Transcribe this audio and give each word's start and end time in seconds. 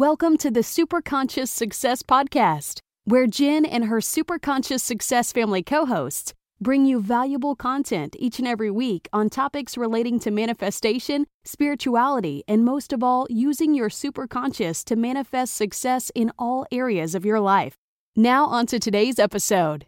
Welcome 0.00 0.38
to 0.38 0.50
the 0.50 0.60
Superconscious 0.60 1.48
Success 1.48 2.02
Podcast, 2.02 2.80
where 3.04 3.26
Jen 3.26 3.66
and 3.66 3.84
her 3.84 3.98
Superconscious 3.98 4.80
Success 4.80 5.30
family 5.30 5.62
co 5.62 5.84
hosts 5.84 6.32
bring 6.58 6.86
you 6.86 7.02
valuable 7.02 7.54
content 7.54 8.16
each 8.18 8.38
and 8.38 8.48
every 8.48 8.70
week 8.70 9.10
on 9.12 9.28
topics 9.28 9.76
relating 9.76 10.18
to 10.20 10.30
manifestation, 10.30 11.26
spirituality, 11.44 12.42
and 12.48 12.64
most 12.64 12.94
of 12.94 13.02
all, 13.02 13.26
using 13.28 13.74
your 13.74 13.90
superconscious 13.90 14.82
to 14.86 14.96
manifest 14.96 15.54
success 15.54 16.10
in 16.14 16.32
all 16.38 16.64
areas 16.72 17.14
of 17.14 17.26
your 17.26 17.38
life. 17.38 17.74
Now, 18.16 18.46
on 18.46 18.64
to 18.68 18.78
today's 18.78 19.18
episode. 19.18 19.84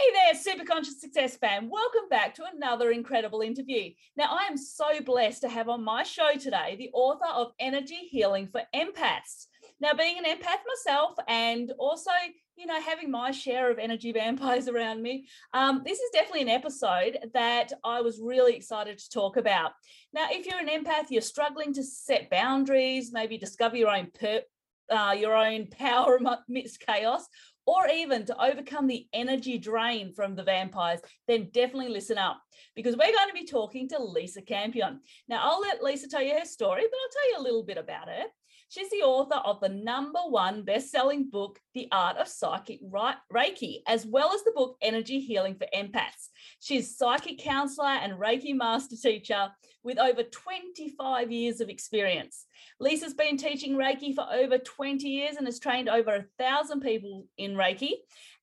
Hey 0.00 0.06
there, 0.14 0.40
Super 0.40 0.64
Conscious 0.64 0.98
Success 0.98 1.36
fan. 1.36 1.68
Welcome 1.68 2.08
back 2.08 2.34
to 2.36 2.44
another 2.54 2.90
incredible 2.90 3.42
interview. 3.42 3.90
Now, 4.16 4.28
I 4.30 4.44
am 4.44 4.56
so 4.56 5.02
blessed 5.04 5.42
to 5.42 5.48
have 5.50 5.68
on 5.68 5.84
my 5.84 6.04
show 6.04 6.36
today 6.38 6.74
the 6.78 6.88
author 6.94 7.28
of 7.30 7.52
Energy 7.58 8.08
Healing 8.10 8.48
for 8.50 8.62
Empaths. 8.74 9.48
Now, 9.78 9.92
being 9.92 10.16
an 10.16 10.24
empath 10.24 10.60
myself 10.66 11.16
and 11.28 11.70
also, 11.78 12.12
you 12.56 12.64
know, 12.64 12.80
having 12.80 13.10
my 13.10 13.30
share 13.30 13.70
of 13.70 13.78
energy 13.78 14.10
vampires 14.10 14.68
around 14.70 15.02
me, 15.02 15.26
um, 15.52 15.82
this 15.84 15.98
is 15.98 16.10
definitely 16.14 16.42
an 16.42 16.48
episode 16.48 17.18
that 17.34 17.70
I 17.84 18.00
was 18.00 18.22
really 18.22 18.56
excited 18.56 18.96
to 18.96 19.10
talk 19.10 19.36
about. 19.36 19.72
Now, 20.14 20.28
if 20.30 20.46
you're 20.46 20.60
an 20.60 20.68
empath, 20.68 21.10
you're 21.10 21.20
struggling 21.20 21.74
to 21.74 21.82
set 21.82 22.30
boundaries, 22.30 23.12
maybe 23.12 23.36
discover 23.36 23.76
your 23.76 23.94
own 23.94 24.08
per- 24.18 24.44
uh, 24.90 25.14
your 25.16 25.36
own 25.36 25.66
power 25.68 26.18
amidst 26.48 26.80
chaos, 26.80 27.26
or 27.70 27.86
even 27.86 28.26
to 28.26 28.44
overcome 28.44 28.88
the 28.88 29.06
energy 29.12 29.56
drain 29.56 30.12
from 30.12 30.34
the 30.34 30.42
vampires, 30.42 30.98
then 31.28 31.48
definitely 31.52 31.88
listen 31.88 32.18
up 32.18 32.42
because 32.74 32.96
we're 32.96 33.12
going 33.12 33.28
to 33.28 33.32
be 33.32 33.46
talking 33.46 33.88
to 33.88 34.02
Lisa 34.02 34.42
Campion. 34.42 34.98
Now, 35.28 35.40
I'll 35.44 35.60
let 35.60 35.80
Lisa 35.80 36.08
tell 36.08 36.20
you 36.20 36.36
her 36.36 36.44
story, 36.44 36.82
but 36.82 36.98
I'll 36.98 37.12
tell 37.12 37.30
you 37.30 37.38
a 37.38 37.46
little 37.46 37.62
bit 37.62 37.78
about 37.78 38.08
her. 38.08 38.24
She's 38.70 38.88
the 38.90 38.98
author 38.98 39.34
of 39.34 39.58
the 39.58 39.68
number 39.68 40.20
one 40.28 40.62
best-selling 40.62 41.28
book, 41.28 41.58
The 41.74 41.88
Art 41.90 42.18
of 42.18 42.28
Psychic 42.28 42.78
Reiki, 42.84 43.82
as 43.88 44.06
well 44.06 44.32
as 44.32 44.44
the 44.44 44.52
book 44.54 44.76
Energy 44.80 45.18
Healing 45.18 45.56
for 45.56 45.66
Empaths. 45.74 46.28
She's 46.60 46.96
psychic 46.96 47.38
counselor 47.38 47.88
and 47.88 48.12
Reiki 48.12 48.54
master 48.54 48.94
teacher 48.94 49.48
with 49.82 49.98
over 49.98 50.22
25 50.22 51.32
years 51.32 51.60
of 51.60 51.68
experience. 51.68 52.46
Lisa's 52.78 53.12
been 53.12 53.36
teaching 53.36 53.74
Reiki 53.74 54.14
for 54.14 54.26
over 54.32 54.56
20 54.56 55.08
years 55.08 55.34
and 55.36 55.48
has 55.48 55.58
trained 55.58 55.88
over 55.88 56.14
a 56.14 56.24
thousand 56.38 56.80
people 56.80 57.26
in 57.38 57.54
Reiki 57.54 57.94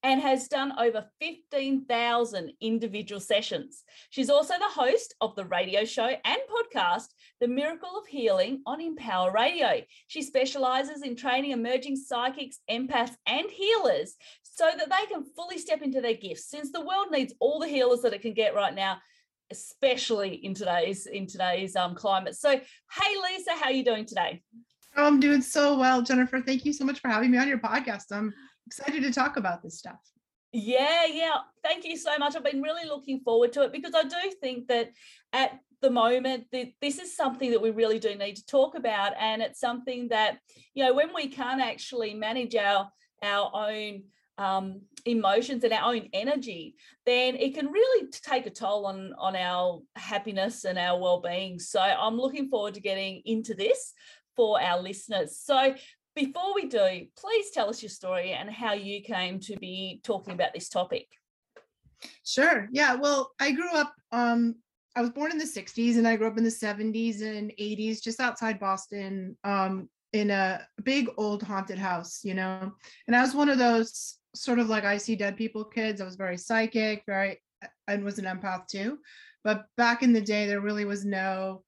and 0.03 0.21
has 0.21 0.47
done 0.47 0.73
over 0.77 1.05
15,000 1.21 2.51
individual 2.61 3.21
sessions. 3.21 3.83
She's 4.09 4.29
also 4.29 4.55
the 4.57 4.81
host 4.81 5.15
of 5.21 5.35
the 5.35 5.45
radio 5.45 5.85
show 5.85 6.07
and 6.07 6.37
podcast, 6.51 7.07
The 7.39 7.47
Miracle 7.47 7.97
of 7.97 8.07
Healing 8.07 8.61
on 8.65 8.81
Empower 8.81 9.31
Radio. 9.31 9.81
She 10.07 10.21
specializes 10.21 11.03
in 11.03 11.15
training 11.15 11.51
emerging 11.51 11.97
psychics, 11.97 12.59
empaths, 12.69 13.15
and 13.27 13.49
healers 13.49 14.15
so 14.43 14.69
that 14.77 14.89
they 14.89 15.05
can 15.13 15.23
fully 15.35 15.57
step 15.57 15.81
into 15.81 16.01
their 16.01 16.15
gifts 16.15 16.49
since 16.49 16.71
the 16.71 16.81
world 16.81 17.07
needs 17.11 17.33
all 17.39 17.59
the 17.59 17.67
healers 17.67 18.01
that 18.01 18.13
it 18.13 18.21
can 18.21 18.33
get 18.33 18.55
right 18.55 18.73
now 18.73 18.97
especially 19.49 20.43
in 20.43 20.53
today's 20.53 21.05
in 21.05 21.25
today's 21.25 21.77
um, 21.77 21.95
climate 21.95 22.35
so 22.35 22.49
hey 22.49 23.15
lisa 23.23 23.51
how 23.51 23.67
are 23.67 23.71
you 23.71 23.85
doing 23.85 24.05
today 24.05 24.43
oh, 24.97 25.07
i'm 25.07 25.21
doing 25.21 25.41
so 25.41 25.79
well 25.79 26.01
jennifer 26.01 26.41
thank 26.41 26.65
you 26.65 26.73
so 26.73 26.83
much 26.83 26.99
for 26.99 27.07
having 27.07 27.31
me 27.31 27.37
on 27.37 27.47
your 27.47 27.57
podcast 27.57 28.11
i'm 28.11 28.33
excited 28.67 29.01
to 29.01 29.11
talk 29.11 29.37
about 29.37 29.63
this 29.63 29.77
stuff. 29.77 29.99
Yeah, 30.51 31.05
yeah. 31.05 31.37
Thank 31.63 31.85
you 31.85 31.97
so 31.97 32.17
much. 32.17 32.35
I've 32.35 32.43
been 32.43 32.61
really 32.61 32.87
looking 32.87 33.19
forward 33.19 33.51
to 33.53 33.63
it 33.63 33.71
because 33.73 33.93
I 33.93 34.03
do 34.03 34.31
think 34.41 34.67
that 34.67 34.91
at 35.33 35.59
the 35.81 35.91
moment 35.91 36.45
this 36.51 36.97
is 36.99 37.15
something 37.15 37.51
that 37.51 37.61
we 37.61 37.69
really 37.69 37.99
do 37.99 38.15
need 38.15 38.35
to 38.37 38.45
talk 38.45 38.73
about 38.75 39.13
and 39.19 39.43
it's 39.43 39.59
something 39.59 40.07
that 40.07 40.39
you 40.73 40.83
know 40.83 40.91
when 40.91 41.13
we 41.13 41.27
can't 41.27 41.61
actually 41.61 42.15
manage 42.15 42.55
our 42.55 42.89
our 43.21 43.51
own 43.53 44.01
um, 44.39 44.81
emotions 45.05 45.63
and 45.63 45.73
our 45.73 45.93
own 45.93 46.09
energy, 46.13 46.75
then 47.05 47.35
it 47.35 47.55
can 47.55 47.67
really 47.67 48.07
take 48.11 48.45
a 48.45 48.51
toll 48.51 48.85
on 48.85 49.13
on 49.17 49.35
our 49.35 49.81
happiness 49.95 50.63
and 50.63 50.77
our 50.77 50.99
well-being. 50.99 51.59
So 51.59 51.79
I'm 51.79 52.17
looking 52.17 52.49
forward 52.49 52.75
to 52.75 52.81
getting 52.81 53.21
into 53.25 53.53
this 53.53 53.93
for 54.35 54.61
our 54.61 54.79
listeners. 54.79 55.39
So 55.41 55.73
before 56.17 56.55
we 56.55 56.65
do, 56.65 57.05
please 57.15 57.51
tell 57.51 57.69
us 57.69 57.81
your 57.81 57.89
story 57.89 58.31
and 58.31 58.49
how 58.49 58.73
you 58.73 59.01
came 59.01 59.39
to 59.41 59.55
be 59.57 60.01
talking 60.03 60.33
about 60.33 60.53
this 60.53 60.67
topic. 60.67 61.07
Sure. 62.25 62.67
Yeah. 62.71 62.95
Well, 62.95 63.31
I 63.39 63.51
grew 63.51 63.71
up, 63.71 63.93
um, 64.11 64.55
I 64.95 65.01
was 65.01 65.11
born 65.11 65.31
in 65.31 65.37
the 65.37 65.45
60s 65.45 65.97
and 65.97 66.07
I 66.07 66.15
grew 66.15 66.27
up 66.27 66.37
in 66.37 66.43
the 66.43 66.49
70s 66.49 67.21
and 67.21 67.51
80s, 67.59 68.01
just 68.01 68.19
outside 68.19 68.59
Boston, 68.59 69.37
um, 69.43 69.89
in 70.13 70.31
a 70.31 70.65
big 70.83 71.07
old 71.17 71.43
haunted 71.43 71.77
house, 71.77 72.21
you 72.23 72.33
know. 72.33 72.71
And 73.05 73.15
I 73.15 73.21
was 73.21 73.35
one 73.35 73.49
of 73.49 73.59
those 73.59 74.17
sort 74.33 74.57
of 74.57 74.69
like 74.69 74.85
I 74.85 74.97
see 74.97 75.15
dead 75.15 75.37
people 75.37 75.63
kids. 75.63 76.01
I 76.01 76.05
was 76.05 76.15
very 76.15 76.37
psychic, 76.37 77.03
very, 77.05 77.39
and 77.87 78.03
was 78.03 78.17
an 78.17 78.25
empath 78.25 78.67
too. 78.67 78.97
But 79.43 79.65
back 79.77 80.01
in 80.01 80.13
the 80.13 80.21
day, 80.21 80.47
there 80.47 80.61
really 80.61 80.85
was 80.85 81.05
no 81.05 81.63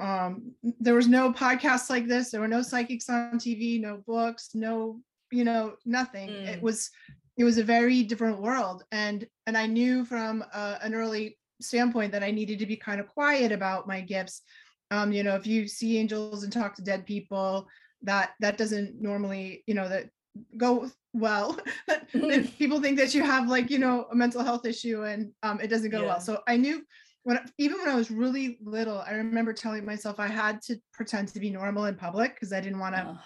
um, 0.00 0.52
there 0.80 0.94
was 0.94 1.08
no 1.08 1.32
podcasts 1.32 1.90
like 1.90 2.06
this. 2.06 2.30
There 2.30 2.40
were 2.40 2.48
no 2.48 2.62
psychics 2.62 3.08
on 3.08 3.38
tv 3.38 3.80
no 3.80 4.02
books 4.06 4.50
no 4.54 5.00
you 5.30 5.44
know 5.44 5.74
nothing. 5.84 6.28
Mm. 6.28 6.48
it 6.48 6.62
was 6.62 6.90
it 7.36 7.44
was 7.44 7.58
a 7.58 7.64
very 7.64 8.02
different 8.02 8.40
world. 8.40 8.84
And 8.92 9.26
and 9.46 9.56
i 9.56 9.66
knew 9.66 10.04
from 10.04 10.44
uh, 10.52 10.78
an 10.82 10.94
early 10.94 11.38
standpoint 11.60 12.12
that 12.12 12.22
i 12.22 12.30
needed 12.30 12.58
to 12.58 12.66
be 12.66 12.76
kind 12.76 13.00
of 13.00 13.08
quiet 13.08 13.52
about 13.52 13.86
my 13.86 14.00
gifts. 14.00 14.42
Um, 14.90 15.12
you 15.12 15.22
know 15.22 15.36
if 15.36 15.46
you 15.46 15.68
see 15.68 15.98
angels 15.98 16.42
and 16.42 16.52
talk 16.52 16.74
to 16.76 16.82
dead 16.82 17.06
people 17.06 17.68
that 18.02 18.30
that 18.40 18.56
doesn't 18.56 19.00
normally 19.00 19.62
you 19.66 19.74
know 19.74 19.88
that 19.88 20.10
go 20.56 20.90
well. 21.12 21.58
People 22.58 22.80
think 22.80 22.98
that 22.98 23.14
you 23.14 23.22
have 23.22 23.48
like 23.48 23.70
you 23.70 23.78
know 23.78 24.06
a 24.10 24.14
mental 24.14 24.42
health 24.42 24.66
issue 24.66 25.04
and 25.04 25.32
um, 25.42 25.60
it 25.60 25.68
doesn't 25.68 25.90
go 25.90 26.02
yeah. 26.02 26.06
well 26.06 26.20
so 26.20 26.40
i 26.46 26.56
knew 26.56 26.82
when 27.24 27.38
even 27.58 27.78
when 27.78 27.88
I 27.88 27.94
was 27.94 28.10
really 28.10 28.58
little, 28.62 28.98
I 29.06 29.12
remember 29.12 29.52
telling 29.52 29.84
myself 29.84 30.18
I 30.18 30.28
had 30.28 30.62
to 30.62 30.76
pretend 30.92 31.28
to 31.28 31.40
be 31.40 31.50
normal 31.50 31.84
in 31.84 31.94
public 31.94 32.34
because 32.34 32.52
I 32.52 32.60
didn't 32.60 32.78
want 32.78 32.94
to. 32.94 33.18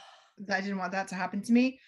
I 0.53 0.61
didn't 0.61 0.79
want 0.79 0.93
that 0.93 1.07
to 1.09 1.15
happen 1.15 1.41
to 1.43 1.53
me. 1.53 1.79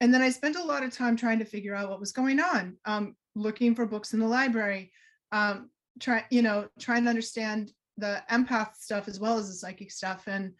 And 0.00 0.12
then 0.12 0.20
I 0.20 0.28
spent 0.28 0.56
a 0.56 0.62
lot 0.62 0.82
of 0.82 0.92
time 0.92 1.16
trying 1.16 1.38
to 1.38 1.44
figure 1.46 1.74
out 1.74 1.88
what 1.88 2.00
was 2.00 2.12
going 2.12 2.38
on, 2.38 2.76
um, 2.84 3.16
looking 3.34 3.74
for 3.74 3.86
books 3.86 4.12
in 4.12 4.20
the 4.20 4.26
library, 4.26 4.92
um, 5.32 5.70
try 6.00 6.24
you 6.30 6.42
know 6.42 6.68
trying 6.78 7.04
to 7.04 7.10
understand 7.10 7.72
the 7.96 8.22
empath 8.30 8.74
stuff 8.76 9.08
as 9.08 9.20
well 9.20 9.38
as 9.38 9.48
the 9.48 9.54
psychic 9.54 9.90
stuff, 9.90 10.24
and 10.26 10.52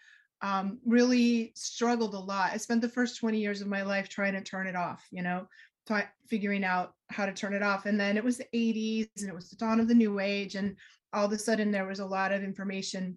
um, 0.42 0.78
really 0.84 1.52
struggled 1.54 2.14
a 2.14 2.18
lot. 2.18 2.52
I 2.52 2.58
spent 2.58 2.82
the 2.82 2.88
first 2.88 3.18
20 3.18 3.38
years 3.38 3.60
of 3.60 3.66
my 3.66 3.82
life 3.82 4.08
trying 4.08 4.34
to 4.34 4.42
turn 4.42 4.66
it 4.66 4.76
off, 4.76 5.02
you 5.10 5.22
know, 5.22 5.48
t- 5.86 5.94
figuring 6.26 6.64
out 6.64 6.94
how 7.10 7.26
to 7.26 7.32
turn 7.32 7.54
it 7.54 7.62
off. 7.62 7.86
And 7.86 7.98
then 7.98 8.16
it 8.16 8.24
was 8.24 8.38
the 8.38 8.46
80s 8.54 9.08
and 9.18 9.28
it 9.28 9.34
was 9.34 9.50
the 9.50 9.56
dawn 9.56 9.80
of 9.80 9.88
the 9.88 9.94
new 9.94 10.20
age. 10.20 10.54
And 10.54 10.76
all 11.12 11.26
of 11.26 11.32
a 11.32 11.38
sudden 11.38 11.70
there 11.70 11.86
was 11.86 12.00
a 12.00 12.06
lot 12.06 12.32
of 12.32 12.42
information 12.42 13.16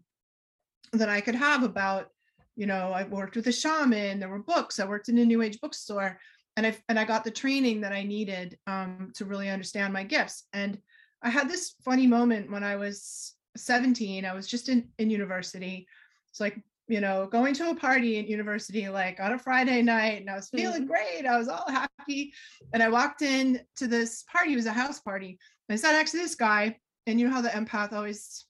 that 0.94 1.09
I 1.09 1.21
could 1.21 1.36
have 1.36 1.63
about, 1.63 2.09
you 2.56 2.65
know, 2.65 2.92
I 2.92 3.03
worked 3.03 3.36
with 3.36 3.47
a 3.47 3.51
shaman, 3.51 4.19
there 4.19 4.30
were 4.30 4.39
books, 4.39 4.80
I 4.80 4.86
worked 4.86 5.09
in 5.09 5.18
a 5.18 5.25
new 5.25 5.42
age 5.42 5.59
bookstore, 5.62 6.19
and 6.56 6.65
I 6.65 6.75
and 6.89 6.97
I 6.97 7.06
got 7.06 7.24
the 7.24 7.31
training 7.31 7.81
that 7.81 7.92
I 7.92 8.03
needed 8.03 8.57
um, 8.65 9.12
to 9.15 9.25
really 9.25 9.50
understand 9.50 9.94
my 9.94 10.03
gifts. 10.03 10.45
And 10.53 10.80
I 11.21 11.30
had 11.30 11.50
this 11.50 11.75
funny 11.83 12.07
moment 12.07 12.51
when 12.51 12.63
I 12.63 12.75
was 12.75 13.36
17. 13.57 14.25
I 14.25 14.33
was 14.33 14.47
just 14.47 14.69
in, 14.69 14.89
in 14.97 15.09
university. 15.09 15.88
It's 16.30 16.39
like, 16.39 16.62
you 16.88 17.01
know, 17.01 17.28
going 17.28 17.54
to 17.56 17.69
a 17.69 17.75
party 17.75 18.19
at 18.19 18.28
university, 18.28 18.88
like 18.89 19.19
on 19.19 19.34
a 19.34 19.39
Friday 19.39 19.81
night, 19.81 20.22
and 20.22 20.30
I 20.30 20.36
was 20.36 20.50
feeling 20.50 20.84
mm-hmm. 20.84 20.92
great. 20.92 21.25
I 21.25 21.38
was 21.38 21.48
all 21.48 21.66
happy. 21.68 22.34
And 22.74 22.81
I 22.81 22.89
walked 22.89 23.22
in 23.22 23.62
to 23.78 23.88
this 23.88 24.24
party, 24.31 24.54
it 24.54 24.57
was 24.57 24.66
a 24.66 24.72
house 24.72 25.00
party. 25.00 25.38
And 25.68 25.74
I 25.74 25.78
sat 25.78 25.94
next 25.94 26.12
to 26.12 26.18
this 26.18 26.36
guy 26.36 26.78
and 27.07 27.19
you 27.19 27.28
know 27.28 27.34
how 27.34 27.42
the 27.42 27.50
empath 27.50 27.94
always 27.94 28.45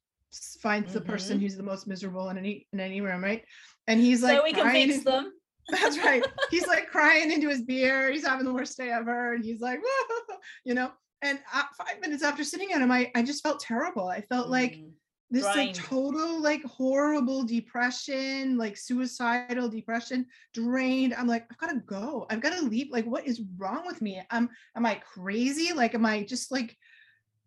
finds 0.61 0.89
mm-hmm. 0.89 0.99
the 0.99 1.01
person 1.01 1.37
mm-hmm. 1.37 1.43
who's 1.43 1.55
the 1.55 1.63
most 1.63 1.87
miserable 1.87 2.29
in 2.29 2.37
any 2.37 2.67
in 2.73 2.79
any 2.79 3.01
room, 3.01 3.23
right? 3.23 3.43
And 3.87 3.99
he's 3.99 4.21
like, 4.21 4.37
so 4.37 4.43
we 4.43 4.53
can 4.53 4.71
fix 4.71 5.03
them. 5.03 5.31
That's 5.69 5.97
right. 5.97 6.25
He's 6.49 6.67
like 6.67 6.87
crying 6.87 7.31
into 7.31 7.49
his 7.49 7.61
beer. 7.61 8.11
He's 8.11 8.25
having 8.25 8.45
the 8.45 8.53
worst 8.53 8.77
day 8.77 8.89
ever, 8.89 9.33
and 9.33 9.43
he's 9.43 9.61
like, 9.61 9.79
Whoa. 9.83 10.35
you 10.65 10.73
know. 10.73 10.91
And 11.23 11.39
uh, 11.51 11.63
five 11.75 11.99
minutes 11.99 12.21
after 12.21 12.43
sitting 12.43 12.75
on 12.75 12.83
him, 12.83 12.91
I, 12.91 13.11
I 13.15 13.23
just 13.23 13.41
felt 13.41 13.59
terrible. 13.59 14.07
I 14.07 14.21
felt 14.21 14.49
like 14.49 14.75
Mm. 14.75 14.91
This 15.29 15.43
like 15.43 15.73
total 15.73 16.41
like 16.41 16.63
horrible 16.63 17.43
depression, 17.43 18.57
like 18.57 18.77
suicidal 18.77 19.67
depression, 19.67 20.25
drained. 20.53 21.13
I'm 21.13 21.27
like, 21.27 21.45
I've 21.51 21.57
got 21.57 21.71
to 21.71 21.81
go. 21.85 22.25
I've 22.29 22.41
got 22.41 22.53
to 22.53 22.63
leave. 22.63 22.91
Like, 22.91 23.05
what 23.05 23.27
is 23.27 23.41
wrong 23.57 23.83
with 23.85 24.01
me? 24.01 24.21
I'm 24.31 24.49
am 24.75 24.85
I 24.85 24.95
crazy? 24.95 25.73
Like, 25.73 25.95
am 25.95 26.05
I 26.05 26.23
just 26.23 26.51
like 26.51 26.75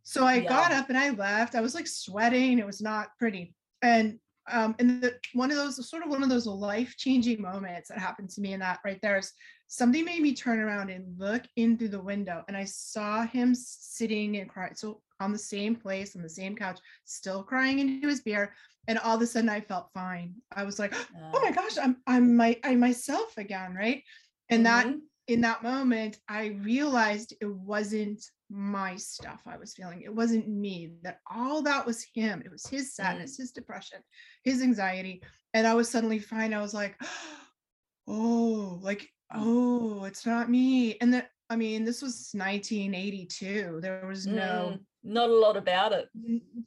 so 0.02 0.24
I 0.24 0.40
got 0.40 0.72
up 0.72 0.88
and 0.88 0.98
I 0.98 1.10
left. 1.10 1.54
I 1.54 1.60
was 1.60 1.74
like 1.74 1.86
sweating. 1.86 2.58
It 2.58 2.66
was 2.66 2.80
not 2.80 3.16
pretty. 3.18 3.54
And 3.82 4.18
um, 4.50 4.74
and 4.78 5.02
the, 5.02 5.14
one 5.34 5.50
of 5.50 5.56
those 5.56 5.88
sort 5.88 6.02
of 6.02 6.10
one 6.10 6.22
of 6.22 6.28
those 6.28 6.46
life-changing 6.46 7.40
moments 7.40 7.88
that 7.88 7.98
happened 7.98 8.30
to 8.30 8.40
me 8.40 8.52
in 8.52 8.60
that 8.60 8.80
right 8.84 8.98
there 9.02 9.18
is 9.18 9.32
something 9.68 10.04
made 10.04 10.22
me 10.22 10.34
turn 10.34 10.58
around 10.58 10.90
and 10.90 11.16
look 11.18 11.42
in 11.56 11.78
through 11.78 11.90
the 11.90 12.02
window 12.02 12.42
and 12.48 12.56
I 12.56 12.64
saw 12.64 13.24
him 13.24 13.54
sitting 13.54 14.38
and 14.38 14.50
crying. 14.50 14.74
So 14.74 15.02
on 15.20 15.32
the 15.32 15.38
same 15.38 15.76
place, 15.76 16.16
on 16.16 16.22
the 16.22 16.28
same 16.28 16.56
couch, 16.56 16.78
still 17.04 17.42
crying 17.42 17.78
into 17.78 18.08
his 18.08 18.20
beer. 18.22 18.54
And 18.88 18.98
all 18.98 19.16
of 19.16 19.22
a 19.22 19.26
sudden 19.26 19.48
I 19.50 19.60
felt 19.60 19.90
fine. 19.92 20.34
I 20.52 20.64
was 20.64 20.78
like, 20.78 20.94
oh 21.34 21.40
my 21.42 21.50
gosh, 21.52 21.76
I'm 21.78 21.96
I'm 22.06 22.34
my 22.36 22.58
I 22.64 22.74
myself 22.74 23.36
again, 23.36 23.74
right? 23.74 24.02
And 24.48 24.64
that 24.66 24.86
Mhm. 24.86 25.00
in 25.28 25.40
that 25.42 25.62
moment, 25.62 26.18
I 26.28 26.46
realized 26.46 27.34
it 27.40 27.46
wasn't 27.54 28.24
my 28.48 28.96
stuff 28.96 29.42
I 29.46 29.58
was 29.58 29.74
feeling. 29.74 30.02
It 30.02 30.12
wasn't 30.12 30.48
me, 30.48 30.94
that 31.02 31.20
all 31.30 31.62
that 31.62 31.86
was 31.86 32.04
him. 32.14 32.42
It 32.44 32.50
was 32.50 32.66
his 32.66 32.94
sadness, 32.96 33.36
his 33.36 33.52
depression, 33.52 34.00
his 34.42 34.60
anxiety. 34.60 35.22
And 35.54 35.66
I 35.68 35.74
was 35.74 35.88
suddenly 35.88 36.18
fine. 36.18 36.52
I 36.52 36.60
was 36.60 36.74
like, 36.74 36.96
oh, 38.08 38.78
like, 38.82 39.08
oh, 39.32 40.04
it's 40.04 40.26
not 40.26 40.50
me. 40.50 40.96
And 41.00 41.14
that, 41.14 41.30
I 41.48 41.56
mean, 41.56 41.84
this 41.84 42.02
was 42.02 42.30
1982. 42.34 43.78
There 43.80 44.06
was 44.06 44.26
no, 44.26 44.78
Mm, 44.80 44.84
not 45.02 45.30
a 45.30 45.34
lot 45.34 45.56
about 45.56 45.92
it. 45.92 46.08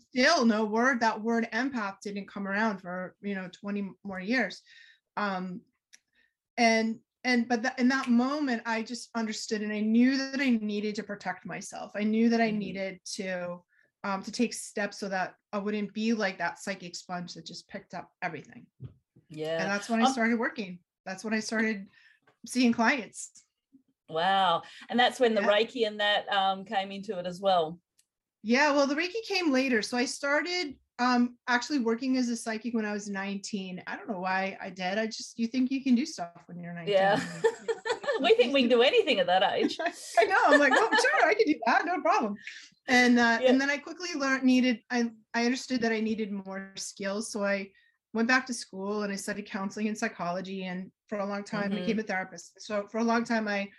still 0.10 0.46
no 0.46 0.66
word. 0.66 1.00
That 1.00 1.22
word 1.22 1.48
empath 1.54 1.98
didn't 2.02 2.28
come 2.28 2.48
around 2.48 2.80
for, 2.80 3.16
you 3.22 3.36
know, 3.36 3.50
20 3.52 3.92
more 4.04 4.20
years. 4.20 4.62
Um, 5.18 5.62
and 6.58 7.00
and 7.24 7.48
but 7.48 7.64
that 7.64 7.80
in 7.80 7.88
that 7.88 8.10
moment 8.10 8.62
i 8.66 8.82
just 8.84 9.10
understood 9.16 9.62
and 9.62 9.72
i 9.72 9.80
knew 9.80 10.18
that 10.18 10.40
i 10.40 10.50
needed 10.50 10.94
to 10.96 11.04
protect 11.04 11.46
myself 11.46 11.92
i 11.96 12.04
knew 12.04 12.30
that 12.30 12.42
i 12.42 12.52
Mhm. 12.52 12.58
needed 12.58 13.00
to 13.06 13.60
um 14.04 14.22
to 14.22 14.32
take 14.32 14.54
steps 14.54 15.00
so 15.00 15.10
that 15.10 15.36
i 15.52 15.58
wouldn't 15.58 15.94
be 15.94 16.14
like 16.14 16.38
that 16.38 16.60
psychic 16.60 16.96
sponge 16.96 17.34
that 17.34 17.46
just 17.46 17.68
picked 17.70 17.94
up 17.94 18.12
everything 18.22 18.66
Yeah, 19.30 19.62
and 19.62 19.70
that's 19.72 19.90
when 19.90 20.00
i 20.00 20.04
Um, 20.06 20.14
started 20.14 20.38
working 20.38 20.80
that's 21.06 21.24
when 21.24 21.34
i 21.34 21.40
started 21.40 21.88
seeing 22.46 22.72
clients 22.74 23.44
Wow. 24.10 24.64
And 24.90 25.00
that's 25.00 25.20
when 25.20 25.34
the 25.34 25.42
Yeah. 25.42 25.48
Reiki 25.48 25.88
and 25.88 26.00
that 26.00 26.32
um, 26.32 26.66
came 26.66 26.92
into 26.92 27.18
it 27.18 27.26
as 27.26 27.40
well. 27.40 27.80
Yeah 28.44 28.72
well 28.72 28.86
the 28.86 28.96
reiki 28.96 29.22
came 29.28 29.52
later 29.52 29.82
so 29.82 29.98
i 29.98 30.06
started 30.06 30.76
um 31.00 31.36
actually 31.48 31.80
working 31.80 32.18
as 32.18 32.30
a 32.30 32.36
psychic 32.36 32.74
when 32.74 32.86
i 32.86 32.92
was 32.92 33.10
19 33.10 33.82
i 33.88 33.96
don't 33.96 34.10
know 34.10 34.20
why 34.20 34.58
i 34.62 34.70
did 34.70 34.98
i 34.98 35.06
just 35.08 35.40
you 35.40 35.48
think 35.48 35.72
you 35.72 35.82
can 35.84 35.96
do 35.96 36.06
stuff 36.06 36.44
when 36.46 36.60
you're 36.60 36.74
19 36.74 36.94
Yeah. 36.94 37.14
and, 37.14 37.22
you 37.62 37.68
know, 37.68 37.74
we 38.22 38.36
think 38.36 38.54
we 38.54 38.62
can 38.62 38.70
do 38.70 38.82
anything 38.84 39.20
at 39.20 39.28
that 39.28 39.44
age. 39.54 39.78
I 40.20 40.26
know. 40.26 40.38
I'm 40.46 40.60
like, 40.60 40.74
oh, 40.78 40.90
sure, 40.96 41.30
I 41.30 41.34
can 41.34 41.48
do 41.48 41.56
that, 41.66 41.86
no 41.86 42.00
problem. 42.02 42.36
And 42.88 43.18
uh, 43.18 43.40
Yeah. 43.42 43.50
and 43.50 43.60
then 43.60 43.70
I 43.70 43.78
quickly 43.78 44.10
learned 44.16 44.44
needed. 44.44 44.80
I 44.92 45.12
I 45.34 45.46
understood 45.46 45.82
that 45.82 45.92
I 45.92 46.00
needed 46.00 46.32
more 46.32 46.72
skills, 46.76 47.32
so 47.32 47.44
I 47.44 47.70
went 48.14 48.28
back 48.28 48.46
to 48.48 48.54
school 48.54 49.04
and 49.04 49.12
I 49.12 49.16
studied 49.16 49.48
counseling 49.48 49.88
and 49.88 49.98
psychology. 49.98 50.66
And 50.66 50.92
for 51.10 51.18
a 51.20 51.26
long 51.26 51.44
time, 51.44 51.72
Mhm. 51.72 51.76
became 51.76 52.00
a 52.00 52.04
therapist. 52.04 52.62
So 52.62 52.88
for 52.92 53.00
a 53.00 53.04
long 53.04 53.24
time, 53.24 53.48
I 53.48 53.70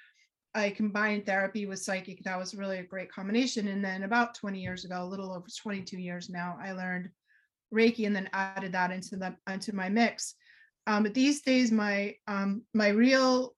I 0.55 0.71
combined 0.71 1.27
therapy 1.27 1.67
with 1.67 1.81
psychic. 1.83 2.23
That 2.25 2.39
was 2.39 2.55
really 2.55 2.79
a 2.79 2.85
great 2.85 3.11
combination. 3.11 3.69
And 3.69 3.85
then 3.85 4.05
about 4.05 4.35
20 4.35 4.61
years 4.61 4.85
ago, 4.85 5.03
a 5.03 5.05
little 5.05 5.33
over 5.33 5.47
22 5.63 5.99
years 5.99 6.29
now, 6.31 6.57
I 6.61 6.73
learned 6.73 7.09
Reiki 7.75 8.07
and 8.07 8.15
then 8.15 8.31
added 8.33 8.73
that 8.73 8.91
into 8.93 9.17
the 9.17 9.37
into 9.51 9.75
my 9.75 9.89
mix. 9.89 10.35
Um, 10.87 11.03
but 11.03 11.15
these 11.15 11.43
days, 11.43 11.73
my 11.73 12.15
um, 12.29 12.63
my 12.73 12.89
real 12.89 13.55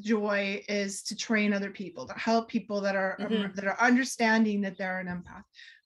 joy 0.00 0.62
is 0.68 1.02
to 1.04 1.16
train 1.16 1.52
other 1.52 1.70
people 1.70 2.06
to 2.06 2.14
help 2.14 2.48
people 2.48 2.80
that 2.80 2.94
are 2.96 3.16
Mhm. 3.20 3.54
that 3.54 3.66
are 3.66 3.80
understanding 3.80 4.60
that 4.62 4.78
they're 4.78 5.00
an 5.00 5.08
empath 5.08 5.42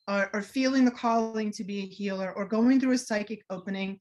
or, 0.08 0.28
or 0.34 0.42
feeling 0.42 0.84
the 0.84 0.90
calling 0.90 1.50
to 1.52 1.64
be 1.64 1.80
a 1.80 1.86
healer 1.86 2.32
or 2.34 2.46
going 2.46 2.78
through 2.78 2.92
a 2.92 2.98
psychic 2.98 3.42
opening 3.48 4.00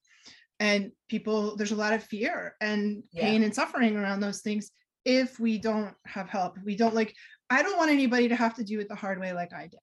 and 0.60 0.92
people 1.08 1.56
there's 1.56 1.72
a 1.72 1.76
lot 1.76 1.94
of 1.94 2.04
fear 2.04 2.56
and 2.60 3.04
Yeah. 3.12 3.26
pain 3.26 3.44
and 3.44 3.56
suffering 3.56 3.96
around 3.96 4.20
those 4.20 4.42
things 4.42 4.72
if 5.06 5.40
we 5.40 5.58
don't 5.58 5.94
have 6.06 6.30
help 6.30 6.58
we 6.64 6.76
don't 6.76 6.94
like 6.96 7.14
i 7.50 7.62
don't 7.64 7.78
want 7.78 7.90
anybody 7.92 8.28
to 8.28 8.36
have 8.36 8.54
to 8.56 8.64
do 8.64 8.80
it 8.80 8.88
the 8.88 8.96
hard 8.96 9.20
way 9.20 9.34
like 9.34 9.54
i 9.54 9.64
did 9.64 9.80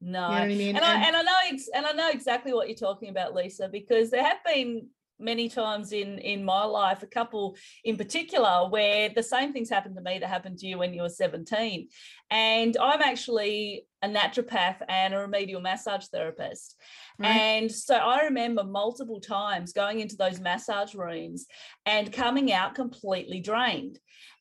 No. 0.00 0.08
you 0.08 0.12
know 0.12 0.28
what 0.28 0.42
i 0.42 0.46
mean 0.48 0.76
and 0.76 0.84
I 0.84 0.94
and 1.06 1.16
I 1.16 1.22
know 1.22 1.38
ex- 1.52 1.70
and 1.74 1.84
I 1.86 1.92
know 1.92 2.10
exactly 2.10 2.52
what 2.52 2.68
you're 2.68 2.76
talking 2.88 3.08
about, 3.10 3.34
Lisa, 3.34 3.68
because 3.68 4.10
there 4.10 4.22
have 4.24 4.38
been 4.44 4.88
many 5.20 5.48
times 5.48 5.90
in 5.92 6.18
in 6.18 6.44
my 6.44 6.62
life, 6.64 7.02
a 7.02 7.06
couple 7.18 7.56
in 7.84 7.96
particular, 7.96 8.68
where 8.70 9.08
the 9.08 9.22
same 9.22 9.52
things 9.52 9.68
happened 9.68 9.96
to 9.96 10.02
me 10.02 10.18
that 10.18 10.28
happened 10.28 10.58
to 10.58 10.66
you 10.68 10.78
when 10.78 10.94
you 10.94 11.02
were 11.02 11.08
17. 11.08 11.88
And 12.30 12.76
I'm 12.80 13.02
actually 13.02 13.86
a 14.02 14.08
naturopath 14.08 14.80
and 14.88 15.12
a 15.14 15.18
remedial 15.18 15.60
massage 15.60 16.06
therapist. 16.06 16.76
right? 17.18 17.28
And 17.30 17.72
so 17.72 17.96
I 17.96 18.22
remember 18.24 18.62
multiple 18.62 19.20
times 19.20 19.72
going 19.72 19.98
into 19.98 20.16
those 20.16 20.38
massage 20.38 20.94
rooms 20.94 21.46
and 21.84 22.12
coming 22.12 22.52
out 22.52 22.76
completely 22.76 23.40
drained. 23.40 23.98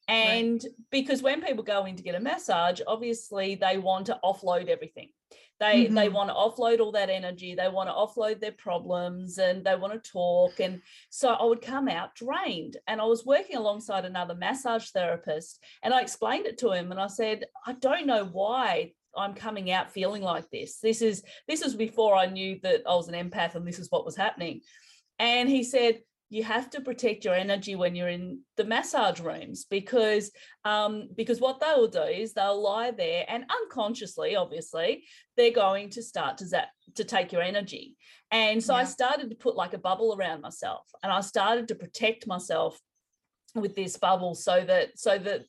And 0.08 0.66
because 0.90 1.22
when 1.22 1.42
people 1.42 1.64
go 1.64 1.86
in 1.86 1.96
to 1.96 2.04
get 2.04 2.16
a 2.16 2.20
massage, 2.20 2.80
obviously 2.88 3.56
they 3.56 3.78
want 3.78 4.06
to 4.08 4.20
offload 4.24 4.68
everything. 4.70 5.10
They 5.60 5.88
they 5.88 6.08
Mhm. 6.08 6.14
want 6.14 6.30
to 6.30 6.36
offload 6.36 6.80
all 6.80 6.92
that 6.92 7.10
energy. 7.10 7.56
They 7.56 7.68
want 7.68 7.90
to 7.90 7.94
offload 7.94 8.40
their 8.40 8.52
problems 8.52 9.40
and 9.40 9.66
they 9.66 9.76
want 9.76 9.92
to 9.94 10.12
talk. 10.12 10.60
And 10.60 10.82
so 11.10 11.30
I 11.30 11.44
would 11.44 11.62
come 11.62 11.88
out 11.90 12.14
drained. 12.16 12.78
And 12.88 13.02
I 13.02 13.06
was 13.06 13.26
working 13.26 13.58
alongside 13.58 14.06
another 14.06 14.36
massage 14.36 14.90
therapist. 14.92 15.60
And 15.82 15.94
I 15.94 16.02
explained 16.02 16.46
it 16.46 16.60
to 16.60 16.72
him 16.72 16.92
and 16.92 17.00
I 17.02 17.08
said, 17.08 17.46
I 17.66 17.74
don't 17.74 18.06
know 18.06 18.26
why 18.26 18.94
I'm 19.16 19.34
coming 19.34 19.72
out 19.72 19.92
feeling 19.92 20.22
like 20.22 20.48
this. 20.52 20.80
This 20.80 21.02
is 21.02 21.24
this 21.48 21.64
is 21.64 21.76
before 21.76 22.16
I 22.16 22.28
knew 22.28 22.60
that 22.62 22.84
I 22.86 22.94
was 22.96 23.08
an 23.08 23.16
empath 23.16 23.56
and 23.56 23.68
this 23.68 23.80
is 23.80 23.90
what 23.90 24.06
was 24.06 24.16
happening. 24.16 24.62
And 25.18 25.50
he 25.50 25.64
said, 25.64 26.02
you 26.30 26.44
have 26.44 26.70
to 26.72 26.82
protect 26.82 27.24
your 27.24 27.34
energy 27.34 27.76
when 27.76 27.96
you're 27.96 28.10
in 28.10 28.42
the 28.58 28.66
massage 28.66 29.20
rooms 29.20 29.66
because 29.70 30.32
um, 30.66 31.08
because 31.16 31.40
what 31.40 31.60
they 31.60 31.72
will 31.76 31.88
do 31.88 32.04
is 32.04 32.34
they'll 32.34 32.62
lie 32.62 32.92
there 32.92 33.26
and 33.28 33.46
unconsciously, 33.64 34.36
obviously, 34.36 35.06
they're 35.38 35.52
going 35.52 35.90
to 35.92 36.04
start 36.04 36.38
to 36.40 36.48
zap 36.48 36.68
to 36.96 37.04
take 37.04 37.32
your 37.32 37.42
energy. 37.42 37.96
And 38.32 38.62
so 38.62 38.74
I 38.74 38.84
started 38.84 39.30
to 39.30 39.36
put 39.38 39.56
like 39.56 39.74
a 39.74 39.78
bubble 39.78 40.16
around 40.18 40.42
myself 40.42 40.82
and 41.02 41.12
I 41.12 41.22
started 41.22 41.70
to 41.70 41.76
protect 41.76 42.28
myself 42.28 42.78
with 43.56 43.76
this 43.76 43.98
bubble 43.98 44.36
so 44.36 44.64
that 44.66 45.00
so 45.00 45.18
that 45.18 45.46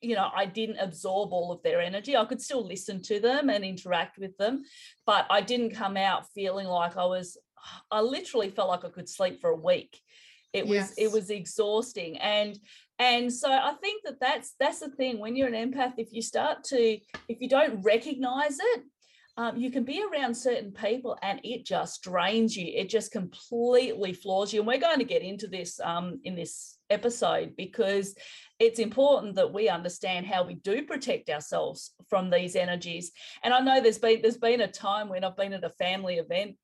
you 0.00 0.16
know 0.16 0.30
I 0.34 0.46
didn't 0.46 0.78
absorb 0.78 1.32
all 1.32 1.52
of 1.52 1.62
their 1.62 1.80
energy. 1.80 2.16
I 2.16 2.24
could 2.24 2.40
still 2.40 2.66
listen 2.66 3.02
to 3.02 3.20
them 3.20 3.50
and 3.50 3.64
interact 3.64 4.16
with 4.16 4.34
them, 4.38 4.62
but 5.04 5.26
I 5.28 5.42
didn't 5.42 5.74
come 5.74 5.98
out 5.98 6.30
feeling 6.34 6.66
like 6.66 6.96
I 6.96 7.04
was 7.04 7.36
I 7.90 8.00
literally 8.00 8.50
felt 8.50 8.68
like 8.68 8.84
I 8.84 8.88
could 8.88 9.08
sleep 9.08 9.40
for 9.40 9.50
a 9.50 9.56
week. 9.56 10.00
It 10.52 10.66
was 10.66 10.92
it 10.98 11.10
was 11.10 11.30
exhausting 11.30 12.18
and 12.18 12.58
and 12.98 13.32
so 13.32 13.50
I 13.50 13.72
think 13.80 14.04
that 14.04 14.20
that's 14.20 14.54
that's 14.60 14.80
the 14.80 14.90
thing 14.90 15.18
when 15.18 15.34
you're 15.34 15.52
an 15.52 15.72
empath 15.72 15.94
if 15.96 16.12
you 16.12 16.22
start 16.22 16.64
to 16.64 16.98
if 17.28 17.40
you 17.40 17.48
don't 17.48 17.82
recognize 17.82 18.58
it 18.60 18.82
um, 19.38 19.56
you 19.56 19.70
can 19.70 19.84
be 19.84 20.02
around 20.02 20.34
certain 20.34 20.72
people 20.72 21.16
and 21.22 21.40
it 21.42 21.64
just 21.64 22.02
drains 22.02 22.56
you 22.56 22.70
it 22.74 22.88
just 22.88 23.12
completely 23.12 24.12
floors 24.12 24.52
you 24.52 24.60
and 24.60 24.66
we're 24.66 24.78
going 24.78 24.98
to 24.98 25.04
get 25.04 25.22
into 25.22 25.46
this 25.48 25.80
um, 25.80 26.20
in 26.24 26.34
this 26.34 26.78
episode 26.90 27.54
because 27.56 28.14
it's 28.58 28.78
important 28.78 29.34
that 29.34 29.52
we 29.52 29.68
understand 29.68 30.26
how 30.26 30.44
we 30.44 30.54
do 30.54 30.84
protect 30.84 31.30
ourselves 31.30 31.92
from 32.10 32.28
these 32.28 32.54
energies 32.54 33.10
and 33.42 33.54
i 33.54 33.60
know 33.60 33.80
there's 33.80 33.98
been 33.98 34.20
there's 34.20 34.36
been 34.36 34.60
a 34.60 34.68
time 34.68 35.08
when 35.08 35.24
i've 35.24 35.36
been 35.36 35.54
at 35.54 35.64
a 35.64 35.70
family 35.70 36.16
event 36.16 36.54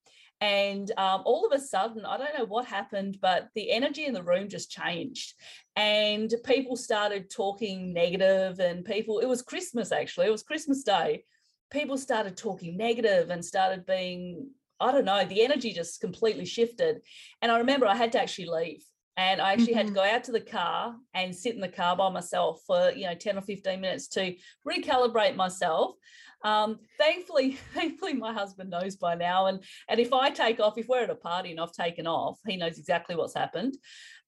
and 0.41 0.91
um, 0.97 1.23
all 1.25 1.45
of 1.47 1.53
a 1.53 1.61
sudden 1.61 2.05
i 2.05 2.17
don't 2.17 2.39
know 2.39 2.45
what 2.45 2.65
happened 2.65 3.19
but 3.21 3.49
the 3.55 3.71
energy 3.71 4.07
in 4.07 4.15
the 4.15 4.23
room 4.23 4.49
just 4.49 4.71
changed. 4.71 5.35
And 5.77 6.33
people 6.45 6.77
started 6.77 7.31
talking 7.31 7.93
negative 7.93 8.59
and 8.61 8.85
people 8.85 9.21
it 9.21 9.27
was 9.27 9.43
christmas 9.43 9.93
actually 9.93 10.27
it 10.27 10.33
was 10.33 10.43
christmas 10.43 10.83
day. 10.83 11.25
People 11.71 11.99
started 11.99 12.37
talking 12.37 12.77
negative 12.77 13.31
and 13.31 13.45
started 13.45 13.85
being 13.87 14.49
i 14.81 14.93
don't 14.93 15.05
know 15.05 15.25
the 15.25 15.43
energy 15.45 15.73
just 15.73 16.01
completely 16.01 16.45
shifted. 16.45 17.01
And 17.43 17.51
i 17.51 17.59
remember 17.59 17.87
i 17.87 17.95
had 17.95 18.13
to 18.13 18.21
actually 18.23 18.47
leave. 18.47 18.85
And 19.17 19.41
i 19.41 19.53
actually 19.53 19.75
had 19.75 19.89
to 19.89 19.93
Mhm. 19.93 19.97
go 19.97 20.05
out 20.05 20.25
to 20.25 20.33
the 20.33 20.41
car 20.41 20.95
and 21.15 21.35
sit 21.35 21.55
in 21.55 21.61
the 21.61 21.69
car 21.69 21.97
by 21.97 22.09
myself 22.11 22.63
for 22.67 22.91
you 22.93 23.07
know 23.07 23.15
10 23.15 23.39
or 23.39 23.43
15 23.43 23.81
minutes 23.81 24.07
to 24.09 24.35
recalibrate 24.67 25.35
myself 25.37 25.97
um, 26.45 26.79
thankfully 26.99 27.53
thankfully 27.75 28.15
my 28.15 28.33
husband 28.33 28.71
knows 28.71 28.97
by 28.97 29.15
now 29.15 29.47
and 29.47 29.63
and 29.89 29.99
if 29.99 30.13
i 30.13 30.31
take 30.31 30.61
off 30.61 30.79
if 30.79 30.89
we're 30.89 31.03
at 31.03 31.11
a 31.11 31.15
party 31.15 31.51
and 31.51 31.61
i've 31.61 31.73
taken 31.73 32.07
off 32.07 32.39
he 32.47 32.57
knows 32.57 32.79
exactly 32.79 33.17
what's 33.17 33.35
happened 33.35 33.77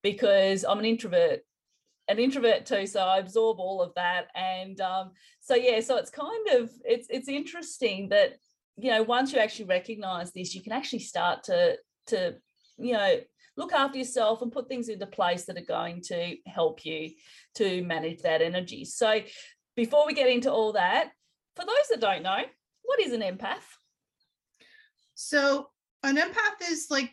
because 0.02 0.64
i'm 0.64 0.78
an 0.78 0.84
introvert 0.84 1.40
an 2.10 2.18
introvert 2.18 2.66
too, 2.66 2.86
so 2.86 3.00
I 3.00 3.18
absorb 3.18 3.60
all 3.60 3.80
of 3.80 3.94
that. 3.94 4.26
And 4.34 4.80
um, 4.80 5.12
so 5.40 5.54
yeah, 5.54 5.80
so 5.80 5.96
it's 5.96 6.10
kind 6.10 6.48
of 6.52 6.70
it's 6.84 7.06
it's 7.08 7.28
interesting 7.28 8.08
that 8.08 8.36
you 8.76 8.90
know 8.90 9.02
once 9.02 9.32
you 9.32 9.38
actually 9.38 9.66
recognize 9.66 10.32
this, 10.32 10.54
you 10.54 10.62
can 10.62 10.72
actually 10.72 10.98
start 10.98 11.44
to 11.44 11.78
to 12.08 12.34
you 12.78 12.92
know 12.94 13.20
look 13.56 13.72
after 13.72 13.98
yourself 13.98 14.42
and 14.42 14.52
put 14.52 14.68
things 14.68 14.88
into 14.88 15.06
place 15.06 15.44
that 15.44 15.56
are 15.56 15.64
going 15.64 16.00
to 16.00 16.36
help 16.46 16.84
you 16.84 17.10
to 17.54 17.82
manage 17.84 18.22
that 18.22 18.42
energy. 18.42 18.84
So 18.84 19.20
before 19.76 20.06
we 20.06 20.14
get 20.14 20.28
into 20.28 20.50
all 20.50 20.72
that, 20.72 21.10
for 21.60 21.66
those 21.66 21.88
that 21.90 22.00
don't 22.00 22.22
know, 22.22 22.42
what 22.82 23.00
is 23.00 23.12
an 23.12 23.20
empath? 23.20 23.66
So 25.14 25.68
an 26.02 26.16
empath 26.16 26.70
is 26.70 26.86
like, 26.90 27.10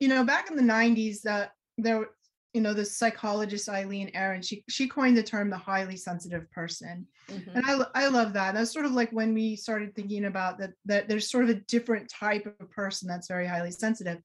you 0.00 0.08
know, 0.08 0.24
back 0.24 0.50
in 0.50 0.56
the 0.56 0.62
90s, 0.62 1.22
that 1.22 1.48
uh, 1.48 1.50
there, 1.76 2.06
you 2.54 2.62
know, 2.62 2.72
the 2.72 2.84
psychologist 2.84 3.68
Elaine 3.68 4.10
Aron, 4.14 4.42
she 4.42 4.64
she 4.68 4.88
coined 4.88 5.16
the 5.16 5.22
term 5.22 5.50
the 5.50 5.58
highly 5.58 5.96
sensitive 5.96 6.50
person. 6.50 7.06
Mm-hmm. 7.28 7.56
And 7.56 7.64
I 7.66 8.04
I 8.04 8.08
love 8.08 8.32
that. 8.32 8.54
That's 8.54 8.72
sort 8.72 8.86
of 8.86 8.92
like 8.92 9.10
when 9.10 9.34
we 9.34 9.54
started 9.54 9.94
thinking 9.94 10.24
about 10.24 10.58
that 10.58 10.70
that 10.86 11.08
there's 11.08 11.30
sort 11.30 11.44
of 11.44 11.50
a 11.50 11.60
different 11.68 12.08
type 12.08 12.46
of 12.46 12.70
person 12.70 13.06
that's 13.06 13.28
very 13.28 13.46
highly 13.46 13.70
sensitive. 13.70 14.18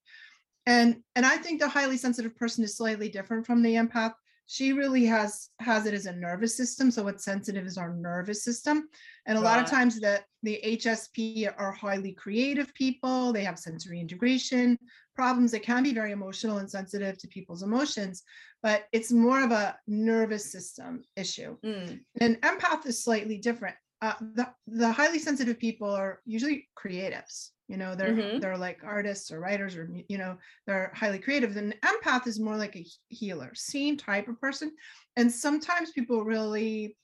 And 0.65 1.01
and 1.15 1.25
I 1.25 1.37
think 1.37 1.59
the 1.59 1.67
highly 1.67 1.97
sensitive 1.97 2.35
person 2.35 2.63
is 2.63 2.77
slightly 2.77 3.09
different 3.09 3.45
from 3.45 3.61
the 3.61 3.75
empath 3.75 4.13
she 4.47 4.73
really 4.73 5.05
has 5.05 5.49
has 5.59 5.85
it 5.85 5.93
as 5.93 6.05
a 6.05 6.13
nervous 6.13 6.55
system. 6.55 6.91
So 6.91 7.03
what's 7.03 7.23
sensitive 7.23 7.65
is 7.65 7.77
our 7.77 7.93
nervous 7.93 8.43
system. 8.43 8.89
And 9.25 9.37
a 9.37 9.41
right. 9.41 9.55
lot 9.55 9.63
of 9.63 9.69
times 9.69 9.99
that 10.01 10.25
the 10.43 10.59
hsp 10.63 11.53
are 11.57 11.71
highly 11.71 12.11
creative 12.11 12.73
people. 12.73 13.31
They 13.31 13.43
have 13.43 13.57
sensory 13.57 13.99
integration 13.99 14.77
problems 15.15 15.51
that 15.51 15.61
can 15.61 15.83
be 15.83 15.93
very 15.93 16.11
emotional 16.11 16.57
and 16.57 16.69
sensitive 16.69 17.17
to 17.19 17.27
people's 17.27 17.61
emotions 17.61 18.23
but 18.63 18.85
it's 18.93 19.11
more 19.11 19.43
of 19.43 19.51
a 19.51 19.77
nervous 19.87 20.51
system 20.51 21.03
issue. 21.17 21.57
Mm. 21.63 21.99
and 22.21 22.41
empath 22.41 22.85
is 22.87 23.03
slightly 23.03 23.37
different. 23.37 23.75
Uh, 24.01 24.13
the, 24.19 24.47
the 24.67 24.91
highly 24.91 25.19
sensitive 25.19 25.59
people 25.59 25.89
are 25.89 26.19
usually 26.25 26.67
creatives 26.77 27.49
you 27.67 27.77
know 27.77 27.95
they're 27.95 28.13
mm-hmm. 28.13 28.39
they're 28.39 28.57
like 28.57 28.81
artists 28.83 29.31
or 29.31 29.39
writers 29.39 29.75
or 29.75 29.89
you 30.07 30.17
know 30.17 30.37
they're 30.67 30.91
highly 30.95 31.19
creative 31.19 31.55
and 31.55 31.75
empath 31.81 32.27
is 32.27 32.39
more 32.39 32.57
like 32.57 32.75
a 32.75 32.85
healer 33.07 33.51
same 33.53 33.97
type 33.97 34.27
of 34.27 34.39
person 34.39 34.71
and 35.15 35.31
sometimes 35.31 35.91
people 35.91 36.23
really 36.23 36.97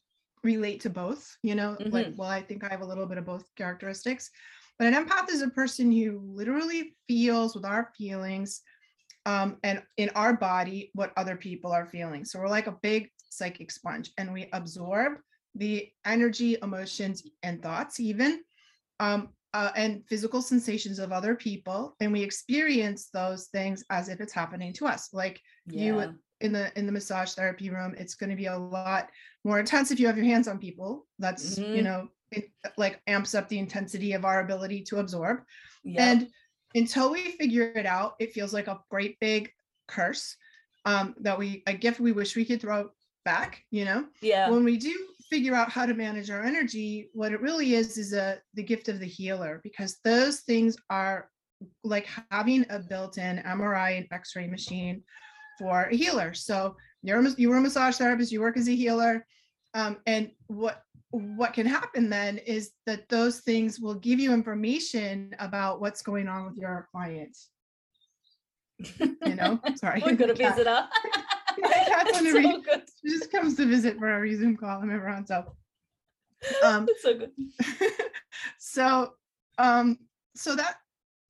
relate 0.44 0.82
to 0.82 0.89
both 0.89 1.38
you 1.44 1.56
know 1.56 1.75
mm-hmm. 1.80 1.92
like 1.92 2.13
well 2.18 2.30
i 2.30 2.42
think 2.42 2.63
i 2.63 2.70
have 2.70 2.82
a 2.82 2.86
little 2.86 3.06
bit 3.06 3.18
of 3.18 3.25
both 3.25 3.44
characteristics 3.56 4.30
but 4.78 4.88
an 4.88 4.94
empath 4.94 5.30
is 5.30 5.42
a 5.42 5.50
person 5.50 5.92
who 5.92 6.22
literally 6.24 6.96
feels 7.08 7.56
with 7.56 7.66
our 7.66 7.92
feelings 7.98 8.62
um, 9.25 9.58
and 9.63 9.84
in 9.98 10.10
our 10.16 10.34
body 10.34 10.92
what 10.94 11.12
other 11.18 11.36
people 11.36 11.72
are 11.72 11.89
feeling 11.92 12.24
so 12.24 12.39
we're 12.39 12.48
like 12.48 12.68
a 12.68 12.78
big 12.82 13.10
psychic 13.30 13.70
sponge 13.70 14.12
and 14.18 14.32
we 14.32 14.48
absorb 14.54 15.13
the 15.56 15.89
energy 16.06 16.58
emotions 16.62 17.24
and 17.44 17.62
thoughts 17.62 18.00
even 18.00 18.42
um, 19.00 19.30
uh, 19.53 19.72
and 19.75 20.03
physical 20.08 20.41
sensations 20.41 21.00
of 21.00 21.12
other 21.12 21.36
people 21.36 21.96
and 22.00 22.12
we 22.12 22.22
experience 22.22 23.10
those 23.12 23.48
things 23.48 23.84
as 23.89 24.10
if 24.10 24.22
it's 24.22 24.34
happening 24.34 24.72
to 24.74 24.86
us 24.86 25.10
like 25.12 25.41
yeah. 25.68 25.84
you 25.84 26.15
in 26.41 26.51
the 26.51 26.72
in 26.77 26.86
the 26.86 26.91
massage 26.91 27.34
therapy 27.34 27.70
room 27.70 27.96
it's 27.98 28.15
going 28.15 28.29
to 28.29 28.36
be 28.36 28.46
a 28.46 28.58
lot 28.58 29.10
more 29.44 29.60
intense 29.60 29.91
if 29.91 30.00
you 30.00 30.08
have 30.08 30.18
your 30.18 30.25
hands 30.25 30.48
on 30.48 30.60
people 30.60 31.08
that's 31.18 31.58
mm-hmm. 31.58 31.75
you 31.75 31.82
know 31.82 32.08
it 32.32 32.51
like 32.77 33.01
amps 33.08 33.34
up 33.34 33.50
the 33.50 33.58
intensity 33.58 34.13
of 34.13 34.24
our 34.24 34.41
ability 34.41 34.84
to 34.84 35.00
absorb 35.00 35.39
yep. 35.84 36.00
and 36.00 36.27
until 36.75 37.12
we 37.12 37.32
figure 37.32 37.72
it 37.75 37.86
out 37.86 38.13
it 38.20 38.34
feels 38.34 38.53
like 38.53 38.68
a 38.68 38.79
great 38.91 39.20
big 39.20 39.51
curse 39.88 40.36
um 40.86 41.15
that 41.20 41.38
we 41.38 41.63
a 41.65 41.74
gift 41.74 42.00
we 42.00 42.12
wish 42.12 42.36
we 42.36 42.46
could 42.46 42.62
throw 42.62 42.89
back 43.25 43.63
you 43.72 43.84
know 43.84 44.06
yeah 44.22 44.50
when 44.50 44.63
we 44.63 44.77
do 44.77 44.96
figure 45.29 45.55
out 45.55 45.71
how 45.71 45.86
to 45.86 45.93
manage 45.93 46.29
our 46.29 46.43
energy, 46.43 47.09
what 47.13 47.31
it 47.31 47.41
really 47.41 47.75
is 47.75 47.98
is 47.98 48.13
a 48.13 48.39
the 48.53 48.63
gift 48.63 48.89
of 48.89 49.00
the 49.00 49.05
healer 49.05 49.62
because 49.63 49.98
those 50.03 50.41
things 50.41 50.75
are 50.89 51.29
like 51.83 52.07
having 52.31 52.65
a 52.69 52.79
built-in 52.79 53.38
MRI 53.39 53.98
and 53.98 54.07
X-ray 54.12 54.48
machine 54.48 55.03
for 55.57 55.83
a 55.83 55.95
healer. 55.95 56.33
So 56.33 56.75
you're 57.03 57.25
a, 57.25 57.29
you 57.38 57.50
were 57.50 57.57
a 57.57 57.62
massage 57.62 57.98
therapist, 57.98 58.31
you 58.31 58.41
work 58.41 58.57
as 58.57 58.67
a 58.67 58.75
healer, 58.75 59.25
um, 59.74 59.98
and 60.05 60.31
what 60.48 60.81
what 61.12 61.53
can 61.53 61.65
happen 61.65 62.07
then 62.09 62.38
is 62.38 62.71
that 62.86 63.09
those 63.09 63.39
things 63.39 63.79
will 63.79 63.95
give 63.95 64.19
you 64.19 64.31
information 64.31 65.36
about 65.39 65.81
what's 65.81 66.03
going 66.03 66.27
on 66.27 66.45
with 66.45 66.55
your 66.55 66.88
clients. 66.91 67.50
You 69.00 69.36
know, 69.36 69.59
sorry. 69.75 70.03
We're 70.05 70.15
gonna 70.15 70.36
visit 70.36 70.67
her. 70.67 70.88
cat's 72.03 72.18
on 72.18 72.25
so 72.25 72.62
good. 72.62 72.84
She 73.01 73.12
just 73.12 73.32
comes 73.32 73.56
to 73.56 73.65
visit 73.65 73.98
for 73.98 74.08
every 74.08 74.36
Zoom 74.36 74.58
call 74.58 74.82
I'm 74.82 74.91
ever 74.91 75.08
on. 75.08 75.25
So, 75.25 75.56
um, 76.63 76.86
That's 76.86 77.01
so 77.01 77.18
good. 77.18 77.32
so, 78.60 79.13
um, 79.58 79.98
so 80.36 80.56
that 80.56 80.77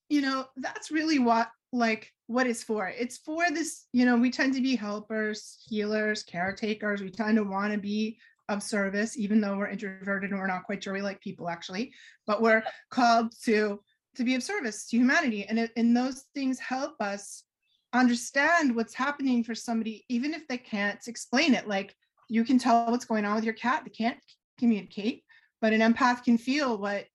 you 0.10 0.22
know, 0.22 0.48
that's 0.58 0.92
really 0.92 1.20
what 1.20 1.50
like 1.72 2.12
what 2.28 2.48
it's 2.48 2.64
for. 2.64 2.90
It's 2.90 3.18
for 3.18 3.50
this. 3.52 3.86
You 3.94 4.06
know, 4.06 4.18
we 4.18 4.32
tend 4.32 4.54
to 4.56 4.62
be 4.62 4.76
helpers, 4.76 5.64
healers, 5.68 6.24
caretakers. 6.24 7.02
We 7.02 7.12
tend 7.12 7.38
to 7.38 7.44
want 7.44 7.74
to 7.74 7.80
be 7.80 8.18
of 8.50 8.64
service, 8.64 9.18
even 9.18 9.40
though 9.40 9.58
we're 9.58 9.70
introverted 9.70 10.32
and 10.32 10.40
we're 10.40 10.48
not 10.48 10.64
quite 10.64 10.84
sure 10.84 10.94
we 10.94 11.02
like 11.02 11.22
people 11.22 11.48
actually, 11.48 11.94
but 12.26 12.42
we're 12.42 12.64
called 12.90 13.32
to 13.44 13.80
to 14.16 14.24
be 14.24 14.36
of 14.36 14.44
service 14.44 14.88
to 14.90 14.98
humanity, 14.98 15.46
and 15.46 15.60
it, 15.60 15.72
and 15.78 15.96
those 15.96 16.26
things 16.34 16.60
help 16.60 17.00
us 17.00 17.44
understand 17.94 18.76
what's 18.76 18.94
happening 18.94 19.44
for 19.44 19.56
somebody, 19.56 20.06
even 20.10 20.34
if 20.34 20.48
they 20.48 20.58
can't 20.58 21.00
explain 21.08 21.54
it. 21.54 21.68
Like 21.68 21.96
you 22.30 22.44
can 22.44 22.60
tell 22.60 22.92
what's 22.92 23.06
going 23.06 23.26
on 23.26 23.36
with 23.36 23.44
your 23.44 23.54
cat, 23.54 23.84
they 23.84 23.92
can't 23.92 24.18
communicate, 24.58 25.24
but 25.62 25.74
an 25.74 25.82
empath 25.82 26.24
can 26.24 26.38
feel 26.38 26.78
what 26.78 27.06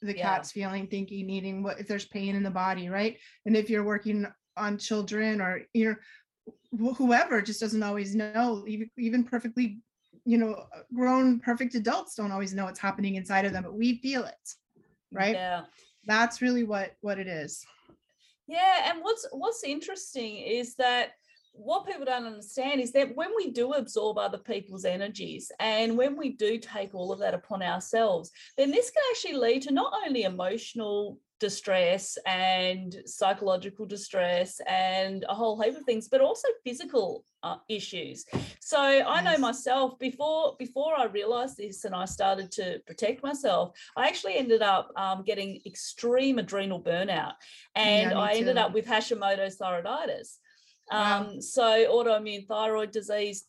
the 0.00 0.16
yeah. 0.16 0.34
cat's 0.34 0.52
feeling, 0.52 0.86
thinking, 0.86 1.26
needing, 1.26 1.62
what 1.62 1.80
if 1.80 1.86
there's 1.86 2.06
pain 2.06 2.34
in 2.34 2.42
the 2.42 2.50
body, 2.50 2.88
right? 2.88 3.18
And 3.46 3.56
if 3.56 3.70
you're 3.70 3.84
working 3.84 4.26
on 4.56 4.78
children 4.78 5.40
or 5.40 5.62
you 5.72 5.96
know 6.78 6.94
whoever 6.94 7.40
just 7.40 7.60
doesn't 7.60 7.82
always 7.82 8.14
know, 8.14 8.64
even 8.66 8.90
even 8.98 9.24
perfectly, 9.24 9.80
you 10.24 10.38
know, 10.38 10.66
grown 10.94 11.38
perfect 11.40 11.74
adults 11.74 12.14
don't 12.14 12.32
always 12.32 12.54
know 12.54 12.64
what's 12.64 12.80
happening 12.80 13.16
inside 13.16 13.44
of 13.44 13.52
them, 13.52 13.62
but 13.62 13.74
we 13.74 13.98
feel 13.98 14.24
it, 14.24 14.54
right? 15.12 15.34
Yeah. 15.34 15.62
That's 16.06 16.42
really 16.42 16.64
what 16.64 16.92
what 17.00 17.18
it 17.18 17.28
is. 17.28 17.64
Yeah, 18.46 18.90
and 18.90 19.00
what's 19.02 19.26
what's 19.30 19.64
interesting 19.64 20.36
is 20.38 20.74
that 20.76 21.12
what 21.52 21.86
people 21.86 22.04
don't 22.04 22.26
understand 22.26 22.80
is 22.80 22.92
that 22.92 23.14
when 23.14 23.30
we 23.36 23.50
do 23.50 23.72
absorb 23.72 24.18
other 24.18 24.38
people's 24.38 24.84
energies 24.84 25.52
and 25.60 25.98
when 25.98 26.16
we 26.16 26.30
do 26.30 26.58
take 26.58 26.94
all 26.94 27.12
of 27.12 27.18
that 27.18 27.34
upon 27.34 27.62
ourselves, 27.62 28.30
then 28.56 28.70
this 28.70 28.90
can 28.90 29.02
actually 29.10 29.34
lead 29.34 29.62
to 29.62 29.72
not 29.72 29.92
only 30.06 30.22
emotional 30.22 31.18
distress 31.42 32.16
and 32.24 33.02
psychological 33.04 33.84
distress 33.84 34.60
and 34.68 35.24
a 35.28 35.34
whole 35.34 35.60
heap 35.60 35.76
of 35.76 35.82
things 35.82 36.06
but 36.08 36.20
also 36.20 36.46
physical 36.64 37.24
uh, 37.42 37.56
issues. 37.68 38.24
So 38.60 38.78
i 38.78 39.20
know 39.20 39.36
myself 39.38 39.98
before 39.98 40.54
before 40.56 40.92
i 40.96 41.06
realized 41.06 41.56
this 41.56 41.84
and 41.84 41.96
i 41.96 42.04
started 42.04 42.52
to 42.52 42.80
protect 42.86 43.24
myself 43.24 43.76
i 43.96 44.06
actually 44.06 44.36
ended 44.36 44.62
up 44.62 44.92
um, 44.96 45.24
getting 45.24 45.60
extreme 45.66 46.38
adrenal 46.38 46.80
burnout 46.80 47.34
and 47.74 48.12
yeah, 48.12 48.18
i 48.18 48.30
ended 48.34 48.56
up 48.56 48.72
with 48.72 48.86
hashimoto's 48.86 49.58
thyroiditis 49.58 50.38
wow. 50.92 51.22
um, 51.22 51.42
so 51.42 51.64
autoimmune 51.94 52.46
thyroid 52.46 52.92
disease. 52.92 53.44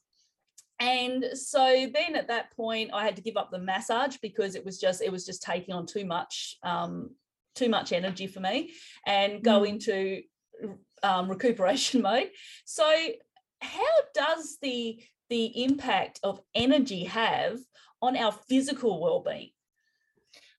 And 0.80 1.26
so 1.34 1.64
then 1.98 2.16
at 2.16 2.28
that 2.28 2.52
point 2.62 2.90
i 2.94 3.06
had 3.06 3.16
to 3.16 3.22
give 3.22 3.38
up 3.38 3.52
the 3.52 3.66
massage 3.72 4.18
because 4.28 4.56
it 4.56 4.66
was 4.66 4.80
just 4.80 5.00
it 5.08 5.12
was 5.12 5.26
just 5.30 5.44
taking 5.44 5.74
on 5.78 5.86
too 5.86 6.06
much 6.18 6.58
um, 6.64 7.12
too 7.56 7.70
much 7.70 7.92
energy 7.92 8.28
for 8.28 8.40
me 8.40 8.72
and 9.06 9.44
go 9.44 9.62
mm. 9.62 9.70
into 9.70 10.22
um, 11.04 11.30
recuperation 11.30 12.02
mode. 12.04 12.30
So, 12.66 12.86
how 13.62 13.94
does 14.14 14.58
the 14.62 15.02
the 15.30 15.64
impact 15.64 16.20
of 16.24 16.42
energy 16.54 17.06
have 17.06 17.58
on 18.02 18.18
our 18.18 18.32
physical 18.32 19.02
well-being? 19.02 19.50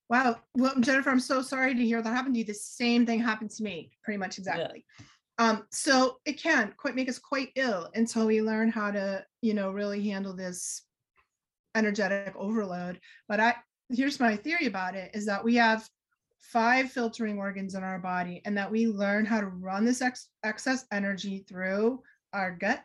Wow. 0.09 0.37
Well, 0.55 0.75
Jennifer, 0.81 1.11
I'm 1.11 1.21
so 1.21 1.43
sorry 1.43 1.75
to 1.75 1.85
hear 1.85 2.03
that 2.03 2.09
happened 2.09 2.35
to 2.35 2.41
you. 2.41 2.45
The 2.45 2.55
same 2.55 3.07
thing 3.07 3.21
happened 3.21 3.51
to 3.51 3.63
me, 3.63 3.93
pretty 4.03 4.19
much 4.19 4.39
exactly. 4.39 4.85
Yeah. 4.99 5.05
Um, 5.51 5.67
so 5.71 6.19
it 6.25 6.41
can 6.41 6.73
quite 6.77 6.95
make 6.95 7.09
us 7.09 7.19
quite 7.19 7.51
ill 7.57 7.91
until 7.95 8.27
we 8.27 8.41
learn 8.41 8.71
how 8.71 8.91
to, 8.91 9.25
you 9.43 9.55
know, 9.55 9.71
really 9.71 10.09
handle 10.09 10.35
this 10.35 10.83
energetic 11.75 12.35
overload. 12.37 13.01
But 13.29 13.41
I 13.41 13.55
here's 13.91 14.21
my 14.21 14.37
theory 14.37 14.67
about 14.67 14.95
it 14.95 15.11
is 15.15 15.27
that 15.27 15.45
we 15.45 15.57
have 15.57 15.89
five 16.53 16.91
filtering 16.91 17.39
organs 17.39 17.75
in 17.75 17.83
our 17.83 17.99
body 17.99 18.41
and 18.45 18.57
that 18.57 18.71
we 18.71 18.87
learn 18.87 19.25
how 19.25 19.41
to 19.41 19.47
run 19.47 19.85
this 19.85 20.03
ex- 20.03 20.29
excess 20.45 20.85
energy 20.93 21.45
through 21.49 22.03
our 22.33 22.53
gut 22.53 22.83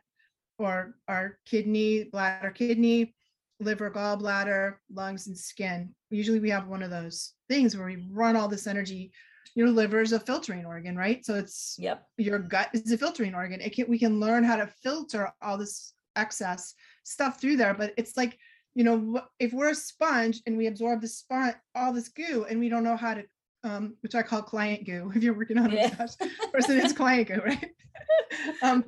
or 0.58 0.96
our 1.08 1.38
kidney, 1.46 2.06
bladder, 2.06 2.52
kidney, 2.52 3.14
liver, 3.60 3.92
gallbladder, 3.92 4.76
lungs, 4.94 5.28
and 5.28 5.38
skin. 5.38 5.94
Usually 6.10 6.40
we 6.40 6.50
have 6.50 6.68
one 6.68 6.84
of 6.84 6.90
those 6.90 7.34
things 7.48 7.76
where 7.76 7.86
we 7.86 8.06
run 8.12 8.36
all 8.36 8.48
this 8.48 8.68
energy. 8.68 9.12
Your 9.56 9.70
liver 9.70 10.02
is 10.02 10.14
a 10.14 10.20
filtering 10.20 10.66
organ, 10.66 10.96
right? 10.96 11.26
So 11.26 11.36
it's 11.36 11.76
yep. 11.80 12.06
Your 12.18 12.40
gut 12.40 12.70
is 12.74 12.92
a 12.92 12.98
filtering 12.98 13.36
organ. 13.36 13.62
It 13.62 13.76
can 13.76 13.88
we 13.90 14.00
can 14.00 14.20
learn 14.20 14.44
how 14.44 14.58
to 14.58 14.68
filter 14.68 15.32
all 15.42 15.58
this 15.58 15.94
excess 16.16 16.76
stuff 17.04 17.40
through 17.40 17.58
there 17.58 17.74
but 17.74 17.94
it's 17.98 18.18
like 18.18 18.38
you 18.76 18.84
know 18.84 19.22
if 19.40 19.52
we're 19.54 19.70
a 19.70 19.76
sponge 19.76 20.42
and 20.46 20.58
we 20.58 20.68
absorb 20.68 21.02
the 21.02 21.08
spot 21.08 21.56
all 21.76 21.94
this 21.94 22.10
goo 22.10 22.46
and 22.50 22.60
we 22.60 22.70
don't 22.70 22.84
know 22.84 22.98
how 22.98 23.14
to 23.14 23.24
um 23.64 23.96
which 24.02 24.16
i 24.16 24.22
call 24.22 24.42
client 24.42 24.86
goo 24.86 25.12
if 25.16 25.24
you're 25.24 25.34
working 25.34 25.58
on 25.58 25.72
Yeah. 25.72 25.88
a 25.88 26.02
massage 26.02 26.30
person 26.52 26.80
it's 26.80 26.94
client 26.94 27.28
goo 27.28 27.42
right? 27.44 27.72
Um 28.62 28.86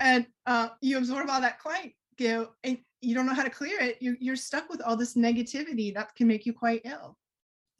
and 0.00 0.26
uh 0.46 0.68
you 0.80 0.98
absorb 0.98 1.28
all 1.30 1.40
that 1.40 1.58
client 1.58 1.92
goo 2.18 2.48
and 2.64 2.78
you 3.00 3.14
don't 3.14 3.26
know 3.26 3.34
how 3.34 3.44
to 3.44 3.50
clear 3.50 3.78
it 3.80 3.98
you, 4.00 4.16
you're 4.20 4.36
stuck 4.36 4.68
with 4.68 4.80
all 4.82 4.96
this 4.96 5.14
negativity 5.14 5.94
that 5.94 6.14
can 6.14 6.26
make 6.26 6.46
you 6.46 6.52
quite 6.52 6.82
ill 6.84 7.16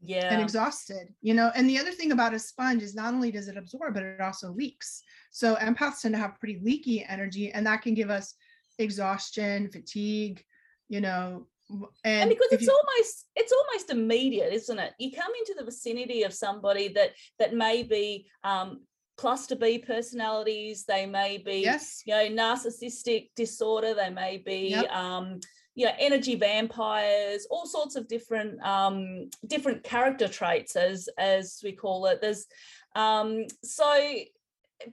yeah. 0.00 0.32
and 0.32 0.40
exhausted 0.40 1.12
you 1.22 1.34
know? 1.34 1.50
And 1.54 1.68
the 1.68 1.78
other 1.78 1.90
thing 1.90 2.12
about 2.12 2.34
a 2.34 2.38
sponge 2.38 2.82
is 2.82 2.94
not 2.94 3.14
only 3.14 3.30
does 3.30 3.48
it 3.48 3.56
absorb 3.56 3.94
but 3.94 4.02
it 4.02 4.20
also 4.20 4.50
leaks. 4.52 5.02
So 5.30 5.56
empaths 5.56 6.02
tend 6.02 6.14
to 6.14 6.20
have 6.20 6.38
pretty 6.38 6.60
leaky 6.62 7.04
energy 7.04 7.50
and 7.52 7.66
that 7.66 7.82
can 7.82 7.94
give 7.94 8.10
us 8.10 8.34
exhaustion 8.78 9.68
fatigue 9.70 10.44
you 10.88 11.00
know 11.00 11.46
and, 11.68 11.88
and 12.04 12.28
because 12.30 12.52
it's 12.52 12.64
you- 12.64 12.70
almost 12.72 13.26
it's 13.34 13.52
almost 13.52 13.90
immediate 13.90 14.52
isn't 14.52 14.78
it? 14.78 14.92
You 14.98 15.10
come 15.12 15.32
into 15.40 15.54
the 15.58 15.64
vicinity 15.64 16.22
of 16.22 16.32
somebody 16.32 16.88
that 16.88 17.10
that 17.38 17.54
may 17.54 17.82
be 17.82 18.28
um 18.44 18.82
cluster 19.16 19.56
b 19.56 19.78
personalities 19.78 20.84
they 20.84 21.06
may 21.06 21.38
be 21.38 21.60
yes. 21.60 22.02
you 22.04 22.12
know 22.14 22.28
narcissistic 22.28 23.30
disorder 23.34 23.94
they 23.94 24.10
may 24.10 24.36
be 24.36 24.68
Yep. 24.68 24.90
um 24.92 25.40
you 25.74 25.86
know 25.86 25.92
energy 25.98 26.34
vampires 26.34 27.46
all 27.50 27.64
sorts 27.66 27.96
of 27.96 28.08
different 28.08 28.60
um 28.62 29.30
different 29.46 29.82
character 29.84 30.28
traits 30.28 30.76
as 30.76 31.08
as 31.18 31.60
we 31.64 31.72
call 31.72 32.06
it. 32.06 32.20
There's 32.20 32.46
um 32.94 33.46
so 33.64 33.90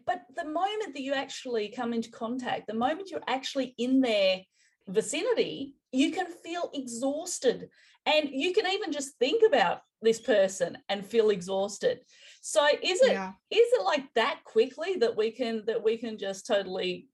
but 0.05 0.21
the 0.35 0.45
moment 0.45 0.93
that 0.93 1.01
you 1.01 1.13
actually 1.13 1.67
come 1.67 1.91
into 1.93 2.09
contact 2.09 2.67
the 2.67 2.73
moment 2.73 3.09
you're 3.11 3.21
actually 3.27 3.75
in 3.77 3.99
their 3.99 4.39
vicinity 4.87 5.73
you 5.93 6.11
can 6.11 6.25
feel 6.43 6.69
exhausted. 6.73 7.69
And 8.05 8.29
you 8.31 8.53
can 8.53 8.67
even 8.67 8.91
just 8.91 9.17
think 9.17 9.43
about 9.47 9.81
this 10.01 10.19
person 10.19 10.77
and 10.89 11.05
feel 11.05 11.29
exhausted. 11.29 12.01
So 12.41 12.65
is 12.67 13.01
it 13.01 13.05
is 13.05 13.11
yeah 13.11 13.31
it 13.49 13.85
like 13.85 14.03
that 14.15 14.41
quickly 14.43 14.95
that 14.99 15.15
we 15.15 15.31
can 15.31 15.63
that 15.67 15.81
we 15.81 15.97
can 15.97 16.17
just 16.17 16.45
totally 16.45 17.07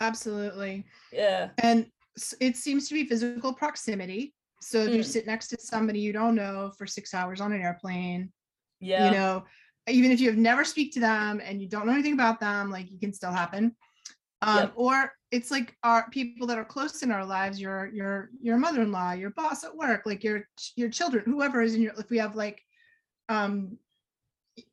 absolutely. 0.00 0.84
Yeah. 1.12 1.48
And 1.58 1.86
it 2.40 2.56
seems 2.56 2.88
to 2.88 2.94
be 2.94 3.06
physical 3.06 3.52
proximity. 3.52 4.34
So 4.60 4.78
if 4.84 4.94
you 4.94 5.00
Mm. 5.00 5.04
sit 5.04 5.26
next 5.26 5.48
to 5.48 5.60
somebody 5.60 5.98
you 5.98 6.12
don't 6.12 6.36
know 6.36 6.70
for 6.78 6.86
six 6.86 7.12
hours 7.12 7.40
on 7.40 7.52
an 7.52 7.60
airplane 7.60 8.32
yeah. 8.80 9.06
you 9.06 9.10
know 9.16 9.44
even 9.88 10.10
if 10.10 10.20
you 10.20 10.30
have 10.30 10.38
never 10.38 10.64
speak 10.64 10.92
to 10.94 11.00
them 11.00 11.40
and 11.44 11.60
you 11.60 11.68
don't 11.68 11.86
know 11.86 11.92
anything 11.92 12.14
about 12.14 12.40
them 12.40 12.70
like 12.70 12.90
it 12.90 13.00
can 13.00 13.12
still 13.12 13.32
happen 13.32 13.76
um 14.44 14.58
Yep. 14.58 14.72
or 14.76 15.12
it's 15.30 15.50
like 15.50 15.76
our 15.82 16.08
people 16.10 16.46
that 16.46 16.58
are 16.58 16.64
close 16.64 17.02
in 17.02 17.10
our 17.10 17.24
lives 17.24 17.60
your 17.60 17.90
your 17.92 18.30
your 18.40 18.58
mother-in-law 18.58 19.12
your 19.12 19.30
boss 19.30 19.64
at 19.64 19.74
work 19.74 20.02
like 20.06 20.22
your 20.22 20.46
your 20.76 20.88
children 20.88 21.24
whoever 21.26 21.60
is 21.62 21.74
in 21.74 21.82
your 21.82 21.92
if 21.98 22.10
we 22.10 22.18
have 22.18 22.36
like 22.36 22.60
um 23.28 23.76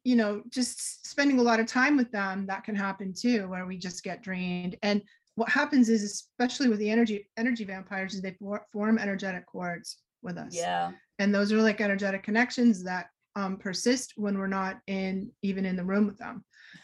you 0.04 0.16
know 0.16 0.44
just 0.50 1.08
spending 1.08 1.40
a 1.40 1.42
lot 1.42 1.60
of 1.60 1.66
time 1.66 1.98
with 1.98 2.12
them 2.12 2.46
that 2.46 2.64
can 2.64 2.76
happen 2.76 3.14
too 3.14 3.48
where 3.48 3.66
we 3.66 3.78
just 3.78 4.04
get 4.04 4.22
drained. 4.22 4.76
And 4.84 5.02
what 5.36 5.50
happens 5.50 5.90
is 5.90 6.04
especially 6.04 6.70
with 6.70 6.78
the 6.80 6.92
energy 6.92 7.28
energy 7.38 7.64
vampires 7.64 8.14
is 8.14 8.22
they 8.22 8.34
for, 8.34 8.66
form 8.72 9.00
energetic 9.00 9.46
cords 9.48 9.98
with 10.22 10.38
us. 10.38 10.56
Yeah. 10.56 10.92
And 11.18 11.34
those 11.34 11.52
are 11.52 11.62
like 11.62 11.82
energetic 11.82 12.22
connections 12.22 12.84
that 12.84 13.08
um, 13.36 13.58
persist 13.58 14.14
when 14.18 14.38
we're 14.38 14.48
not 14.48 14.80
in 14.88 15.32
even 15.42 15.66
in 15.66 15.76
the 15.76 15.86
room 15.86 16.06
with 16.06 16.18
them 16.18 16.44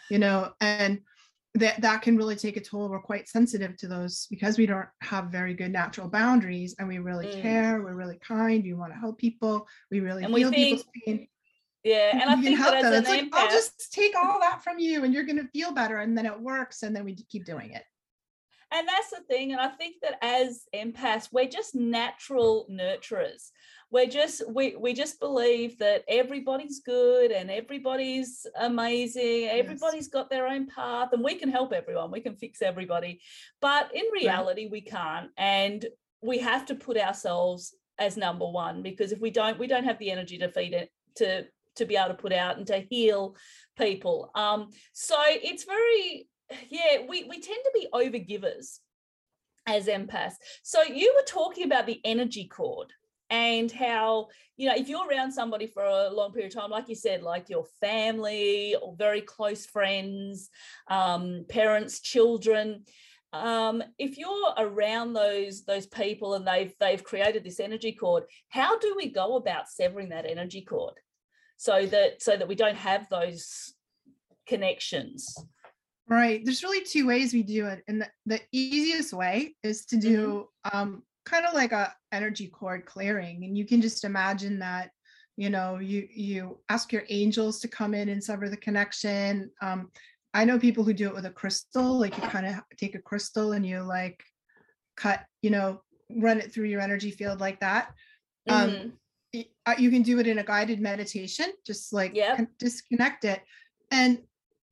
you 0.10 0.20
know? 0.20 0.54
And 0.62 1.02
that 1.60 1.82
that 1.82 2.02
can 2.02 2.18
really 2.18 2.36
take 2.36 2.58
a 2.58 2.62
toll 2.62 2.90
we're 2.90 3.00
quite 3.00 3.28
sensitive 3.28 3.76
to 3.78 3.88
those 3.88 4.28
because 4.30 4.58
we 4.58 4.66
don't 4.66 4.88
have 5.02 5.26
very 5.26 5.54
good 5.54 5.72
natural 5.72 6.08
boundaries 6.08 6.76
and 6.80 6.88
we 6.88 7.00
really 7.00 7.28
Mm. 7.28 7.42
care 7.42 7.82
we're 7.82 7.96
really 7.96 8.20
kind 8.20 8.64
we 8.64 8.74
want 8.74 8.92
to 8.94 9.00
help 9.00 9.18
people 9.18 9.68
we 9.92 10.00
really 10.00 10.24
And 10.24 10.34
we 10.34 10.44
feel 10.44 10.52
people's 10.52 10.86
pain. 11.06 11.28
Yeah 11.84 12.12
and 12.20 12.30
i 12.30 12.36
think 12.42 12.58
help 12.58 12.74
that 12.74 12.84
them. 12.84 12.94
as 12.94 13.00
it's 13.02 13.10
like 13.10 13.30
i'll 13.34 13.50
just 13.50 13.92
take 13.94 14.14
all 14.16 14.40
that 14.40 14.64
from 14.64 14.78
you 14.80 15.04
and 15.04 15.14
you're 15.14 15.24
going 15.24 15.38
to 15.38 15.48
feel 15.50 15.72
better 15.72 15.98
and 15.98 16.18
then 16.18 16.26
it 16.26 16.40
works 16.40 16.84
and 16.84 16.96
then 16.96 17.06
we 17.06 17.16
keep 17.16 17.46
doing 17.46 17.72
it. 17.72 17.84
And 18.72 18.86
that's 18.88 19.12
the 19.12 19.22
thing 19.30 19.54
and 19.54 19.62
i 19.62 19.70
think 19.70 19.96
that 20.02 20.18
as 20.22 20.64
empaths 20.76 21.30
we're 21.32 21.48
just 21.48 21.74
natural 21.76 22.68
nurturers 22.70 23.52
we're 23.90 24.08
just 24.08 24.44
we 24.50 24.76
we 24.76 24.94
just 24.94 25.20
believe 25.20 25.78
that 25.80 26.04
everybody's 26.08 26.82
good 26.82 27.32
and 27.32 27.50
everybody's 27.50 28.46
amazing 28.60 29.46
everybody's 29.46 30.10
got 30.10 30.30
their 30.30 30.48
own 30.48 30.68
path 30.68 31.10
and 31.14 31.24
we 31.24 31.36
can 31.36 31.50
help 31.50 31.72
everyone 31.72 32.12
we 32.12 32.20
can 32.20 32.36
fix 32.36 32.62
everybody. 32.62 33.22
But 33.62 33.92
in 33.96 34.04
reality 34.14 34.68
we 34.70 34.82
can't 34.82 35.30
and 35.38 35.86
we 36.22 36.40
have 36.40 36.66
to 36.66 36.76
put 36.76 36.98
ourselves 36.98 37.74
as 38.00 38.18
number 38.18 38.48
one 38.48 38.84
because 38.84 39.12
if 39.12 39.20
we 39.20 39.32
don't 39.32 39.58
we 39.58 39.68
don't 39.68 39.86
have 39.86 40.00
the 40.00 40.12
energy 40.12 40.38
to 40.40 40.50
feed 40.50 40.74
it 40.74 40.92
to 41.16 41.46
to 41.76 41.86
be 41.86 41.96
able 41.96 42.10
to 42.10 42.16
put 42.16 42.34
out 42.34 42.58
and 42.58 42.68
to 42.68 42.80
heal 42.90 43.36
people. 43.78 44.32
Um 44.36 44.70
so 44.92 45.16
it's 45.28 45.64
very 45.64 46.28
yeah 46.70 47.06
we 47.08 47.24
we 47.24 47.40
tend 47.40 47.60
to 47.64 47.72
be 47.74 47.88
overgivers 47.94 48.80
as 49.66 49.88
empaths. 49.88 50.36
So 50.64 50.84
you 50.84 51.14
were 51.16 51.26
talking 51.26 51.66
about 51.66 51.86
the 51.86 52.02
energy 52.04 52.48
cord 52.48 52.92
and 53.30 53.72
how 53.72 54.28
you 54.56 54.68
know 54.68 54.76
if 54.76 54.88
you're 54.88 55.08
around 55.08 55.32
somebody 55.32 55.68
for 55.68 55.84
a 55.84 56.10
long 56.10 56.32
period 56.32 56.54
of 56.54 56.62
time 56.62 56.72
like 56.72 56.88
you 56.88 56.96
said 56.96 57.22
like 57.22 57.50
your 57.50 57.66
family 57.82 58.76
or 58.82 58.96
very 58.98 59.22
close 59.22 59.66
friends 59.66 60.50
um, 60.90 61.46
parents 61.50 62.00
children 62.00 62.84
um, 63.34 63.84
if 64.00 64.18
you're 64.18 64.54
around 64.58 65.14
those 65.14 65.66
those 65.66 65.86
people 65.88 66.36
and 66.36 66.48
they've 66.48 66.74
they've 66.80 67.04
created 67.04 67.44
this 67.44 67.60
energy 67.60 67.92
cord 67.92 68.24
how 68.50 68.78
do 68.80 68.94
we 68.96 69.10
go 69.10 69.36
about 69.36 69.68
severing 69.70 70.10
that 70.10 70.26
energy 70.26 70.62
cord 70.62 70.94
so 71.58 71.86
that 71.86 72.22
so 72.22 72.38
that 72.38 72.48
we 72.48 72.56
don't 72.56 72.78
have 72.78 73.08
those 73.10 73.74
connections 74.48 75.36
Right. 76.10 76.40
There's 76.44 76.64
really 76.64 76.86
two 76.86 77.06
ways 77.06 77.34
we 77.34 77.44
do 77.44 77.68
it. 77.68 77.84
And 77.88 78.02
the, 78.02 78.08
the 78.26 78.42
easiest 78.52 79.12
way 79.14 79.56
is 79.62 79.86
to 79.88 79.98
Mm-hmm. 79.98 80.10
do 80.10 80.48
um, 80.72 81.04
kind 81.28 81.46
of 81.46 81.54
like 81.54 81.74
a 81.74 81.94
energy 82.12 82.48
cord 82.48 82.86
clearing. 82.86 83.44
And 83.44 83.58
you 83.58 83.66
can 83.66 83.82
just 83.82 84.06
imagine 84.06 84.60
that, 84.60 84.92
you 85.36 85.50
know, 85.50 85.78
you 85.78 86.08
you 86.10 86.60
ask 86.70 86.92
your 86.92 87.04
angels 87.10 87.60
to 87.60 87.68
come 87.68 87.94
in 87.94 88.10
and 88.10 88.24
sever 88.24 88.50
the 88.50 88.58
connection. 88.58 89.52
Um, 89.62 89.92
I 90.34 90.46
know 90.46 90.58
people 90.58 90.84
who 90.84 90.94
do 90.94 91.08
it 91.10 91.16
with 91.16 91.26
a 91.26 91.32
crystal, 91.32 92.00
like 92.00 92.16
you 92.16 92.24
kind 92.24 92.46
of 92.48 92.56
take 92.78 92.96
a 92.96 93.02
crystal 93.02 93.52
and 93.52 93.66
you 93.66 93.82
like 93.82 94.24
cut, 94.96 95.26
you 95.42 95.50
know, 95.50 95.82
run 96.16 96.40
it 96.40 96.52
through 96.54 96.66
your 96.68 96.82
energy 96.82 97.12
field 97.12 97.40
like 97.40 97.60
that. 97.60 97.94
Um, 98.50 98.70
Mhm. 98.70 98.92
y- 99.34 99.50
uh, 99.66 99.76
you 99.78 99.92
can 99.92 100.04
do 100.04 100.20
it 100.20 100.28
in 100.28 100.40
a 100.40 100.44
guided 100.44 100.80
meditation 100.80 101.52
just 101.66 101.92
like 101.92 102.16
Yep. 102.16 102.38
con- 102.38 102.48
disconnect 102.58 103.26
it 103.26 103.42
and 103.92 104.24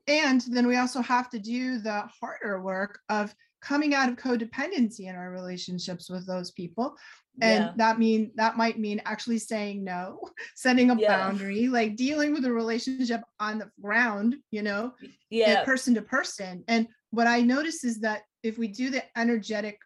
and 0.07 0.41
then 0.41 0.67
we 0.67 0.77
also 0.77 1.01
have 1.01 1.29
to 1.31 1.39
do 1.39 1.79
the 1.79 2.01
harder 2.21 2.61
work 2.61 2.99
of 3.09 3.35
coming 3.65 3.93
out 3.93 4.09
of 4.09 4.15
codependency 4.15 5.09
in 5.09 5.15
our 5.15 5.31
relationships 5.31 6.09
with 6.09 6.25
those 6.27 6.51
people 6.51 6.95
and 7.41 7.63
yeah 7.63 7.71
that 7.75 7.99
mean 7.99 8.31
that 8.35 8.55
might 8.55 8.79
mean 8.79 9.01
actually 9.05 9.39
saying 9.39 9.83
no 9.83 10.19
setting 10.55 10.91
a 10.91 10.95
Yeah. 10.95 11.17
boundary 11.17 11.67
like 11.67 11.95
dealing 11.97 12.31
with 12.31 12.45
a 12.45 12.51
relationship 12.51 13.21
on 13.39 13.57
the 13.59 13.69
ground 13.81 14.35
you 14.51 14.61
know 14.61 14.93
yeah 15.29 15.65
person 15.65 15.93
to 15.95 16.01
person. 16.01 16.63
And 16.67 16.87
what 17.11 17.27
I 17.27 17.41
notice 17.41 17.83
is 17.83 17.99
that 18.01 18.23
if 18.43 18.57
we 18.57 18.67
do 18.67 18.89
the 18.89 19.03
energetic 19.17 19.79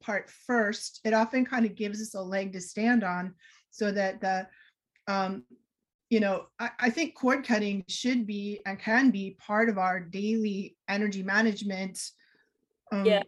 part 0.00 0.30
first, 0.46 1.00
it 1.04 1.14
often 1.14 1.44
kind 1.44 1.66
of 1.66 1.74
gives 1.74 2.00
us 2.00 2.14
a 2.14 2.20
leg 2.20 2.52
to 2.52 2.60
stand 2.60 3.02
on 3.04 3.34
so 3.70 3.90
that 3.92 4.20
the 4.20 4.46
um 5.08 5.44
you 6.10 6.20
know 6.20 6.46
I, 6.58 6.70
I 6.80 6.90
think 6.90 7.14
cord 7.14 7.44
cutting 7.44 7.84
should 7.88 8.26
be 8.26 8.60
and 8.66 8.78
can 8.78 9.10
be 9.10 9.36
part 9.38 9.68
of 9.68 9.78
our 9.78 10.00
daily 10.00 10.76
energy 10.88 11.22
management 11.22 12.00
um, 12.92 13.04
Yeah. 13.04 13.22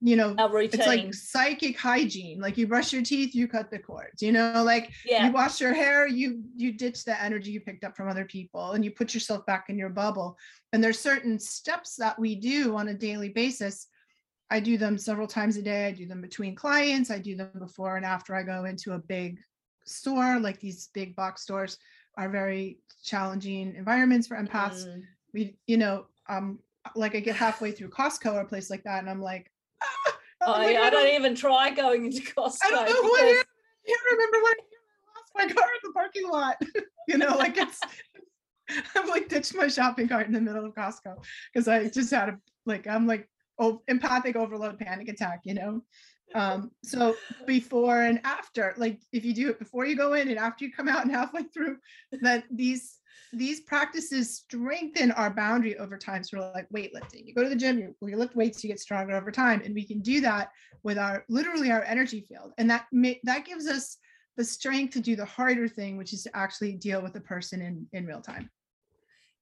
you 0.00 0.16
know 0.16 0.34
it's 0.38 0.86
like 0.86 1.12
psychic 1.12 1.78
hygiene 1.78 2.40
like 2.40 2.56
you 2.56 2.66
brush 2.66 2.92
your 2.92 3.02
teeth 3.02 3.34
you 3.34 3.46
cut 3.46 3.70
the 3.70 3.78
cords 3.78 4.22
you 4.22 4.32
know 4.32 4.62
like 4.64 4.90
yeah. 5.04 5.26
you 5.26 5.32
wash 5.32 5.60
your 5.60 5.74
hair 5.74 6.06
you 6.06 6.42
you 6.56 6.72
ditch 6.72 7.04
the 7.04 7.22
energy 7.22 7.50
you 7.50 7.60
picked 7.60 7.84
up 7.84 7.96
from 7.96 8.08
other 8.08 8.24
people 8.24 8.72
and 8.72 8.84
you 8.84 8.90
put 8.90 9.12
yourself 9.12 9.44
back 9.46 9.66
in 9.68 9.78
your 9.78 9.90
bubble. 9.90 10.38
And 10.72 10.82
there's 10.82 10.98
certain 10.98 11.38
steps 11.38 11.96
that 11.96 12.18
we 12.18 12.34
do 12.34 12.76
on 12.76 12.88
a 12.88 12.94
daily 12.94 13.28
basis. 13.28 13.88
I 14.50 14.60
do 14.60 14.78
them 14.78 14.98
several 14.98 15.26
times 15.26 15.56
a 15.56 15.62
day. 15.62 15.86
I 15.86 15.92
do 15.92 16.06
them 16.06 16.20
between 16.20 16.54
clients. 16.54 17.10
I 17.10 17.18
do 17.18 17.36
them 17.36 17.50
before 17.58 17.96
and 17.96 18.04
after 18.04 18.34
i 18.34 18.42
go 18.42 18.64
into 18.64 18.92
a 18.92 18.98
big 18.98 19.38
store 19.84 20.38
like 20.38 20.60
these 20.60 20.88
big 20.94 21.16
box 21.16 21.42
stores 21.42 21.76
are 22.16 22.28
very 22.28 22.78
challenging 23.02 23.74
environments 23.76 24.26
for 24.26 24.36
empaths. 24.36 24.86
Mm. 24.86 25.02
we 25.32 25.56
you 25.66 25.76
know 25.76 26.06
um 26.28 26.58
like 26.96 27.14
i 27.14 27.20
get 27.20 27.36
halfway 27.36 27.70
through 27.72 27.88
costco 27.90 28.34
or 28.34 28.40
a 28.40 28.46
place 28.46 28.70
like 28.70 28.82
that 28.84 29.00
and 29.00 29.08
i'm 29.10 29.20
like 29.20 29.50
ah, 29.82 29.86
I'm 30.42 30.48
Oh, 30.48 30.52
like, 30.52 30.72
yeah, 30.72 30.80
I 30.80 30.86
I 30.86 30.90
don't 30.90 31.04
don't- 31.04 31.14
even 31.16 31.34
try 31.34 31.70
going 31.70 32.06
into 32.06 32.22
Costco. 32.22 32.56
I 32.64 32.70
don't 32.70 32.84
know 32.86 33.02
because- 33.02 33.20
am. 33.20 33.44
I 33.44 33.86
can't 33.86 34.00
remember 34.12 34.38
when 34.42 34.54
I 34.54 34.64
lost 35.14 35.32
my 35.36 35.54
car 35.54 35.70
in 35.70 35.80
the 35.82 35.92
parking 35.92 36.28
lot. 36.30 36.56
you 37.08 37.18
know, 37.18 37.36
like 37.36 37.58
it's 37.58 37.78
I've 38.96 39.08
like 39.10 39.28
ditched 39.28 39.54
my 39.54 39.68
shopping 39.68 40.08
cart 40.08 40.26
in 40.28 40.32
the 40.32 40.40
middle 40.40 40.64
of 40.64 40.74
Costco 40.74 41.22
because 41.52 41.68
I 41.68 41.88
just 41.90 42.10
had 42.10 42.30
a 42.30 42.38
like 42.64 42.86
I'm 42.86 43.06
like 43.06 43.28
oh, 43.58 43.82
empathic 43.88 44.34
overload 44.36 44.78
panic 44.78 45.08
attack, 45.08 45.40
you 45.44 45.52
know? 45.52 45.82
Um, 46.34 46.70
so 46.84 47.16
before 47.46 48.02
and 48.02 48.20
after, 48.24 48.74
like 48.76 49.00
if 49.12 49.24
you 49.24 49.34
do 49.34 49.50
it 49.50 49.58
before 49.58 49.84
you 49.86 49.96
go 49.96 50.14
in 50.14 50.28
and 50.28 50.38
after 50.38 50.64
you 50.64 50.72
come 50.72 50.88
out 50.88 51.04
and 51.04 51.12
halfway 51.12 51.42
through, 51.44 51.78
that 52.22 52.44
these 52.50 52.98
these 53.32 53.60
practices 53.60 54.36
strengthen 54.36 55.12
our 55.12 55.30
boundary 55.30 55.78
over 55.78 55.96
time. 55.96 56.24
Sort 56.24 56.42
of 56.42 56.54
like 56.54 56.68
weightlifting. 56.70 57.26
You 57.26 57.34
go 57.34 57.42
to 57.42 57.48
the 57.48 57.56
gym, 57.56 57.78
you, 57.78 57.94
you 58.02 58.16
lift 58.16 58.36
weights, 58.36 58.62
you 58.62 58.68
get 58.68 58.80
stronger 58.80 59.14
over 59.14 59.30
time, 59.30 59.62
and 59.64 59.74
we 59.74 59.86
can 59.86 60.00
do 60.00 60.20
that 60.22 60.50
with 60.82 60.98
our 60.98 61.24
literally 61.28 61.70
our 61.70 61.82
energy 61.84 62.24
field, 62.28 62.52
and 62.58 62.70
that 62.70 62.86
may, 62.92 63.20
that 63.24 63.44
gives 63.44 63.66
us 63.66 63.98
the 64.36 64.44
strength 64.44 64.94
to 64.94 65.00
do 65.00 65.16
the 65.16 65.24
harder 65.24 65.68
thing, 65.68 65.96
which 65.96 66.12
is 66.12 66.22
to 66.22 66.36
actually 66.36 66.72
deal 66.72 67.02
with 67.02 67.12
the 67.12 67.20
person 67.20 67.60
in 67.60 67.86
in 67.92 68.06
real 68.06 68.20
time. 68.20 68.50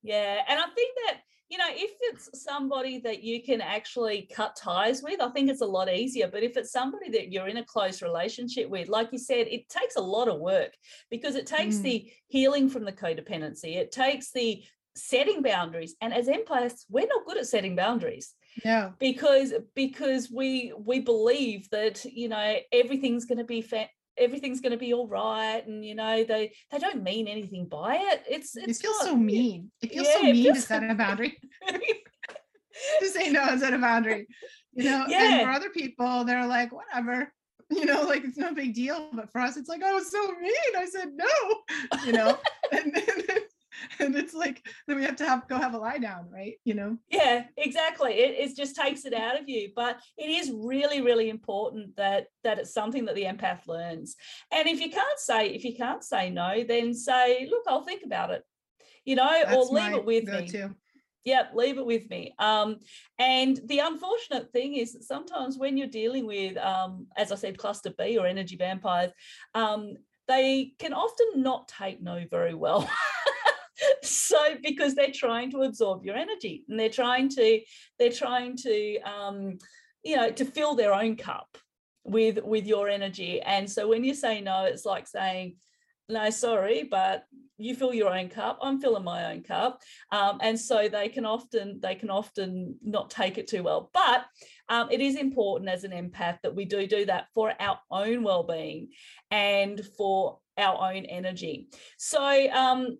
Yeah, 0.03 0.43
and 0.49 0.59
I 0.59 0.67
think 0.75 0.97
that 1.07 1.21
you 1.49 1.57
know, 1.57 1.69
if 1.71 1.93
it's 2.01 2.43
somebody 2.43 2.99
that 3.01 3.23
you 3.23 3.43
can 3.43 3.61
actually 3.61 4.29
cut 4.35 4.55
ties 4.55 5.03
with, 5.03 5.21
I 5.21 5.31
think 5.31 5.49
it's 5.49 5.63
a 5.63 5.67
lot 5.67 5.93
easier. 5.93 6.29
But 6.29 6.43
if 6.43 6.57
it's 6.57 6.73
somebody 6.73 7.11
that 7.11 7.33
you're 7.33 7.49
in 7.49 7.57
a 7.57 7.65
close 7.65 8.03
relationship 8.03 8.69
with, 8.69 8.89
like 8.89 9.13
you 9.13 9.19
said, 9.19 9.47
it 9.49 9.69
takes 9.69 9.97
a 9.97 10.01
lot 10.01 10.29
of 10.29 10.41
work 10.41 10.73
because 11.11 11.37
it 11.37 11.47
takes 11.47 11.77
mm. 11.77 11.83
the 11.83 12.13
healing 12.27 12.69
from 12.69 12.85
the 12.85 12.93
codependency, 12.93 13.77
it 13.77 13.93
takes 13.93 14.31
the 14.31 14.63
setting 14.95 15.43
boundaries. 15.43 15.95
And 16.03 16.13
as 16.13 16.27
empaths, 16.29 16.85
we're 16.91 17.07
not 17.07 17.25
good 17.27 17.39
at 17.39 17.47
setting 17.47 17.77
boundaries. 17.77 18.35
Yeah. 18.65 18.91
Because 18.99 19.55
because 19.75 20.31
we 20.31 20.73
we 20.77 21.01
believe 21.01 21.69
that, 21.71 22.05
you 22.05 22.29
know, 22.29 22.57
everything's 22.73 23.25
going 23.25 23.39
to 23.39 23.45
be 23.45 23.63
fa- 23.63 23.89
everything's 24.19 24.61
going 24.61 24.73
to 24.73 24.79
be 24.79 24.93
all 24.93 25.07
right 25.07 25.67
and 25.67 25.85
you 25.85 25.95
know 25.95 26.25
they 26.25 26.53
they 26.71 26.79
don't 26.79 27.03
mean 27.03 27.29
anything 27.29 27.67
by 27.67 27.97
it 27.97 28.23
it's, 28.29 28.57
it's 28.57 28.79
it 28.79 28.83
feels 28.83 28.99
not, 28.99 29.07
so 29.07 29.17
mean. 29.17 29.71
It 29.83 29.93
feels 29.93 30.07
yeah, 30.07 30.15
so 30.15 30.23
mean 30.23 30.45
feels 30.45 30.57
to 30.57 30.63
set 30.63 30.91
a 30.91 30.95
boundary. 30.95 31.39
to 33.01 33.09
say 33.09 33.31
no 33.31 33.45
and 33.45 33.61
set 33.61 33.75
a 33.75 33.79
boundary 33.79 34.27
you 34.73 34.85
know 34.85 35.05
yeah. 35.09 35.25
and 35.25 35.43
for 35.43 35.51
other 35.51 35.71
people 35.71 36.25
they're 36.25 36.47
like 36.47 36.71
whatever 36.73 37.33
you 37.71 37.85
know 37.85 38.03
like 38.03 38.25
it's 38.25 38.39
no 38.39 38.55
big 38.55 38.75
deal 38.75 39.11
but 39.13 39.31
for 39.31 39.41
us 39.41 39.57
it's 39.57 39.69
like 39.69 39.81
oh 39.85 39.99
it's 39.99 40.11
so 40.11 40.33
mean 40.41 40.53
i 40.77 40.87
said 40.87 41.09
no 41.15 42.07
you 42.07 42.13
know 42.13 42.39
and, 42.73 42.97
and, 42.97 43.41
and 43.99 44.17
it's 44.17 44.35
like 44.35 44.67
then 44.87 44.97
we 44.97 45.05
have 45.05 45.17
to 45.17 45.27
have 45.27 45.47
go 45.49 45.57
have 45.57 45.75
a 45.75 45.79
lie 45.79 45.99
down 45.99 46.29
right 46.31 46.55
you 46.65 46.75
know 46.75 46.97
yeah 47.11 47.45
exactly 47.57 48.13
it, 48.13 48.35
it 48.39 48.57
just 48.57 48.77
takes 48.77 49.05
it 49.05 49.15
out 49.15 49.41
of 49.41 49.49
you 49.49 49.71
but 49.75 49.99
it 50.17 50.31
is 50.31 50.53
really 50.55 51.01
really 51.01 51.29
important 51.31 51.95
that 51.97 52.27
that 52.45 52.59
it's 52.59 52.73
something 52.73 53.05
that 53.05 53.15
the 53.15 53.25
empath 53.25 53.67
learns 53.67 54.17
and 54.53 54.69
if 54.69 54.81
you 54.81 54.91
can't 54.91 55.19
say 55.19 55.49
if 55.49 55.65
you 55.65 55.75
can't 55.75 56.05
say 56.05 56.31
no 56.31 56.65
then 56.67 56.95
say 56.95 57.47
look 57.51 57.63
i'll 57.67 57.85
think 57.85 58.03
about 58.05 58.31
it 58.31 58.43
you 59.05 59.17
know 59.17 59.43
That's 59.45 59.57
or 59.57 59.65
leave 59.75 59.95
it 59.95 60.05
with 60.05 60.25
me. 60.25 60.71
Yep, 61.25 61.51
leave 61.55 61.77
it 61.77 61.85
with 61.85 62.09
me. 62.09 62.35
Um, 62.39 62.79
and 63.19 63.61
the 63.67 63.81
unfortunate 63.81 64.51
thing 64.51 64.77
is 64.77 64.95
that 64.95 65.05
sometimes 65.05 65.59
when 65.59 65.77
you're 65.77 65.87
dealing 65.87 66.27
with, 66.27 66.57
um, 66.57 67.07
as 67.19 67.33
I 67.33 67.35
said, 67.35 67.59
cluster 67.59 67.91
B 67.99 68.17
or 68.17 68.27
energy 68.27 68.57
vampires, 68.57 69.11
um, 69.55 69.95
they 70.27 70.73
can 70.79 70.95
often 70.95 71.43
not 71.43 71.69
take 71.69 72.01
no 72.01 72.25
very 72.31 72.55
well. 72.55 72.89
so 74.03 74.57
because 74.63 74.95
they're 74.95 75.13
trying 75.13 75.51
to 75.51 75.63
absorb 75.63 76.05
your 76.05 76.17
energy 76.17 76.65
and 76.69 76.79
they're 76.79 76.89
trying 76.89 77.29
to 77.29 77.61
they're 77.99 78.13
trying 78.13 78.57
to 78.57 79.01
um, 79.01 79.59
you 80.03 80.17
know 80.17 80.31
to 80.31 80.45
fill 80.45 80.75
their 80.75 80.93
own 80.93 81.17
cup 81.17 81.59
with 82.05 82.39
with 82.43 82.67
your 82.67 82.89
energy. 82.89 83.41
And 83.41 83.71
so 83.71 83.89
when 83.89 84.05
you 84.05 84.15
say 84.15 84.41
no 84.41 84.65
it's 84.65 84.85
like 84.85 85.07
saying 85.07 85.57
no 86.09 86.31
sorry 86.31 86.85
but 86.91 87.25
you 87.59 87.75
fill 87.75 87.93
your 87.93 88.09
own 88.09 88.31
cup 88.31 88.59
i'm 88.63 88.81
filling 88.81 89.05
my 89.05 89.31
own 89.31 89.43
cup. 89.43 89.83
Um, 90.11 90.39
and 90.41 90.59
so 90.59 90.89
they 90.89 91.09
can 91.09 91.27
often 91.27 91.81
they 91.83 91.95
can 91.95 92.11
often 92.11 92.77
not 92.83 93.11
take 93.11 93.37
it 93.37 93.47
too 93.47 93.63
well. 93.63 93.91
But 93.93 94.25
um, 94.69 94.89
it 94.91 95.01
is 95.01 95.17
important 95.17 95.71
as 95.71 95.85
an 95.85 95.93
empath 95.93 96.39
that 96.43 96.55
we 96.55 96.65
do 96.65 96.87
do 96.87 97.07
that 97.07 97.27
for 97.35 97.53
our 97.61 97.79
own 97.91 98.23
well-being 98.23 98.89
and 99.31 99.81
for 99.97 100.39
our 100.59 100.93
own 100.93 101.05
energy. 101.05 101.69
So 101.97 102.51
um, 102.51 102.99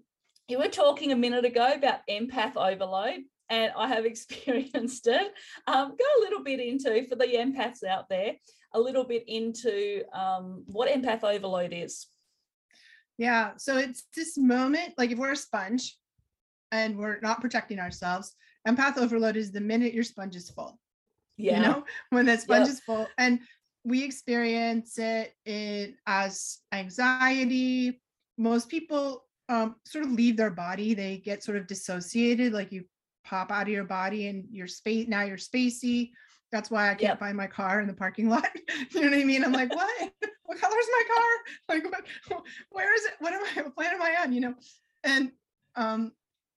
you 0.49 0.59
were 0.59 0.69
talking 0.69 1.13
a 1.13 1.17
minute 1.17 1.45
ago 1.45 1.73
about 1.75 2.01
empath 2.11 2.57
overload, 2.57 3.21
and 3.51 3.73
I 3.77 3.87
have 3.89 4.05
experienced 4.07 5.07
it. 5.07 5.33
Um, 5.67 5.91
go 5.91 6.05
a 6.19 6.23
little 6.23 6.43
bit 6.43 6.61
into, 6.61 7.07
for 7.07 7.17
the 7.17 7.27
empaths 7.27 7.85
out 7.85 8.09
there, 8.09 8.35
a 8.75 8.81
little 8.81 9.05
bit 9.05 9.25
into 9.29 10.03
um, 10.13 10.65
what 10.67 10.91
empath 10.91 11.23
overload 11.23 11.73
is. 11.73 12.07
Yeah, 13.19 13.53
so 13.59 13.77
it's 13.77 14.05
this 14.15 14.39
moment, 14.39 14.95
like 14.97 15.11
if 15.11 15.19
we're 15.19 15.33
a 15.33 15.37
sponge 15.37 15.97
and 16.71 16.97
we're 16.97 17.21
not 17.21 17.41
protecting 17.41 17.81
ourselves, 17.81 18.35
empath 18.67 18.97
overload 18.97 19.37
is 19.37 19.51
the 19.51 19.61
minute 19.61 19.93
your 19.93 20.05
sponge 20.05 20.37
is 20.37 20.51
full. 20.51 20.79
Yeah. 21.37 21.57
You 21.57 21.63
know, 21.63 21.85
when 22.11 22.27
that 22.27 22.43
sponge 22.43 22.67
yep. 22.67 22.75
is 22.75 22.81
full. 22.81 23.09
And 23.19 23.41
we 23.85 24.05
experience 24.05 24.99
it 24.99 25.33
in, 25.45 25.95
as 26.07 26.59
anxiety. 26.73 28.01
Most 28.37 28.69
people 28.69 29.25
um, 29.49 29.77
sort 29.85 30.05
of 30.05 30.13
leave 30.13 30.37
their 30.37 30.51
body. 30.51 30.95
They 30.95 31.19
get 31.19 31.43
sort 31.43 31.57
of 31.57 31.67
dissociated, 31.67 32.53
like 32.53 32.73
you 32.73 32.85
pop 33.25 33.51
out 33.51 33.63
of 33.63 33.69
your 33.69 33.85
body 33.85 34.29
and 34.29 34.45
your 34.51 34.67
space. 34.67 35.09
Now 35.09 35.23
you're 35.23 35.37
spacey. 35.37 36.11
That's 36.51 36.71
why 36.71 36.87
I 36.87 36.95
can't 36.95 37.03
yep. 37.03 37.19
find 37.19 37.37
my 37.37 37.47
car 37.47 37.81
in 37.81 37.87
the 37.87 37.95
parking 37.95 38.29
lot. 38.29 38.49
you 38.91 39.01
know 39.01 39.09
what 39.09 39.19
I 39.19 39.25
mean? 39.25 39.45
I'm 39.45 39.53
like, 39.53 39.75
what? 39.75 40.13
what 40.49 40.61
color 40.61 40.77
is 40.79 40.89
my 40.91 41.03
car? 41.15 41.77
Like, 41.77 41.85
what, 42.29 42.43
where 42.71 42.95
is 42.95 43.05
it? 43.05 43.13
What 43.19 43.35
am 43.35 43.43
I? 43.45 43.63
What 43.63 43.75
planet 43.75 43.95
am 43.95 44.03
I 44.03 44.17
on? 44.23 44.33
You 44.33 44.41
know, 44.41 44.55
and 45.05 45.31
um, 45.77 46.13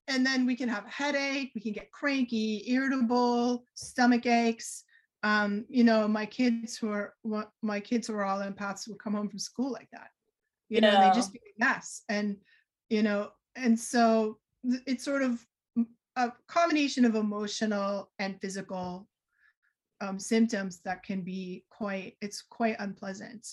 and 0.07 0.25
then 0.25 0.45
we 0.45 0.55
can 0.55 0.69
have 0.69 0.85
headache. 0.85 1.51
We 1.53 1.61
can 1.61 1.73
get 1.73 1.91
cranky, 1.91 2.63
irritable, 2.67 3.65
stomach 3.75 4.25
aches. 4.25 4.83
Um, 5.23 5.65
you 5.69 5.83
know, 5.83 6.07
my 6.07 6.25
kids 6.25 6.77
who 6.77 6.89
are 6.89 7.13
my 7.61 7.79
kids 7.81 8.07
who 8.07 8.15
are 8.15 8.23
all 8.23 8.39
empaths 8.39 8.87
would 8.87 8.99
come 8.99 9.13
home 9.13 9.29
from 9.29 9.39
school 9.39 9.71
like 9.71 9.89
that. 9.91 10.07
You 10.69 10.79
yeah. 10.81 10.91
know, 10.91 11.01
they 11.01 11.15
just 11.15 11.33
be 11.33 11.39
a 11.39 11.59
mess. 11.59 12.03
And 12.07 12.37
you 12.91 13.01
know 13.01 13.29
and 13.55 13.79
so 13.79 14.37
it's 14.85 15.03
sort 15.03 15.23
of 15.23 15.43
a 16.17 16.31
combination 16.47 17.05
of 17.05 17.15
emotional 17.15 18.11
and 18.19 18.39
physical 18.41 19.07
um, 20.01 20.19
symptoms 20.19 20.81
that 20.83 21.01
can 21.03 21.21
be 21.21 21.63
quite 21.69 22.15
it's 22.21 22.41
quite 22.41 22.75
unpleasant. 22.79 23.47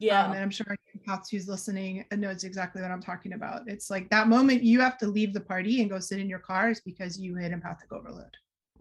Yeah. 0.00 0.24
um, 0.24 0.32
and 0.32 0.40
i'm 0.40 0.50
sure 0.50 0.66
Pat 1.06 1.26
who's 1.30 1.46
listening 1.46 2.04
knows 2.16 2.42
exactly 2.44 2.82
what 2.82 2.90
i'm 2.90 3.02
talking 3.02 3.34
about. 3.34 3.62
It's 3.68 3.90
like 3.90 4.10
that 4.10 4.28
moment 4.28 4.62
you 4.62 4.80
have 4.80 4.98
to 4.98 5.06
leave 5.06 5.32
the 5.32 5.40
party 5.40 5.80
and 5.80 5.90
go 5.90 6.00
sit 6.00 6.18
in 6.18 6.28
your 6.28 6.38
cars 6.40 6.80
because 6.84 7.18
you 7.18 7.36
hit 7.36 7.52
empathic 7.52 7.92
overload 7.92 8.34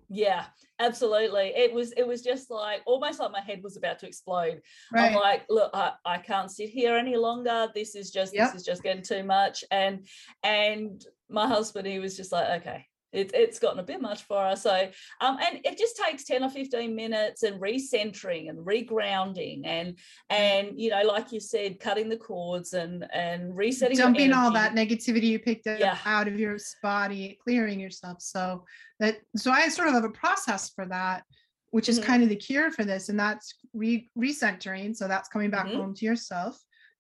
yeah 0.10 0.46
absolutely 0.80 1.54
it 1.56 1.72
was 1.72 1.92
it 1.94 2.06
was 2.06 2.22
just 2.22 2.50
like 2.50 2.82
almost 2.86 3.20
like 3.20 3.32
my 3.32 3.42
head 3.42 3.62
was 3.64 3.78
about 3.78 4.00
to 4.00 4.08
explode 4.08 4.60
right. 4.92 5.12
i'm 5.12 5.16
like 5.16 5.44
look 5.50 5.70
I, 5.74 5.92
I 6.04 6.18
can't 6.18 6.50
sit 6.50 6.70
here 6.70 6.98
any 6.98 7.16
longer 7.16 7.68
this 7.76 7.96
is 7.96 8.10
just 8.10 8.34
yep. 8.34 8.48
this 8.48 8.62
is 8.62 8.66
just 8.66 8.82
getting 8.82 9.04
too 9.04 9.24
much 9.24 9.64
and 9.72 10.08
and 10.44 11.04
my 11.30 11.48
husband 11.48 11.86
he 11.86 12.00
was 12.00 12.18
just 12.18 12.32
like 12.32 12.62
okay 12.62 12.86
it, 13.12 13.32
it's 13.34 13.60
gotten 13.60 13.80
a 13.80 13.84
bit 13.84 14.02
much 14.02 14.24
for 14.24 14.38
us. 14.38 14.64
So, 14.64 14.90
um, 15.22 15.38
and 15.42 15.60
it 15.64 15.78
just 15.78 15.98
takes 15.98 16.24
10 16.26 16.44
or 16.44 16.50
15 16.50 16.96
minutes 16.96 17.44
and 17.44 17.60
recentering 17.60 18.50
and 18.50 18.60
regrounding 18.60 19.66
and, 19.66 19.98
and, 20.30 20.80
you 20.80 20.92
know, 20.92 21.02
like 21.04 21.32
you 21.32 21.40
said, 21.40 21.80
cutting 21.80 22.10
the 22.10 22.18
cords 22.18 22.74
and, 22.74 23.06
and 23.14 23.56
resetting. 23.56 23.98
Dumping 23.98 24.34
all 24.34 24.52
that 24.52 24.76
negativity 24.76 25.24
you 25.24 25.40
picked 25.40 25.68
up 25.68 25.80
yeah. 25.80 25.98
out 26.06 26.28
of 26.28 26.40
your 26.40 26.58
body, 26.84 27.38
clearing 27.44 27.80
yourself. 27.80 28.22
So 28.22 28.66
that, 29.00 29.18
so 29.36 29.52
I 29.52 29.70
sort 29.70 29.88
of 29.88 29.96
have 29.96 30.04
a 30.04 30.10
process 30.10 30.70
for 30.70 30.86
that, 30.86 31.24
which 31.72 31.90
is 31.90 32.00
mm-hmm. 32.00 32.08
kind 32.08 32.24
of 32.24 32.30
the 32.30 32.36
cure 32.36 32.72
for 32.72 32.84
this. 32.84 33.10
And 33.10 33.20
that's 33.20 33.56
re 33.74 34.10
recentering. 34.18 34.96
So 34.96 35.08
that's 35.08 35.30
coming 35.30 35.50
back 35.50 35.68
mm-hmm. 35.68 35.78
home 35.78 35.96
to 35.96 36.06
yourself 36.06 36.60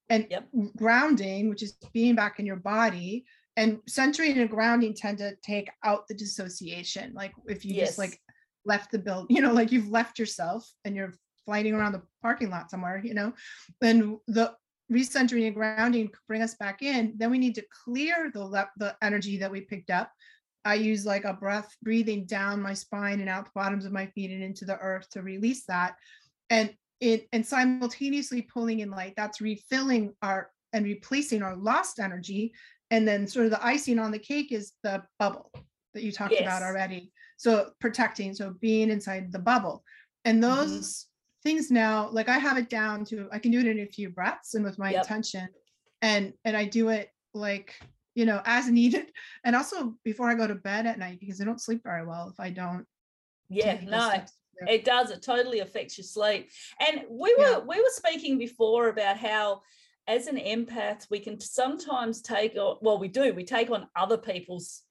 and 0.10 0.26
yep. 0.30 0.48
grounding, 0.76 1.50
which 1.50 1.62
is 1.62 1.78
being 1.93 2.15
back 2.15 2.39
in 2.39 2.45
your 2.45 2.56
body 2.56 3.26
and 3.60 3.80
centering 3.88 4.38
and 4.38 4.50
grounding 4.50 4.93
tend 4.93 5.17
to 5.17 5.36
take 5.43 5.69
out 5.84 6.08
the 6.08 6.13
dissociation 6.13 7.13
like 7.13 7.34
if 7.48 7.65
you 7.65 7.76
yes. 7.76 7.89
just 7.89 8.00
like 8.00 8.19
left 8.65 8.91
the 8.91 9.00
build 9.00 9.28
you 9.30 9.41
know 9.41 9.54
like 9.54 9.72
you've 9.72 9.89
left 9.89 10.17
yourself 10.17 10.69
and 10.86 10.95
you're 10.95 11.13
flying 11.45 11.74
around 11.74 11.91
the 11.91 12.02
parking 12.22 12.50
lot 12.50 12.69
somewhere 12.69 13.02
you 13.04 13.13
know 13.13 13.34
then 13.82 14.19
the 14.28 14.54
recentering 14.91 15.45
and 15.45 15.56
grounding 15.56 16.10
bring 16.28 16.41
us 16.41 16.56
back 16.56 16.82
in. 16.82 17.13
Then 17.17 17.32
we 17.32 17.38
need 17.38 17.56
to 17.56 17.65
clear 17.84 18.32
the 18.34 18.43
le- 18.43 18.72
the 18.78 18.95
energy 19.02 19.38
that 19.38 19.52
we 19.52 19.62
picked 19.62 19.91
up. 19.91 20.12
I 20.65 20.76
use 20.76 21.06
like 21.06 21.26
a 21.26 21.34
breath 21.34 21.74
breathing 21.82 22.26
down 22.26 22.62
my 22.62 22.74
spine 22.74 23.22
and 23.22 23.30
out 23.30 23.45
the 23.45 23.52
bottoms 23.56 23.86
of 23.86 23.91
my 23.91 24.08
feet 24.08 24.32
and 24.32 24.43
into 24.43 24.65
the 24.65 24.78
earth 24.78 25.10
to 25.12 25.22
release 25.22 25.65
that. 25.65 25.95
And 26.50 26.74
it 27.00 27.28
and 27.32 27.45
simultaneously 27.45 28.41
pulling 28.41 28.82
in 28.82 28.89
light 28.89 29.13
that's 29.15 29.39
refilling 29.39 30.13
our 30.22 30.52
and 30.74 30.86
replacing 30.86 31.41
our 31.41 31.56
lost 31.56 32.00
energy 32.00 32.54
and 32.91 33.08
then 33.08 33.28
sort 33.28 33.45
of 33.45 33.52
the 33.52 33.65
icing 33.65 33.99
on 33.99 34.12
the 34.12 34.19
cake 34.19 34.52
is 34.52 34.73
the 34.84 35.04
bubble 35.17 35.52
that 35.93 36.04
you 36.04 36.12
talked 36.12 36.34
yes. 36.34 36.41
about 36.41 36.62
already 36.62 37.12
so 37.38 37.71
protecting 37.80 38.34
so 38.34 38.54
being 38.60 38.89
inside 38.89 39.32
the 39.32 39.39
bubble 39.39 39.84
and 40.25 40.41
mm-hmm. 40.41 40.56
those 40.56 40.71
mm-hmm. 40.71 41.49
things 41.49 41.71
now 41.71 42.10
like 42.12 42.30
i 42.30 42.38
have 42.38 42.58
it 42.58 42.69
down 42.69 43.04
to 43.06 43.28
i 43.32 43.39
can 43.39 43.52
do 43.52 43.60
it 43.60 43.67
in 43.67 43.80
a 43.80 43.86
few 43.86 44.10
breaths 44.10 44.56
and 44.56 44.63
with 44.63 44.78
my 44.78 44.91
yep. 44.91 45.04
intention 45.04 45.47
and 46.02 46.34
and 46.45 46.56
i 46.56 46.65
do 46.65 46.89
it 46.89 47.10
like 47.34 47.75
you 48.15 48.25
know 48.25 48.41
as 48.45 48.67
needed 48.69 49.12
and 49.43 49.56
also 49.56 49.95
before 50.04 50.30
i 50.30 50.36
go 50.36 50.47
to 50.47 50.56
bed 50.56 50.86
at 50.86 50.99
night 50.99 51.19
because 51.19 51.41
i 51.41 51.45
don't 51.45 51.62
sleep 51.62 51.82
very 51.84 52.06
well 52.06 52.30
if 52.30 52.39
i 52.39 52.49
don't 52.49 52.86
yeah 53.49 53.80
no 53.84 54.13
It 54.67 54.84
does. 54.84 55.10
It 55.12 55.21
totally 55.21 55.60
affects 55.60 55.97
your 55.97 56.04
sleep. 56.04 56.49
And 56.86 57.04
we 57.10 57.34
were 57.38 57.52
yeah. 57.52 57.60
we 57.60 57.78
were 57.78 57.89
speaking 57.91 58.38
before 58.38 58.89
about 58.89 59.17
how 59.17 59.62
as 60.10 60.28
an 60.28 60.36
empath 60.36 61.06
we 61.10 61.19
can 61.19 61.39
sometimes 61.39 62.22
take 62.22 62.56
on 62.56 62.76
well 62.82 63.00
we 63.00 63.08
do 63.08 63.34
we 63.34 63.45
take 63.45 63.69
on 63.69 63.88
other 63.95 64.17
people's 64.17 64.84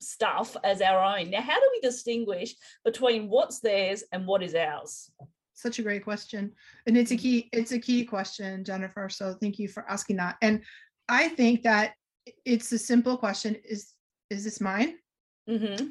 stuff 0.00 0.56
as 0.64 0.80
our 0.80 1.02
own. 1.02 1.30
Now, 1.30 1.40
how 1.40 1.58
do 1.58 1.68
we 1.72 1.80
distinguish 1.80 2.54
between 2.84 3.28
what's 3.28 3.60
theirs 3.60 4.04
and 4.12 4.26
what 4.26 4.42
is 4.42 4.54
ours? 4.54 5.10
Such 5.54 5.78
a 5.78 5.82
great 5.82 6.04
question. 6.04 6.52
And 6.86 6.96
it's 6.96 7.10
a 7.10 7.16
key, 7.16 7.48
it's 7.52 7.72
a 7.72 7.78
key 7.78 8.04
question, 8.04 8.64
Jennifer. 8.64 9.08
So 9.08 9.34
thank 9.34 9.58
you 9.58 9.68
for 9.68 9.88
asking 9.88 10.16
that. 10.16 10.36
And 10.40 10.62
I 11.08 11.28
think 11.28 11.62
that 11.62 11.94
it's 12.44 12.70
a 12.72 12.78
simple 12.78 13.16
question. 13.16 13.56
Is 13.64 13.94
is 14.30 14.44
this 14.44 14.60
mine? 14.60 14.96
Mm-hmm. 15.48 15.86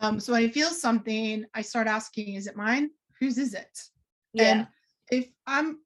Um, 0.00 0.18
so 0.18 0.32
when 0.32 0.44
I 0.44 0.48
feel 0.48 0.70
something, 0.70 1.44
I 1.54 1.60
start 1.60 1.86
asking, 1.86 2.34
is 2.34 2.46
it 2.46 2.56
mine? 2.56 2.90
Whose 3.20 3.36
is 3.36 3.52
it? 3.52 3.82
Yeah. 4.32 4.44
And 4.44 4.66
if 5.10 5.28
I'm 5.46 5.78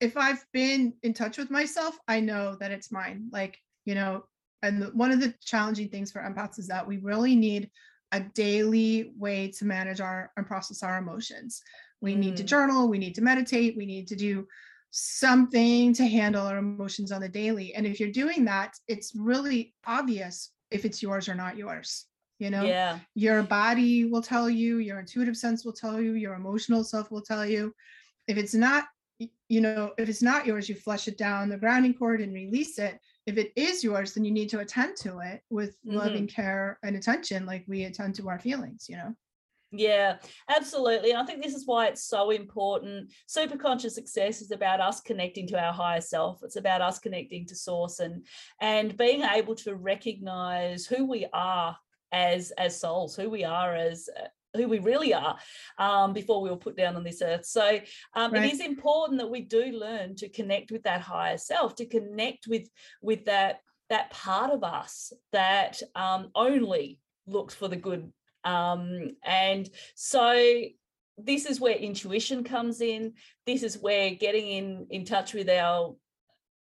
if 0.00 0.16
I've 0.16 0.44
been 0.52 0.92
in 1.02 1.14
touch 1.14 1.38
with 1.38 1.50
myself, 1.50 1.96
I 2.06 2.20
know 2.20 2.56
that 2.60 2.70
it's 2.70 2.92
mine. 2.92 3.28
Like, 3.32 3.58
you 3.84 3.94
know, 3.94 4.24
and 4.62 4.82
the, 4.82 4.86
one 4.86 5.10
of 5.10 5.20
the 5.20 5.34
challenging 5.44 5.88
things 5.88 6.10
for 6.10 6.20
empaths 6.20 6.58
is 6.58 6.68
that 6.68 6.86
we 6.86 6.98
really 6.98 7.36
need 7.36 7.70
a 8.12 8.20
daily 8.20 9.12
way 9.16 9.50
to 9.58 9.64
manage 9.64 10.00
our 10.00 10.30
and 10.36 10.46
process 10.46 10.82
our 10.82 10.98
emotions. 10.98 11.62
We 12.00 12.14
mm. 12.14 12.18
need 12.18 12.36
to 12.38 12.44
mm. 12.44 12.46
journal, 12.46 12.88
we 12.88 12.98
need 12.98 13.14
to 13.16 13.22
meditate, 13.22 13.76
we 13.76 13.86
need 13.86 14.06
to 14.08 14.16
do 14.16 14.46
something 14.90 15.92
to 15.94 16.06
handle 16.06 16.46
our 16.46 16.58
emotions 16.58 17.12
on 17.12 17.20
the 17.20 17.28
daily. 17.28 17.74
And 17.74 17.86
if 17.86 18.00
you're 18.00 18.10
doing 18.10 18.44
that, 18.46 18.74
it's 18.88 19.12
really 19.14 19.74
obvious 19.86 20.52
if 20.70 20.84
it's 20.84 21.02
yours 21.02 21.28
or 21.28 21.34
not 21.34 21.56
yours. 21.56 22.06
You 22.38 22.50
know, 22.50 22.64
yeah. 22.64 22.98
your 23.14 23.42
body 23.42 24.04
will 24.04 24.20
tell 24.22 24.48
you, 24.50 24.78
your 24.78 24.98
intuitive 25.00 25.36
sense 25.36 25.64
will 25.64 25.72
tell 25.72 26.00
you, 26.00 26.12
your 26.12 26.34
emotional 26.34 26.84
self 26.84 27.10
will 27.10 27.22
tell 27.22 27.46
you. 27.46 27.74
If 28.28 28.36
it's 28.36 28.54
not, 28.54 28.84
you 29.18 29.60
know, 29.60 29.92
if 29.98 30.08
it's 30.08 30.22
not 30.22 30.46
yours, 30.46 30.68
you 30.68 30.74
flush 30.74 31.08
it 31.08 31.16
down 31.18 31.48
the 31.48 31.56
grounding 31.56 31.94
cord 31.94 32.20
and 32.20 32.34
release 32.34 32.78
it 32.78 33.00
if 33.26 33.36
it 33.36 33.52
is 33.56 33.82
yours 33.82 34.14
then 34.14 34.24
you 34.24 34.30
need 34.30 34.48
to 34.48 34.60
attend 34.60 34.96
to 34.96 35.18
it 35.18 35.42
with 35.50 35.76
mm-hmm. 35.84 35.96
loving 35.98 36.26
care 36.26 36.78
and 36.82 36.96
attention 36.96 37.44
like 37.44 37.64
we 37.66 37.84
attend 37.84 38.14
to 38.14 38.28
our 38.28 38.38
feelings 38.38 38.86
you 38.88 38.96
know 38.96 39.14
yeah, 39.72 40.18
absolutely. 40.48 41.12
I 41.12 41.24
think 41.24 41.42
this 41.42 41.54
is 41.54 41.66
why 41.66 41.88
it's 41.88 42.04
so 42.04 42.30
important. 42.30 43.12
Super 43.26 43.58
conscious 43.58 43.96
success 43.96 44.40
is 44.40 44.52
about 44.52 44.80
us 44.80 45.00
connecting 45.00 45.46
to 45.48 45.60
our 45.60 45.72
higher 45.72 46.00
self. 46.00 46.38
It's 46.44 46.54
about 46.54 46.80
us 46.80 47.00
connecting 47.00 47.46
to 47.46 47.56
source 47.56 47.98
and 47.98 48.24
and 48.60 48.96
being 48.96 49.22
able 49.22 49.56
to 49.56 49.74
recognize 49.74 50.86
who 50.86 51.04
we 51.04 51.26
are 51.32 51.76
as 52.12 52.52
as 52.52 52.80
souls, 52.80 53.16
who 53.16 53.28
we 53.28 53.42
are 53.42 53.74
as 53.74 54.08
who 54.56 54.68
we 54.68 54.78
really 54.78 55.14
are 55.14 55.38
um, 55.78 56.12
before 56.12 56.40
we 56.40 56.50
were 56.50 56.56
put 56.56 56.76
down 56.76 56.96
on 56.96 57.04
this 57.04 57.22
earth. 57.22 57.46
So 57.46 57.78
um, 58.14 58.32
right. 58.32 58.44
it 58.44 58.52
is 58.52 58.60
important 58.60 59.20
that 59.20 59.30
we 59.30 59.42
do 59.42 59.64
learn 59.72 60.16
to 60.16 60.28
connect 60.28 60.70
with 60.70 60.82
that 60.84 61.00
higher 61.00 61.38
self, 61.38 61.74
to 61.76 61.86
connect 61.86 62.46
with 62.46 62.68
with 63.02 63.24
that 63.26 63.60
that 63.88 64.10
part 64.10 64.50
of 64.50 64.64
us 64.64 65.12
that 65.32 65.80
um, 65.94 66.30
only 66.34 66.98
looks 67.26 67.54
for 67.54 67.68
the 67.68 67.76
good. 67.76 68.12
Um, 68.44 69.10
and 69.24 69.68
so 69.94 70.62
this 71.18 71.46
is 71.46 71.60
where 71.60 71.74
intuition 71.74 72.44
comes 72.44 72.80
in. 72.80 73.14
This 73.46 73.62
is 73.62 73.78
where 73.78 74.10
getting 74.10 74.46
in 74.46 74.86
in 74.90 75.04
touch 75.04 75.34
with 75.34 75.48
our 75.48 75.96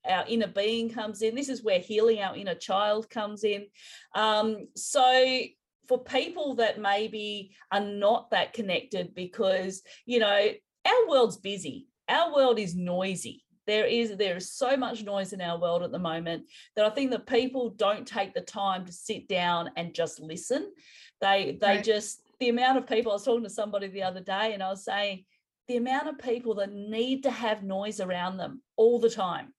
our 0.05 0.25
inner 0.27 0.49
being 0.49 0.91
comes 0.91 1.23
in. 1.23 1.35
This 1.35 1.49
is 1.49 1.63
where 1.63 1.79
healing 1.79 2.21
our 2.21 2.37
inner 2.37 2.55
child 2.55 3.09
comes 3.09 3.45
in. 3.45 3.67
Um, 4.15 4.69
so 4.75 5.43
for 5.89 6.03
people 6.03 6.55
that 6.57 6.81
maybe 6.81 7.53
are 7.71 7.81
not 7.81 8.31
that 8.31 8.53
connected 8.53 9.15
because 9.15 9.83
you 10.07 10.19
know 10.19 10.51
our 10.85 11.09
world's 11.09 11.37
busy. 11.37 11.87
Our 12.09 12.35
world 12.35 12.59
is 12.59 12.75
noisy. 12.75 13.45
There 13.67 13.87
is 13.87 14.17
there 14.17 14.37
is 14.37 14.53
so 14.53 14.77
much 14.77 15.03
noise 15.03 15.33
in 15.33 15.41
our 15.41 15.59
world 15.59 15.83
at 15.83 15.93
the 15.93 15.99
moment 15.99 16.45
that 16.75 16.85
i 16.85 16.91
think 16.91 17.13
that 17.13 17.27
people 17.27 17.71
don't 17.71 18.07
take 18.07 18.35
the 18.35 18.41
time 18.41 18.85
to 18.85 18.93
sit 18.93 19.29
down 19.29 19.71
and 19.77 19.95
just 19.95 20.21
listen. 20.21 20.73
They 21.21 21.59
they 21.61 21.77
right. 21.77 21.85
just 21.85 22.23
the 22.41 22.49
amount 22.49 22.77
of 22.77 22.89
people 22.89 23.13
i 23.13 23.15
was 23.15 23.25
talking 23.25 23.45
to 23.45 23.51
somebody 23.51 23.87
the 23.87 24.03
other 24.03 24.21
day 24.21 24.53
and 24.53 24.65
i 24.65 24.69
was 24.69 24.85
saying 24.85 25.25
the 25.69 25.77
amount 25.77 26.09
of 26.09 26.19
people 26.19 26.57
that 26.57 26.73
need 26.73 27.23
to 27.23 27.31
have 27.31 27.63
noise 27.63 28.01
around 28.01 28.37
them 28.37 28.61
all 28.77 28.99
the 28.99 29.09
time 29.09 29.55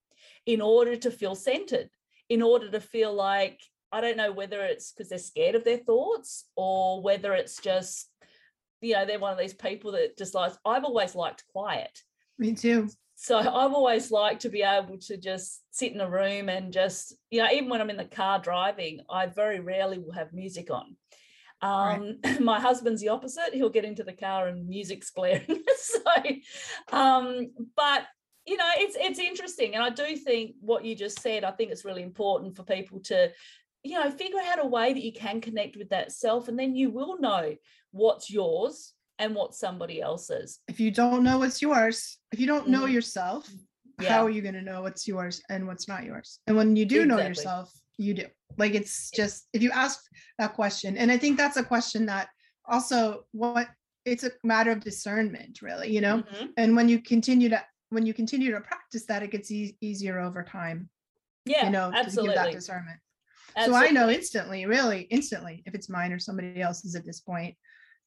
in 0.46 0.60
order 0.60 0.98
to 0.98 1.10
feel 1.10 1.34
centered 1.34 1.90
in 2.28 2.42
order 2.42 2.70
to 2.70 2.82
feel 2.82 3.14
like 3.14 3.62
I 3.94 4.02
don't 4.02 4.18
know 4.18 4.32
whether 4.32 4.62
it's 4.62 4.92
because 4.92 5.10
they're 5.10 5.20
scared 5.20 5.56
of 5.56 5.64
their 5.64 5.78
thoughts 5.78 6.46
or 6.56 7.02
whether 7.02 7.34
it's 7.34 7.62
just, 7.62 8.10
you 8.82 8.94
know, 8.94 9.06
they're 9.06 9.20
one 9.20 9.32
of 9.32 9.40
these 9.40 9.54
people 9.54 9.92
that 9.94 10.18
just 10.18 10.34
likes, 10.34 10.58
I've 10.66 10.84
always 10.84 11.14
liked 11.16 11.46
quiet. 11.54 11.98
Me 12.40 12.54
too. 12.54 12.90
So 13.16 13.38
I've 13.38 13.74
always 13.74 14.12
liked 14.12 14.42
to 14.42 14.50
be 14.50 14.64
able 14.64 14.98
to 14.98 15.18
just 15.18 15.62
sit 15.72 15.94
in 15.94 16.02
a 16.02 16.10
room 16.10 16.50
and 16.50 16.74
just, 16.74 17.16
you 17.30 17.42
know, 17.42 17.50
even 17.52 17.70
when 17.70 17.80
I'm 17.80 17.92
in 17.92 17.98
the 17.98 18.06
car 18.06 18.40
driving, 18.40 19.02
I 19.10 19.28
very 19.28 19.60
rarely 19.60 20.00
will 20.00 20.12
have 20.14 20.34
music 20.34 20.72
on. 20.72 20.98
Um, 21.62 22.18
right. 22.26 22.40
my 22.42 22.60
husband's 22.60 23.02
the 23.02 23.10
opposite. 23.10 23.54
He'll 23.54 23.70
get 23.70 23.86
into 23.86 24.04
the 24.04 24.14
car 24.14 24.48
and 24.48 24.68
music's 24.68 25.12
blaring. 25.12 25.64
so, 25.78 26.02
um, 26.92 27.52
but 27.76 28.08
you 28.46 28.58
know, 28.58 28.70
it's 28.76 28.98
it's 29.00 29.20
interesting, 29.20 29.74
and 29.74 29.84
I 29.84 29.90
do 29.90 30.18
think 30.18 30.56
what 30.60 30.84
you 30.84 30.96
just 30.96 31.22
said. 31.22 31.46
I 31.46 31.52
think 31.52 31.72
it's 31.72 31.86
really 31.86 32.04
important 32.04 32.58
for 32.58 32.64
people 32.64 33.00
to 33.06 33.32
you 33.84 34.00
know, 34.00 34.10
figure 34.10 34.40
out 34.40 34.64
a 34.64 34.68
way 34.68 34.94
that 34.94 35.04
you 35.04 35.12
can 35.12 35.42
connect 35.42 35.78
with 35.78 35.90
that 35.90 36.12
self, 36.12 36.48
and 36.48 36.58
then 36.58 36.76
you 36.76 36.90
will 36.90 37.20
know 37.20 37.56
what's 37.92 38.32
yours 38.32 38.94
and 39.20 39.36
what 39.36 39.54
somebody 39.54 40.02
else's. 40.02 40.60
If 40.68 40.80
you 40.80 40.92
don't 40.92 41.24
know 41.24 41.40
what's 41.40 41.62
yours, 41.62 42.18
if 42.32 42.40
you 42.40 42.48
don't 42.48 42.70
know 42.70 42.84
mm-hmm. 42.84 42.94
yourself, 42.94 43.50
yeah. 44.02 44.10
how 44.10 44.26
are 44.26 44.30
you 44.30 44.42
going 44.42 44.56
to 44.56 44.62
know 44.62 44.82
what's 44.82 45.08
yours 45.08 45.42
and 45.50 45.68
what's 45.68 45.88
not 45.88 46.04
yours? 46.04 46.40
And 46.48 46.58
when 46.58 46.76
you 46.76 46.86
do 46.86 47.02
exactly. 47.02 47.24
know 47.24 47.28
yourself, 47.28 47.72
you 47.98 48.14
do. 48.14 48.26
Like 48.58 48.74
it's 48.74 49.10
just 49.12 49.48
if 49.54 49.62
you 49.62 49.72
ask 49.72 50.00
that 50.40 50.54
question, 50.54 50.98
and 50.98 51.12
I 51.12 51.18
think 51.18 51.38
that's 51.38 51.58
a 51.58 51.64
question 51.64 52.06
that 52.08 52.30
also 52.66 53.26
what 53.32 53.68
it's 54.06 54.24
a 54.24 54.32
matter 54.44 54.72
of 54.72 54.82
discernment, 54.82 55.62
really, 55.62 55.92
you 55.94 56.02
know. 56.02 56.18
Mm-hmm. 56.18 56.46
And 56.58 56.76
when 56.76 56.90
you 56.90 57.00
continue 57.00 57.50
to 57.50 57.64
when 57.90 58.06
you 58.06 58.14
continue 58.14 58.52
to 58.52 58.62
practice 58.62 59.06
that, 59.06 59.24
it 59.24 59.32
gets 59.32 59.52
e- 59.52 59.78
easier 59.82 60.20
over 60.20 60.44
time. 60.44 60.90
Yeah, 61.46 61.66
you 61.66 61.72
know, 61.72 61.92
absolutely. 61.94 62.36
to 62.36 62.36
give 62.36 62.46
that 62.46 62.54
discernment. 62.54 63.00
Absolutely. 63.56 63.88
So 63.88 63.90
I 63.90 63.92
know 63.92 64.10
instantly, 64.10 64.66
really 64.66 65.02
instantly, 65.10 65.64
if 65.66 65.76
it's 65.76 65.90
mine 65.90 66.12
or 66.12 66.20
somebody 66.20 66.62
else's 66.62 66.96
at 66.96 67.06
this 67.06 67.20
point, 67.20 67.56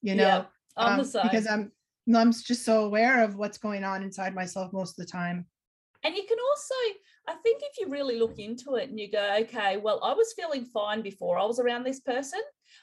you 0.03 0.15
know, 0.15 0.25
yeah, 0.25 0.45
on 0.77 0.93
um, 0.93 0.99
the 0.99 1.05
side. 1.05 1.23
because 1.31 1.47
I'm 1.47 1.73
I'm 2.15 2.33
just 2.33 2.65
so 2.65 2.85
aware 2.85 3.23
of 3.23 3.37
what's 3.37 3.59
going 3.59 3.85
on 3.85 4.03
inside 4.03 4.35
myself 4.35 4.73
most 4.73 4.99
of 4.99 5.05
the 5.05 5.11
time. 5.11 5.47
And 6.05 6.15
you 6.15 6.23
can 6.29 6.39
also, 6.39 6.75
I 7.27 7.35
think, 7.43 7.63
if 7.63 7.81
you 7.81 7.89
really 7.89 8.19
look 8.19 8.39
into 8.39 8.77
it 8.77 8.89
and 8.89 9.01
you 9.01 9.11
go, 9.11 9.39
okay, 9.41 9.77
well, 9.77 10.01
I 10.05 10.13
was 10.15 10.35
feeling 10.35 10.65
fine 10.65 11.03
before 11.03 11.39
I 11.39 11.45
was 11.45 11.59
around 11.59 11.85
this 11.85 12.01
person. 12.01 12.41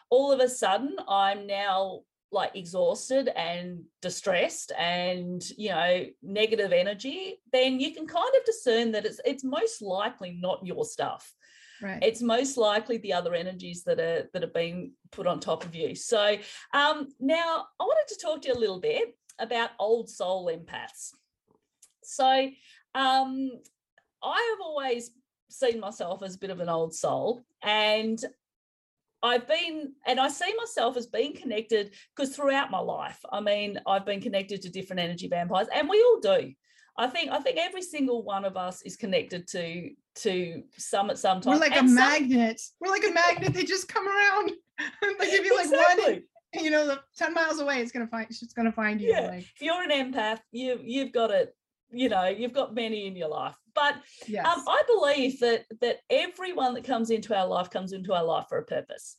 All 0.10 0.32
of 0.32 0.42
a 0.42 0.50
sudden, 0.50 0.98
I'm 1.08 1.48
now 1.48 2.02
like 2.34 2.56
exhausted 2.56 3.30
and 3.38 3.84
distressed 4.02 4.72
and 4.78 5.48
you 5.56 5.70
know 5.70 6.04
negative 6.24 6.74
energy 6.74 7.40
then 7.52 7.80
you 7.80 7.94
can 7.94 8.08
kind 8.08 8.34
of 8.36 8.44
discern 8.44 8.92
that 8.92 9.06
it's 9.06 9.22
it's 9.24 9.44
most 9.44 9.84
likely 9.84 10.38
not 10.42 10.66
your 10.66 10.84
stuff 10.84 11.32
Right. 11.84 12.02
It's 12.02 12.22
most 12.22 12.56
likely 12.56 12.98
the 12.98 13.12
other 13.12 13.34
energies 13.36 13.84
that 13.84 14.00
are 14.00 14.30
that 14.32 14.42
are 14.42 14.48
being 14.48 14.94
put 15.12 15.28
on 15.28 15.42
top 15.42 15.66
of 15.66 15.76
you. 15.76 15.96
So 15.96 16.38
um, 16.74 17.10
now 17.20 17.66
I 17.78 17.84
wanted 17.84 18.08
to 18.08 18.20
talk 18.22 18.42
to 18.44 18.48
you 18.48 18.54
a 18.54 18.58
little 18.58 18.80
bit 18.80 19.18
about 19.38 19.72
old 19.80 20.10
soul 20.10 20.48
empaths. 20.48 21.10
So 22.02 22.26
um, 22.96 23.52
I 24.24 24.56
have 24.56 24.62
always 24.62 25.12
seen 25.50 25.82
myself 25.82 26.24
as 26.24 26.36
a 26.36 26.40
bit 26.40 26.52
of 26.52 26.62
an 26.62 26.70
old 26.70 26.96
soul, 26.96 27.44
and 27.62 28.18
I've 29.22 29.46
been, 29.46 29.94
and 30.08 30.22
I 30.22 30.30
see 30.30 30.54
myself 30.58 30.96
as 30.96 31.08
being 31.08 31.34
connected 31.34 31.92
because 32.16 32.34
throughout 32.34 32.72
my 32.72 32.80
life, 32.80 33.20
I 33.30 33.42
mean, 33.42 33.78
I've 33.86 34.06
been 34.06 34.22
connected 34.22 34.62
to 34.62 34.70
different 34.70 35.02
energy 35.02 35.28
vampires, 35.28 35.68
and 35.74 35.90
we 35.90 36.02
all 36.02 36.22
do. 36.22 36.54
I 36.98 37.08
think 37.08 37.30
I 37.30 37.40
think 37.40 37.58
every 37.58 37.82
single 37.82 38.24
one 38.24 38.46
of 38.46 38.56
us 38.56 38.82
is 38.84 38.96
connected 38.96 39.48
to 39.50 39.90
to 40.16 40.64
some 40.78 41.10
at 41.10 41.18
some 41.18 41.42
time. 41.42 41.54
We're 41.54 41.60
like 41.60 41.76
and 41.76 41.86
a 41.86 41.90
some... 41.90 41.96
magnet. 41.96 42.62
We're 42.80 42.92
like 42.92 43.06
a 43.08 43.14
magnet. 43.14 43.54
They 43.54 43.64
just 43.64 43.88
come 43.88 44.08
around. 44.08 44.52
like 45.20 45.30
if 45.30 45.46
you 45.46 45.60
exactly. 45.60 46.04
like 46.04 46.24
one, 46.56 46.64
you 46.64 46.72
know, 46.72 46.98
10 47.18 47.34
miles 47.34 47.60
away, 47.60 47.82
it's 47.82 47.92
gonna 47.92 48.08
find 48.08 48.28
it's 48.30 48.54
gonna 48.54 48.72
find 48.72 49.02
you. 49.02 49.10
Yeah. 49.10 49.28
Like... 49.28 49.40
If 49.40 49.62
you're 49.62 49.84
an 49.84 49.90
empath, 49.90 50.40
you 50.52 50.80
you've 50.84 51.12
got 51.12 51.32
it, 51.32 51.56
you 51.92 52.10
know, 52.10 52.26
you've 52.28 52.54
got 52.54 52.76
many 52.76 53.08
in 53.08 53.16
your 53.16 53.30
life. 53.30 53.56
But 53.76 53.96
yes. 54.28 54.46
um, 54.46 54.64
I 54.68 54.84
believe 54.88 55.40
that 55.40 55.66
that 55.82 56.00
everyone 56.10 56.74
that 56.76 56.84
comes 56.84 57.10
into 57.10 57.36
our 57.36 57.48
life 57.48 57.70
comes 57.70 57.92
into 57.92 58.14
our 58.14 58.24
life 58.24 58.46
for 58.50 58.60
a 58.60 58.66
purpose. 58.66 59.18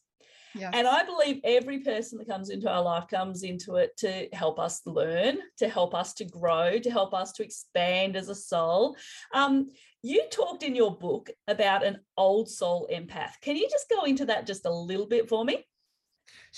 And 0.72 0.86
I 0.86 1.04
believe 1.04 1.40
every 1.44 1.80
person 1.80 2.18
that 2.18 2.28
comes 2.28 2.50
into 2.50 2.70
our 2.70 2.82
life 2.82 3.08
comes 3.08 3.42
into 3.42 3.76
it 3.76 3.96
to 3.98 4.28
help 4.32 4.58
us 4.58 4.82
learn, 4.86 5.38
to 5.58 5.68
help 5.68 5.94
us 5.94 6.14
to 6.14 6.24
grow, 6.24 6.78
to 6.78 6.90
help 6.90 7.12
us 7.12 7.32
to 7.32 7.44
expand 7.44 8.16
as 8.16 8.28
a 8.28 8.34
soul. 8.34 8.96
Um, 9.32 9.68
you 10.02 10.22
talked 10.30 10.62
in 10.62 10.74
your 10.74 10.96
book 10.96 11.30
about 11.48 11.84
an 11.84 11.98
old 12.16 12.50
soul 12.50 12.88
empath. 12.92 13.32
Can 13.40 13.56
you 13.56 13.68
just 13.70 13.88
go 13.88 14.04
into 14.04 14.26
that 14.26 14.46
just 14.46 14.66
a 14.66 14.70
little 14.70 15.06
bit 15.06 15.28
for 15.28 15.44
me? 15.44 15.64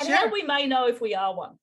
And 0.00 0.08
how 0.08 0.28
we 0.30 0.42
may 0.42 0.66
know 0.66 0.88
if 0.88 1.00
we 1.00 1.14
are 1.14 1.34
one? 1.34 1.56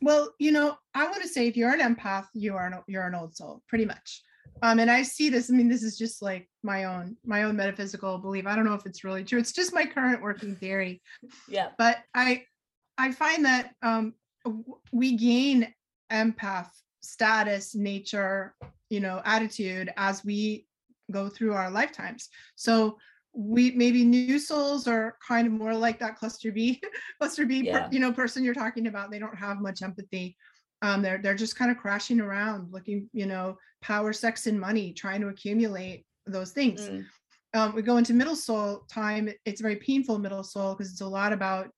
Well, 0.00 0.32
you 0.38 0.52
know, 0.52 0.78
I 0.94 1.04
want 1.08 1.22
to 1.22 1.28
say 1.28 1.46
if 1.46 1.56
you're 1.56 1.74
an 1.74 1.96
empath, 1.96 2.26
you 2.34 2.54
are 2.54 2.66
an, 2.66 2.82
you're 2.86 3.06
an 3.06 3.14
old 3.14 3.36
soul, 3.36 3.62
pretty 3.68 3.84
much. 3.84 4.22
Um, 4.62 4.78
and 4.78 4.90
I 4.90 5.02
see 5.02 5.28
this. 5.28 5.50
I 5.50 5.54
mean, 5.54 5.68
this 5.68 5.82
is 5.82 5.98
just 5.98 6.22
like 6.22 6.48
my 6.62 6.84
own 6.84 7.16
my 7.24 7.42
own 7.44 7.56
metaphysical 7.56 8.18
belief. 8.18 8.46
I 8.46 8.56
don't 8.56 8.64
know 8.64 8.74
if 8.74 8.86
it's 8.86 9.04
really 9.04 9.24
true. 9.24 9.38
It's 9.38 9.52
just 9.52 9.74
my 9.74 9.84
current 9.86 10.22
working 10.22 10.56
theory. 10.56 11.02
Yeah. 11.48 11.70
But 11.78 11.98
I 12.14 12.44
I 12.98 13.12
find 13.12 13.44
that 13.44 13.74
um, 13.82 14.14
we 14.92 15.16
gain 15.16 15.72
empath 16.10 16.68
status, 17.02 17.74
nature, 17.74 18.54
you 18.90 19.00
know, 19.00 19.20
attitude 19.24 19.92
as 19.96 20.24
we 20.24 20.66
go 21.12 21.28
through 21.28 21.52
our 21.52 21.70
lifetimes. 21.70 22.28
So 22.56 22.98
we 23.32 23.72
maybe 23.72 24.04
new 24.04 24.38
souls 24.38 24.88
are 24.88 25.16
kind 25.26 25.46
of 25.46 25.52
more 25.52 25.74
like 25.74 25.98
that 25.98 26.16
cluster 26.16 26.50
B, 26.50 26.80
cluster 27.20 27.44
B, 27.44 27.60
Yeah. 27.64 27.80
per, 27.86 27.88
you 27.92 28.00
know, 28.00 28.12
person 28.12 28.42
you're 28.42 28.54
talking 28.54 28.86
about. 28.86 29.10
They 29.10 29.18
don't 29.18 29.36
have 29.36 29.60
much 29.60 29.82
empathy. 29.82 30.36
Um, 30.82 31.02
they're 31.02 31.18
they're 31.18 31.34
just 31.34 31.56
kind 31.56 31.70
of 31.70 31.78
crashing 31.78 32.20
around, 32.20 32.72
looking, 32.72 33.08
you 33.12 33.26
know, 33.26 33.56
power, 33.82 34.12
sex, 34.12 34.46
and 34.46 34.60
money, 34.60 34.92
trying 34.92 35.20
to 35.22 35.28
accumulate 35.28 36.04
those 36.26 36.52
things. 36.52 36.80
Mm, 36.82 37.04
Um, 37.54 37.74
we 37.74 37.82
go 37.82 37.96
into 37.96 38.12
middle 38.12 38.36
soul 38.36 38.84
time. 38.90 39.30
It's 39.44 39.60
very 39.62 39.76
painful 39.76 40.18
middle 40.18 40.44
soul 40.44 40.74
because 40.74 40.92
it's 40.92 41.00
a 41.00 41.06
lot 41.06 41.32
about 41.32 41.70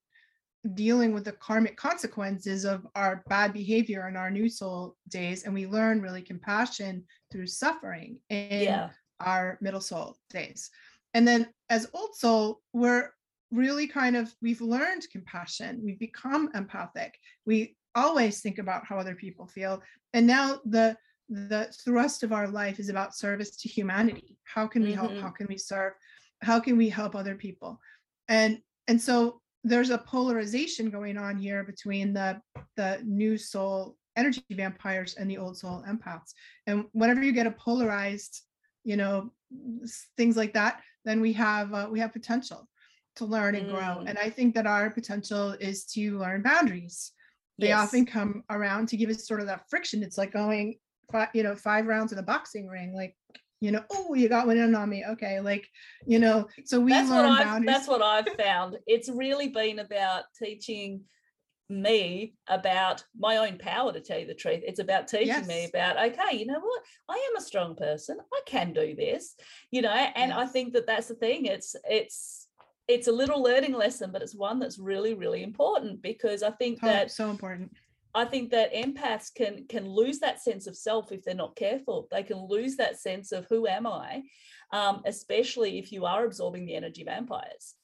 dealing 0.75 1.15
with 1.15 1.25
the 1.25 1.33
karmic 1.33 1.77
consequences 1.77 2.65
of 2.65 2.87
our 2.97 3.23
bad 3.29 3.53
behavior 3.53 4.09
in 4.09 4.17
our 4.17 4.31
new 4.31 4.49
soul 4.49 4.97
days, 5.09 5.45
and 5.45 5.55
we 5.55 5.67
learn 5.67 6.03
really 6.03 6.23
compassion 6.23 7.05
through 7.31 7.47
suffering 7.47 8.19
in 8.29 8.63
yeah. 8.63 8.91
our 9.21 9.57
middle 9.61 9.81
soul 9.81 10.17
days. 10.31 10.71
And 11.15 11.27
then 11.27 11.47
as 11.71 11.89
old 11.95 12.17
soul, 12.17 12.61
we're 12.73 13.11
really 13.51 13.87
kind 13.87 14.17
of 14.17 14.35
we've 14.43 14.61
learned 14.61 15.07
compassion, 15.11 15.81
we've 15.83 15.99
become 15.99 16.51
empathic. 16.55 17.19
We 17.47 17.77
always 18.05 18.41
think 18.41 18.59
about 18.59 18.87
how 18.87 18.99
other 18.99 19.15
people 19.15 19.47
feel. 19.47 19.83
And 20.13 20.27
now 20.27 20.61
the 20.65 20.97
the 21.29 21.71
thrust 21.85 22.23
of 22.23 22.33
our 22.33 22.49
life 22.49 22.81
is 22.81 22.89
about 22.89 23.15
service 23.15 23.55
to 23.57 23.69
humanity. 23.69 24.39
How 24.45 24.67
can 24.67 24.83
we 24.83 24.93
help? 24.93 25.13
Mhm. 25.13 25.21
How 25.21 25.31
can 25.31 25.47
we 25.47 25.59
serve? 25.59 25.93
How 26.43 26.59
can 26.59 26.77
we 26.79 26.89
help 26.89 27.15
other 27.15 27.35
people? 27.35 27.81
And 28.29 28.63
and 28.87 29.01
so 29.01 29.43
there's 29.65 29.91
a 29.91 29.99
polarization 29.99 30.89
going 30.91 31.19
on 31.19 31.37
here 31.37 31.65
between 31.65 32.15
the 32.15 32.41
the 32.77 33.03
new 33.05 33.37
soul 33.37 33.97
energy 34.17 34.43
vampires 34.51 35.15
and 35.15 35.31
the 35.31 35.39
old 35.39 35.57
soul 35.57 35.85
empaths. 35.89 36.33
And 36.67 36.87
whenever 36.93 37.23
you 37.23 37.33
get 37.33 37.47
a 37.47 37.53
polarized, 37.53 38.43
you 38.85 38.97
know, 38.97 39.31
things 40.17 40.37
like 40.37 40.55
that, 40.55 40.83
then 41.05 41.21
we 41.21 41.33
have 41.35 41.73
uh, 41.73 41.89
we 41.91 42.01
have 42.01 42.13
potential 42.13 42.69
to 43.17 43.25
learn 43.25 43.55
and 43.55 43.69
grow. 43.69 43.99
Mm. 43.99 44.09
And 44.09 44.19
I 44.19 44.31
think 44.31 44.55
that 44.55 44.67
our 44.67 44.91
potential 44.91 45.53
is 45.53 45.85
to 45.87 46.19
learn 46.19 46.43
boundaries. 46.43 47.13
They 47.59 47.68
Yes. 47.68 47.88
often 47.88 48.07
come 48.07 48.44
around 48.51 48.88
to 48.88 48.97
give 48.97 49.11
us 49.11 49.27
sort 49.27 49.40
of 49.40 49.47
that 49.47 49.68
friction. 49.68 50.03
It's 50.03 50.18
like 50.18 50.33
going, 50.33 50.79
five, 51.11 51.29
you 51.35 51.42
know, 51.42 51.57
five 51.57 51.87
rounds 51.87 52.12
in 52.12 52.18
a 52.18 52.23
boxing 52.23 52.68
ring. 52.68 52.94
Like, 52.94 53.16
you 53.61 53.73
know, 53.73 53.83
oh, 53.90 54.14
you 54.14 54.29
got 54.29 54.47
one 54.47 54.57
in 54.57 54.75
on 54.75 54.88
me. 54.88 55.05
Okay, 55.05 55.40
like, 55.40 55.68
you 56.07 56.18
know, 56.21 56.47
so 56.64 56.79
we 56.81 56.92
that's 56.92 57.11
what 57.11 57.25
learn 57.25 57.33
I've 57.33 57.44
boundaries. 57.44 57.77
that's 57.77 57.88
what 57.88 58.03
I've 58.03 58.29
found. 58.37 58.79
It's 58.87 59.09
really 59.09 59.49
been 59.49 59.81
about 59.81 60.25
teaching 60.40 61.03
me 61.71 62.35
about 62.49 63.05
my 63.18 63.37
own 63.37 63.59
power 63.59 63.92
to 63.92 64.01
tell 64.01 64.18
you 64.18 64.27
the 64.27 64.35
truth. 64.35 64.62
It's 64.64 64.79
about 64.79 65.09
teaching 65.09 65.47
me 65.47 65.66
about 65.66 65.99
okay, 65.99 66.37
you 66.37 66.47
know 66.47 66.61
what? 66.61 66.83
I 67.09 67.29
am 67.31 67.37
a 67.37 67.44
strong 67.44 67.75
person. 67.75 68.18
I 68.33 68.40
can 68.47 68.73
do 68.73 68.94
this. 68.94 69.35
You 69.71 69.83
know, 69.83 69.90
and 69.90 70.33
I 70.33 70.47
think 70.47 70.73
that 70.75 70.87
that's 70.87 71.09
the 71.09 71.14
thing. 71.14 71.47
It's 71.47 71.75
it's 71.85 72.48
it's 72.88 73.07
a 73.09 73.12
little 73.12 73.42
learning 73.42 73.74
lesson, 73.74 74.11
but 74.11 74.22
it's 74.22 74.35
one 74.35 74.59
that's 74.59 74.79
really 74.79 75.14
really 75.14 75.42
important 75.42 76.03
because 76.03 76.42
I 76.42 76.51
think 76.53 76.79
Oh, 76.83 76.87
that 76.87 77.11
so 77.11 77.31
important. 77.31 77.72
I 78.14 78.24
think 78.24 78.51
that 78.51 78.74
empaths 78.74 79.33
can 79.33 79.66
can 79.68 79.88
lose 79.88 80.18
that 80.20 80.42
sense 80.42 80.66
of 80.66 80.77
self 80.77 81.12
if 81.12 81.22
they're 81.24 81.35
not 81.35 81.55
careful. 81.57 82.09
They 82.11 82.22
can 82.22 82.38
lose 82.48 82.77
that 82.77 82.98
sense 82.98 83.33
of 83.33 83.46
who 83.48 83.66
am 83.66 83.87
I, 83.87 84.22
um, 84.72 85.03
especially 85.05 85.79
if 85.79 85.92
you 85.92 86.07
are 86.07 86.24
absorbing 86.24 86.66
the 86.66 86.74
energy 86.74 87.05
vampires. 87.05 87.74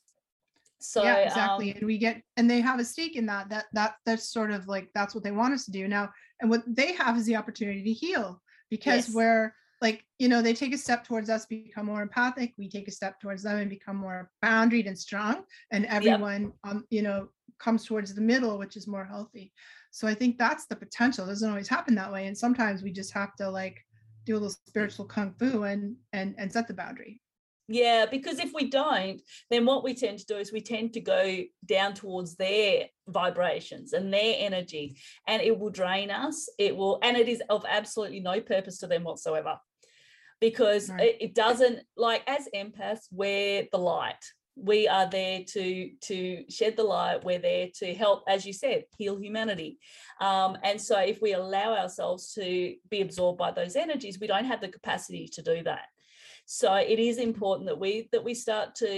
So 0.80 1.02
yeah, 1.02 1.16
exactly. 1.16 1.70
um, 1.72 1.78
and 1.78 1.86
we 1.86 1.98
get 1.98 2.22
and 2.36 2.50
they 2.50 2.60
have 2.60 2.80
a 2.80 2.84
stake 2.84 3.16
in 3.16 3.26
that. 3.26 3.48
That 3.50 3.66
that 3.74 3.94
that's 4.06 4.28
sort 4.28 4.50
of 4.50 4.66
like 4.66 4.88
that's 4.94 5.14
what 5.14 5.24
they 5.24 5.30
want 5.30 5.54
us 5.54 5.66
to 5.66 5.70
do 5.70 5.86
now. 5.88 6.10
And 6.40 6.50
what 6.50 6.62
they 6.66 6.92
have 6.94 7.16
is 7.16 7.26
the 7.26 7.36
opportunity 7.36 7.82
to 7.84 7.92
heal 7.92 8.42
because 8.70 9.08
Yes. 9.08 9.14
we're 9.14 9.54
like, 9.80 10.04
you 10.18 10.28
know, 10.28 10.40
they 10.40 10.54
take 10.54 10.74
a 10.74 10.78
step 10.78 11.04
towards 11.04 11.28
us, 11.28 11.46
become 11.46 11.86
more 11.86 12.02
empathic. 12.02 12.54
We 12.56 12.68
take 12.68 12.88
a 12.88 12.92
step 12.92 13.20
towards 13.20 13.42
them 13.42 13.58
and 13.58 13.70
become 13.70 13.96
more 13.96 14.30
boundaried 14.42 14.86
and 14.86 14.98
strong. 14.98 15.44
And 15.70 15.86
everyone 15.86 16.52
um, 16.64 16.84
you 16.90 17.02
know, 17.02 17.28
comes 17.58 17.84
towards 17.84 18.14
the 18.14 18.20
middle, 18.20 18.58
which 18.58 18.76
is 18.76 18.86
more 18.86 19.04
healthy. 19.04 19.52
So 19.90 20.08
I 20.08 20.14
think 20.14 20.38
that's 20.38 20.66
the 20.66 20.76
potential. 20.76 21.24
It 21.24 21.28
doesn't 21.28 21.48
always 21.48 21.68
happen 21.68 21.94
that 21.96 22.12
way. 22.12 22.26
And 22.26 22.36
sometimes 22.36 22.82
we 22.82 22.92
just 22.92 23.12
have 23.12 23.34
to 23.36 23.48
like 23.48 23.78
do 24.24 24.34
a 24.34 24.36
little 24.36 24.56
spiritual 24.66 25.04
kung 25.04 25.34
fu 25.38 25.64
and 25.64 25.96
and 26.12 26.34
and 26.38 26.52
set 26.52 26.66
the 26.66 26.74
boundary. 26.74 27.20
Yeah, 27.66 28.04
because 28.10 28.38
if 28.38 28.52
we 28.52 28.68
don't, 28.68 29.22
then 29.50 29.64
what 29.64 29.84
we 29.84 29.94
tend 29.94 30.18
to 30.18 30.26
do 30.26 30.36
is 30.36 30.52
we 30.52 30.60
tend 30.60 30.92
to 30.94 31.00
go 31.00 31.44
down 31.64 31.94
towards 31.94 32.36
their 32.36 32.86
vibrations 33.08 33.94
and 33.94 34.12
their 34.12 34.34
energy, 34.38 34.98
and 35.26 35.40
it 35.40 35.58
will 35.58 35.70
drain 35.70 36.10
us. 36.10 36.48
It 36.58 36.76
will, 36.76 36.98
and 37.02 37.16
it 37.16 37.28
is 37.28 37.42
of 37.48 37.64
absolutely 37.68 38.20
no 38.20 38.40
purpose 38.40 38.78
to 38.80 38.86
them 38.86 39.04
whatsoever 39.04 39.58
because 40.40 40.90
Right. 40.90 41.00
it, 41.00 41.16
it 41.20 41.34
doesn't 41.34 41.80
like 41.96 42.22
as 42.26 42.48
empaths, 42.54 43.06
we're 43.10 43.66
the 43.72 43.78
light. 43.78 44.22
We 44.56 44.86
are 44.86 45.08
there 45.08 45.42
to 45.42 45.90
to 46.02 46.44
shed 46.50 46.76
the 46.76 46.84
light. 46.84 47.24
We're 47.24 47.40
there 47.40 47.68
to 47.78 47.94
help, 47.94 48.22
as 48.28 48.44
you 48.46 48.52
said, 48.52 48.84
heal 48.98 49.16
humanity. 49.16 49.78
Um, 50.20 50.58
and 50.62 50.80
so, 50.80 50.98
if 51.00 51.20
we 51.22 51.32
allow 51.32 51.74
ourselves 51.74 52.32
to 52.34 52.76
be 52.88 53.00
absorbed 53.00 53.38
by 53.38 53.50
those 53.52 53.74
energies, 53.74 54.20
we 54.20 54.26
don't 54.28 54.44
have 54.44 54.60
the 54.60 54.68
capacity 54.68 55.28
to 55.32 55.42
do 55.42 55.62
that. 55.64 55.86
So 56.46 56.74
it 56.74 56.98
is 56.98 57.18
important 57.18 57.68
that 57.68 57.78
we 57.78 58.08
that 58.12 58.24
we 58.24 58.34
start 58.34 58.74
to 58.76 58.88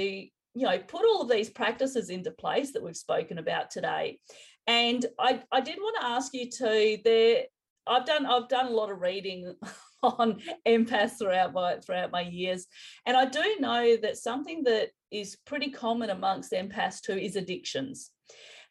you 0.57 0.65
know 0.65 0.79
put 0.79 1.05
all 1.05 1.23
of 1.23 1.29
these 1.29 1.51
practices 1.51 2.11
into 2.11 2.31
place 2.31 2.73
that 2.73 2.83
we've 2.83 2.97
spoken 2.97 3.39
about 3.39 3.71
today. 3.71 4.19
And 4.67 5.07
I, 5.19 5.43
I 5.53 5.61
did 5.61 5.77
want 5.79 5.97
to 6.01 6.07
ask 6.07 6.35
you 6.35 6.51
too. 6.51 6.99
There, 7.05 7.45
I've 7.87 8.05
done 8.07 8.27
I've 8.27 8.49
done 8.49 8.67
a 8.67 8.71
lot 8.71 8.91
of 8.91 9.01
reading 9.01 9.55
on 10.03 10.41
empaths 10.67 11.19
throughout 11.19 11.53
my 11.53 11.77
throughout 11.77 12.11
my 12.11 12.23
years, 12.23 12.67
and 13.05 13.17
I 13.17 13.27
do 13.27 13.57
know 13.61 13.97
that 13.99 14.17
something 14.17 14.65
that 14.65 14.91
is 15.13 15.37
pretty 15.47 15.71
common 15.71 16.11
amongst 16.11 16.53
empaths 16.53 17.01
too 17.01 17.17
is 17.17 17.37
addictions. 17.37 18.11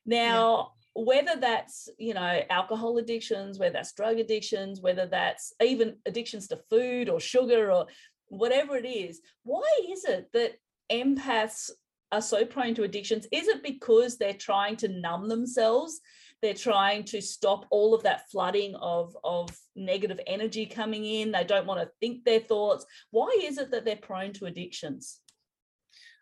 Now, 0.06 0.74
whether 0.96 1.36
that's 1.40 1.88
you 1.98 2.14
know 2.14 2.42
alcohol 2.50 2.98
addictions, 2.98 3.58
whether 3.58 3.74
that's 3.74 3.94
drug 3.94 4.20
addictions, 4.20 4.82
whether 4.82 5.06
that's 5.06 5.54
even 5.62 5.98
addictions 6.06 6.48
to 6.50 6.60
food 6.70 7.10
or 7.10 7.20
sugar 7.20 7.72
or 7.72 7.86
whatever 8.30 8.76
it 8.76 8.86
is, 8.86 9.22
why 9.44 9.68
is 9.90 10.06
it 10.06 10.30
that 10.34 10.60
empaths 10.92 11.72
are 12.12 12.22
so 12.22 12.46
prone 12.46 12.76
to 12.76 12.84
addictions? 12.84 13.28
Is 13.32 13.48
it 13.48 13.64
because 13.64 14.18
they're 14.18 14.34
trying 14.34 14.78
to 14.78 14.88
numb 14.88 15.30
themselves? 15.30 16.02
They're 16.42 16.54
trying 16.54 17.06
to 17.06 17.22
stop 17.22 17.66
all 17.72 17.96
of 17.96 18.04
that 18.04 18.30
flooding 18.30 18.76
of, 18.76 19.16
of 19.24 19.50
negative 19.76 20.20
energy 20.28 20.66
coming 20.66 21.06
in. 21.06 21.32
They 21.32 21.44
don't 21.44 21.66
want 21.66 21.82
to 21.82 21.92
think 22.00 22.24
their 22.24 22.40
thoughts. 22.40 22.86
Why 23.12 23.36
is 23.42 23.58
it 23.58 23.72
that 23.72 23.86
they're 23.86 23.96
prone 23.96 24.34
to 24.34 24.46
addictions? 24.46 25.20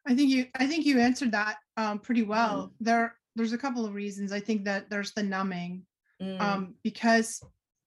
I 0.06 0.16
think 0.16 0.30
you 0.30 0.48
I 0.56 0.68
think 0.68 0.86
you 0.86 1.00
answered 1.00 1.32
that 1.32 1.58
um, 1.78 2.00
pretty 2.00 2.24
well. 2.24 2.74
There 2.82 3.16
there's 3.36 3.54
a 3.54 3.58
couple 3.58 3.86
of 3.86 3.94
reasons. 3.94 4.34
I 4.34 4.42
think 4.42 4.66
that 4.66 4.90
there's 4.90 5.14
the 5.14 5.24
numbing 5.24 5.86
Mm, 6.24 6.40
um, 6.40 6.76
because 6.84 7.42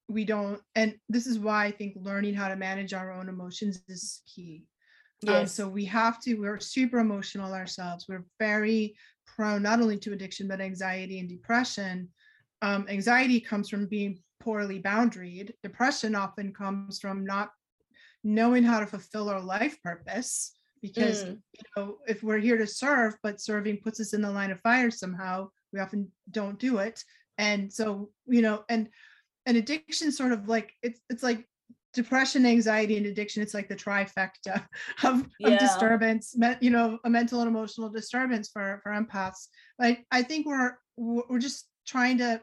we 0.08 0.24
don't 0.24 0.60
and 0.74 0.94
this 1.08 1.26
is 1.26 1.38
why 1.38 1.64
I 1.66 1.70
think 1.72 1.94
learning 1.96 2.34
how 2.34 2.48
to 2.48 2.56
manage 2.56 2.94
our 2.94 3.10
own 3.10 3.28
emotions 3.28 3.82
is 3.88 4.22
key. 4.26 4.64
Um, 5.26 5.46
so 5.46 5.68
we 5.68 5.84
have 5.86 6.20
to 6.22 6.34
we're 6.36 6.60
super 6.60 6.98
emotional 6.98 7.52
ourselves. 7.54 8.06
We're 8.08 8.26
very 8.38 8.94
prone 9.26 9.62
not 9.62 9.80
only 9.80 9.98
to 9.98 10.12
addiction 10.12 10.46
but 10.46 10.60
anxiety 10.60 11.18
and 11.18 11.28
depression. 11.28 12.08
Um, 12.62 12.86
anxiety 12.88 13.40
comes 13.40 13.68
from 13.68 13.86
being 13.86 14.20
poorly 14.40 14.80
boundaried. 14.80 15.52
Depression 15.62 16.14
often 16.14 16.52
comes 16.52 17.00
from 17.00 17.24
not 17.24 17.50
knowing 18.22 18.62
how 18.62 18.80
to 18.80 18.86
fulfill 18.86 19.28
our 19.28 19.40
life 19.40 19.80
purpose 19.82 20.52
because 20.82 21.24
Mm. 21.24 21.38
you 21.52 21.62
know 21.76 21.98
if 22.06 22.22
we're 22.22 22.38
here 22.38 22.58
to 22.58 22.66
serve 22.66 23.16
but 23.22 23.40
serving 23.40 23.78
puts 23.78 23.98
us 24.00 24.12
in 24.14 24.20
the 24.20 24.30
line 24.30 24.50
of 24.50 24.60
fire 24.60 24.90
somehow 24.90 25.48
we 25.72 25.80
often 25.80 26.10
don't 26.30 26.58
do 26.58 26.78
it 26.78 27.02
and 27.38 27.72
so 27.72 28.10
you 28.26 28.42
know 28.42 28.64
and 28.68 28.88
and 29.46 29.56
addiction 29.56 30.12
sort 30.12 30.32
of 30.32 30.48
like 30.48 30.72
it's 30.82 31.00
it's 31.08 31.22
like 31.22 31.46
depression 31.94 32.44
anxiety 32.44 32.98
and 32.98 33.06
addiction 33.06 33.42
it's 33.42 33.54
like 33.54 33.68
the 33.68 33.76
trifecta 33.76 34.66
of, 35.04 35.26
Yeah. 35.38 35.52
of 35.52 35.58
disturbance 35.58 36.36
you 36.60 36.70
know 36.70 36.98
a 37.04 37.10
mental 37.10 37.40
and 37.40 37.48
emotional 37.48 37.88
disturbance 37.88 38.50
for 38.50 38.80
for 38.82 38.92
empaths 38.92 39.48
like 39.78 40.04
i 40.10 40.22
think 40.22 40.46
we're 40.46 40.72
we're 40.98 41.38
just 41.38 41.68
trying 41.86 42.18
to 42.18 42.40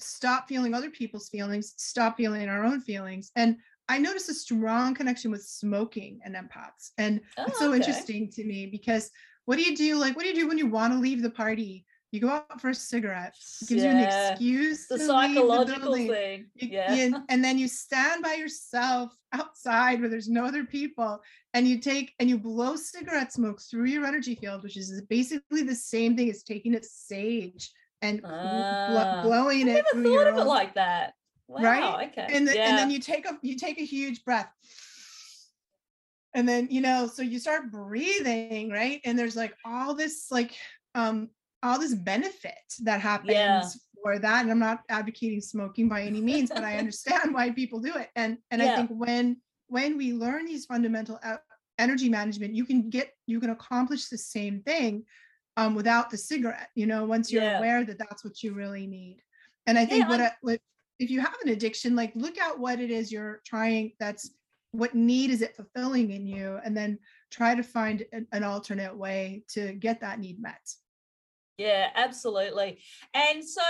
stop 0.00 0.48
feeling 0.48 0.74
other 0.74 0.90
people's 0.90 1.28
feelings 1.28 1.74
stop 1.76 2.16
feeling 2.16 2.48
our 2.48 2.64
own 2.64 2.80
feelings 2.80 3.30
and 3.36 3.56
i 3.88 3.98
notice 3.98 4.28
a 4.28 4.34
strong 4.34 4.94
connection 4.94 5.30
with 5.30 5.42
smoking 5.42 6.18
and 6.24 6.34
empaths 6.34 6.90
and 6.98 7.20
Oh, 7.38 7.44
it's 7.46 7.58
so 7.58 7.66
okay. 7.68 7.76
interesting 7.76 8.30
to 8.30 8.44
me 8.44 8.66
because 8.66 9.10
what 9.44 9.56
do 9.56 9.62
you 9.62 9.76
do 9.76 9.96
like 9.96 10.16
what 10.16 10.22
do 10.22 10.28
you 10.28 10.34
do 10.34 10.48
when 10.48 10.58
you 10.58 10.66
want 10.66 10.92
to 10.92 10.98
leave 10.98 11.22
the 11.22 11.30
party 11.30 11.84
you 12.10 12.20
go 12.20 12.28
out 12.30 12.60
for 12.60 12.70
a 12.70 12.74
cigarette 12.74 13.34
it 13.62 13.68
gives 13.68 13.82
you 13.82 13.88
an 13.90 13.98
excuse 14.30 14.86
the 14.86 14.96
the 14.96 15.04
psychological 15.04 15.80
building. 15.92 16.08
thing. 16.08 16.46
You- 16.54 16.68
yeah. 16.70 16.94
you- 16.94 17.22
and 17.28 17.44
then 17.44 17.58
you 17.58 17.68
stand 17.68 18.22
by 18.22 18.34
yourself 18.34 19.14
outside 19.32 20.00
where 20.00 20.08
there's 20.08 20.28
no 20.28 20.44
other 20.46 20.64
people 20.64 21.20
and 21.54 21.68
you 21.68 21.78
take 21.78 22.14
and 22.18 22.28
you 22.30 22.38
blow 22.38 22.76
cigarette 22.76 23.32
smoke 23.32 23.60
through 23.60 23.86
your 23.86 24.06
energy 24.06 24.34
field 24.34 24.62
which 24.62 24.76
is 24.76 25.02
basically 25.10 25.62
the 25.62 25.74
same 25.74 26.16
thing 26.16 26.30
as 26.30 26.42
taking 26.42 26.74
a 26.74 26.82
sage 26.82 27.70
and 28.00 28.22
bl- 28.22 28.28
Ah. 28.30 29.20
blowing 29.22 29.68
I 29.68 29.72
it 29.78 29.84
never 29.94 30.08
thought 30.08 30.26
of 30.28 30.38
it 30.38 30.44
like 30.44 30.74
that. 30.74 31.14
Wow. 31.48 31.62
Right? 31.62 32.08
Okay. 32.10 32.26
and, 32.34 32.46
the, 32.46 32.54
yeah. 32.54 32.68
and 32.68 32.78
then 32.78 32.90
you 32.90 33.00
take 33.00 33.26
a 33.28 33.38
you 33.42 33.56
take 33.56 33.78
a 33.78 33.84
huge 33.84 34.24
breath 34.24 34.50
and 36.34 36.48
then 36.48 36.68
you 36.70 36.80
know 36.80 37.06
so 37.06 37.22
you 37.22 37.38
start 37.38 37.70
breathing 37.70 38.70
right 38.70 39.00
and 39.04 39.18
there's 39.18 39.36
like 39.36 39.54
all 39.64 39.94
this 39.94 40.26
like 40.30 40.54
um 40.94 41.28
all 41.62 41.78
this 41.78 41.94
benefit 41.94 42.54
that 42.82 43.00
happens 43.00 43.32
Yeah. 43.32 43.68
for 44.02 44.18
that 44.18 44.42
and 44.42 44.50
i'm 44.50 44.58
not 44.58 44.80
advocating 44.88 45.40
smoking 45.40 45.88
by 45.88 46.02
any 46.02 46.20
means 46.20 46.50
but 46.50 46.62
i 46.64 46.76
understand 46.78 47.34
why 47.34 47.50
people 47.50 47.80
do 47.80 47.94
it 47.96 48.10
and 48.16 48.38
and 48.50 48.62
i 48.62 48.74
think 48.76 48.90
when 48.90 49.36
when 49.66 49.96
we 49.96 50.12
learn 50.12 50.44
these 50.46 50.66
fundamental 50.66 51.18
e- 51.26 51.34
energy 51.78 52.08
management 52.08 52.54
you 52.54 52.64
can 52.64 52.88
get 52.90 53.12
you 53.26 53.40
can 53.40 53.50
accomplish 53.50 54.06
the 54.08 54.18
same 54.18 54.62
thing 54.62 55.04
um 55.56 55.74
without 55.74 56.10
the 56.10 56.16
cigarette 56.16 56.68
you 56.74 56.86
know 56.86 57.04
once 57.04 57.30
you're 57.32 57.42
Yeah. 57.42 57.58
aware 57.58 57.84
that 57.84 57.98
that's 57.98 58.24
what 58.24 58.42
you 58.42 58.54
really 58.54 58.86
need 58.86 59.18
and 59.66 59.78
i 59.78 59.84
think 59.84 60.02
Yeah, 60.04 60.08
what, 60.10 60.20
I, 60.20 60.30
what 60.42 60.60
if 61.00 61.10
you 61.10 61.20
have 61.20 61.34
an 61.44 61.50
addiction 61.50 61.96
like 61.96 62.12
look 62.14 62.38
at 62.38 62.58
what 62.58 62.80
it 62.80 62.90
is 62.90 63.10
you're 63.10 63.40
trying 63.44 63.92
that's 63.98 64.30
what 64.72 64.94
need 64.94 65.30
is 65.30 65.40
it 65.42 65.56
fulfilling 65.56 66.10
in 66.12 66.26
you 66.26 66.58
and 66.64 66.76
then 66.76 66.98
try 67.30 67.54
to 67.54 67.62
find 67.62 68.04
an, 68.12 68.26
an 68.32 68.44
alternate 68.44 68.96
way 68.96 69.42
to 69.48 69.72
get 69.74 70.00
that 70.00 70.20
need 70.20 70.40
met 70.40 70.60
Yeah, 71.58 71.88
absolutely. 71.94 72.78
And 73.14 73.44
so 73.44 73.62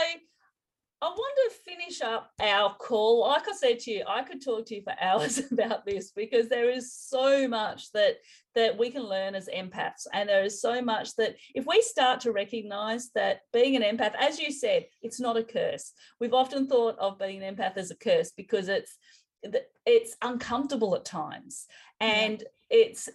I 1.00 1.06
want 1.06 1.38
to 1.48 1.70
finish 1.70 2.00
up 2.00 2.32
our 2.40 2.74
call. 2.74 3.20
Like 3.20 3.48
I 3.48 3.52
said 3.52 3.78
to 3.80 3.90
you, 3.90 4.04
I 4.06 4.22
could 4.22 4.44
talk 4.44 4.66
to 4.66 4.74
you 4.74 4.82
for 4.82 4.94
hours 5.00 5.40
about 5.50 5.86
this 5.86 6.10
because 6.10 6.48
there 6.48 6.68
is 6.70 6.92
so 6.92 7.48
much 7.48 7.90
that 7.92 8.16
that 8.54 8.76
we 8.76 8.90
can 8.90 9.04
learn 9.04 9.36
as 9.36 9.48
empaths. 9.48 10.06
And 10.12 10.28
there 10.28 10.42
is 10.42 10.60
so 10.60 10.82
much 10.82 11.14
that 11.16 11.36
if 11.54 11.66
we 11.66 11.80
start 11.80 12.20
to 12.20 12.32
recognize 12.32 13.10
that 13.14 13.42
being 13.52 13.76
an 13.76 13.82
empath, 13.82 14.14
as 14.18 14.40
you 14.40 14.50
said, 14.50 14.86
it's 15.00 15.20
not 15.20 15.36
a 15.36 15.44
curse. 15.44 15.92
We've 16.20 16.34
often 16.34 16.66
thought 16.66 16.98
of 16.98 17.18
being 17.18 17.42
an 17.42 17.54
empath 17.54 17.76
as 17.76 17.92
a 17.92 17.96
curse 17.96 18.32
because 18.36 18.68
it's 18.68 18.96
it's 19.86 20.16
uncomfortable 20.20 20.96
at 20.96 21.04
times 21.04 21.66
and 22.00 22.42
it's 22.70 23.08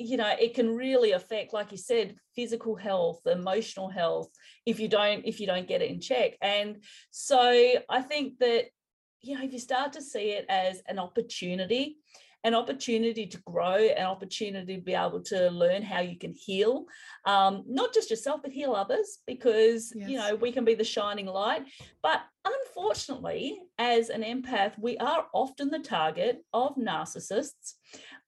you 0.00 0.16
know 0.16 0.32
it 0.40 0.54
can 0.54 0.74
really 0.74 1.12
affect 1.12 1.52
like 1.52 1.70
you 1.70 1.76
said 1.76 2.16
physical 2.34 2.74
health 2.74 3.20
emotional 3.26 3.88
health 3.88 4.28
if 4.64 4.80
you 4.80 4.88
don't 4.88 5.24
if 5.26 5.40
you 5.40 5.46
don't 5.46 5.68
get 5.68 5.82
it 5.82 5.90
in 5.90 6.00
check. 6.00 6.32
And 6.40 6.82
so 7.10 7.72
i 7.88 8.00
think 8.02 8.38
that 8.38 8.66
you 9.20 9.36
know 9.36 9.44
if 9.44 9.52
you 9.52 9.58
start 9.58 9.92
to 9.92 10.02
see 10.02 10.30
it 10.30 10.46
as 10.48 10.82
an 10.86 10.98
opportunity 10.98 11.98
an 12.42 12.54
opportunity 12.54 13.26
to 13.26 13.38
grow 13.42 13.76
an 13.76 14.06
opportunity 14.06 14.76
to 14.76 14.82
be 14.82 14.94
able 14.94 15.22
to 15.22 15.50
learn 15.50 15.82
how 15.82 16.00
you 16.00 16.18
can 16.18 16.32
heal 16.32 16.86
um, 17.26 17.64
not 17.66 17.92
just 17.92 18.08
yourself 18.08 18.40
but 18.42 18.50
heal 18.50 18.72
others 18.72 19.18
because 19.26 19.92
you 19.94 20.16
know 20.16 20.34
we 20.36 20.50
can 20.50 20.64
be 20.64 20.74
the 20.74 20.84
shining 20.84 21.26
light. 21.26 21.64
But 22.02 22.22
unfortunately 22.46 23.60
as 23.78 24.08
an 24.08 24.22
empath 24.22 24.72
we 24.78 24.96
are 24.98 25.26
often 25.34 25.68
the 25.68 25.80
target 25.80 26.42
of 26.54 26.76
narcissists 26.76 27.74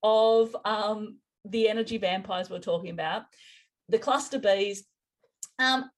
of 0.02 0.54
um, 0.64 1.16
the 1.44 1.68
energy 1.68 1.98
vampires 1.98 2.50
we're 2.50 2.58
talking 2.58 2.90
about, 2.90 3.24
the 3.88 3.98
cluster 3.98 4.38
Bs. 4.38 4.78
Um, 5.58 5.90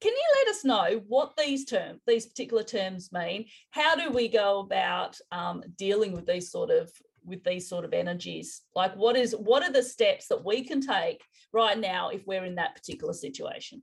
can 0.00 0.12
you 0.12 0.24
let 0.40 0.48
us 0.48 0.64
know 0.64 1.02
what 1.06 1.34
these 1.36 1.64
terms, 1.64 2.00
these 2.06 2.26
particular 2.26 2.64
terms 2.64 3.12
mean? 3.12 3.46
How 3.70 3.94
do 3.94 4.10
we 4.10 4.28
go 4.28 4.60
about 4.60 5.16
um, 5.30 5.62
dealing 5.76 6.12
with 6.12 6.26
these 6.26 6.50
sort 6.50 6.70
of 6.70 6.90
with 7.24 7.44
these 7.44 7.68
sort 7.68 7.84
of 7.84 7.92
energies? 7.92 8.62
Like, 8.74 8.96
what 8.96 9.16
is 9.16 9.32
what 9.36 9.62
are 9.62 9.70
the 9.72 9.82
steps 9.82 10.26
that 10.28 10.44
we 10.44 10.64
can 10.64 10.80
take 10.80 11.22
right 11.52 11.78
now 11.78 12.08
if 12.08 12.26
we're 12.26 12.44
in 12.44 12.56
that 12.56 12.74
particular 12.74 13.12
situation? 13.12 13.82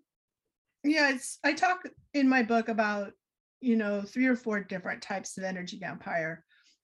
yeah 0.86 1.14
it's 1.14 1.40
i 1.44 1.52
talk 1.52 1.84
in 2.14 2.30
my 2.30 2.42
book 2.42 2.70
about 2.70 3.12
you 3.60 3.76
know 3.76 4.02
three 4.02 4.26
or 4.28 4.36
four 4.38 4.62
different 4.64 5.02
types 5.02 5.38
of 5.38 5.44
energy 5.44 5.78
vampire 5.78 6.42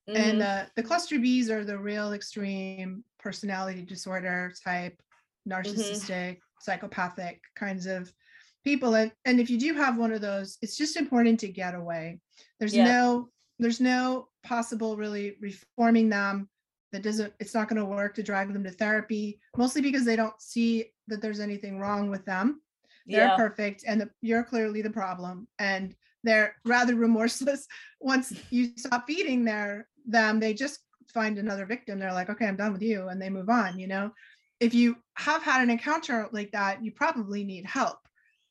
and 0.07 0.41
Mhm. 0.41 0.63
uh, 0.65 0.65
the 0.75 0.83
cluster 0.83 1.15
Bs 1.15 1.49
are 1.49 1.63
the 1.63 1.79
real 1.79 2.11
extreme 2.11 3.05
personality 3.25 3.81
disorder 3.81 4.53
type 4.63 5.01
mm-hmm. 5.49 5.51
narcissistic 5.51 6.37
psychopathic 6.61 7.41
kinds 7.55 7.87
of 7.87 8.11
people 8.63 8.95
and, 8.95 9.11
and 9.25 9.39
if 9.39 9.49
you 9.49 9.57
do 9.57 9.73
have 9.73 9.97
one 9.97 10.11
of 10.11 10.21
those 10.21 10.57
it's 10.61 10.77
just 10.77 10.95
important 10.95 11.39
to 11.39 11.47
get 11.47 11.73
away. 11.73 12.19
There's 12.59 12.75
Yeah. 12.75 12.85
no 12.85 13.29
there's 13.57 13.81
no 13.81 14.27
possible 14.43 14.97
really 14.97 15.37
reforming 15.41 16.09
them. 16.09 16.49
That 16.91 17.03
doesn't 17.03 17.33
it's 17.39 17.55
not 17.55 17.67
going 17.67 17.81
to 17.81 17.85
work 17.99 18.13
to 18.15 18.23
drag 18.23 18.53
them 18.53 18.63
to 18.63 18.71
therapy 18.71 19.39
mostly 19.57 19.81
because 19.81 20.05
they 20.05 20.15
don't 20.15 20.39
see 20.39 20.91
that 21.07 21.19
there's 21.21 21.39
anything 21.39 21.79
wrong 21.79 22.09
with 22.09 22.25
them. 22.25 22.61
They're 23.07 23.27
yeah, 23.27 23.35
perfect 23.35 23.83
and 23.87 24.01
the, 24.01 24.09
you're 24.21 24.43
clearly 24.43 24.81
the 24.83 24.97
problem 25.01 25.47
and 25.57 25.95
they're 26.23 26.55
rather 26.63 26.95
remorseless 27.05 27.65
once 27.99 28.33
you 28.51 28.71
stop 28.77 29.05
feeding 29.07 29.45
their 29.45 29.87
them. 30.05 30.39
They 30.39 30.53
just 30.53 30.79
find 31.15 31.39
another 31.39 31.65
victim 31.65 31.97
they're 31.97 32.13
like 32.13 32.29
okay 32.29 32.45
i'm 32.45 32.57
done 32.57 32.73
with 32.73 32.81
you 32.83 33.07
and 33.07 33.19
they 33.19 33.29
move 33.29 33.49
on 33.49 33.79
you 33.79 33.87
know? 33.87 34.11
If 34.59 34.73
you 34.73 34.95
have 35.15 35.41
had 35.43 35.63
an 35.63 35.69
encounter 35.69 36.27
like 36.31 36.51
that 36.51 36.83
you 36.83 36.91
probably 36.91 37.43
need 37.43 37.65
help. 37.65 37.97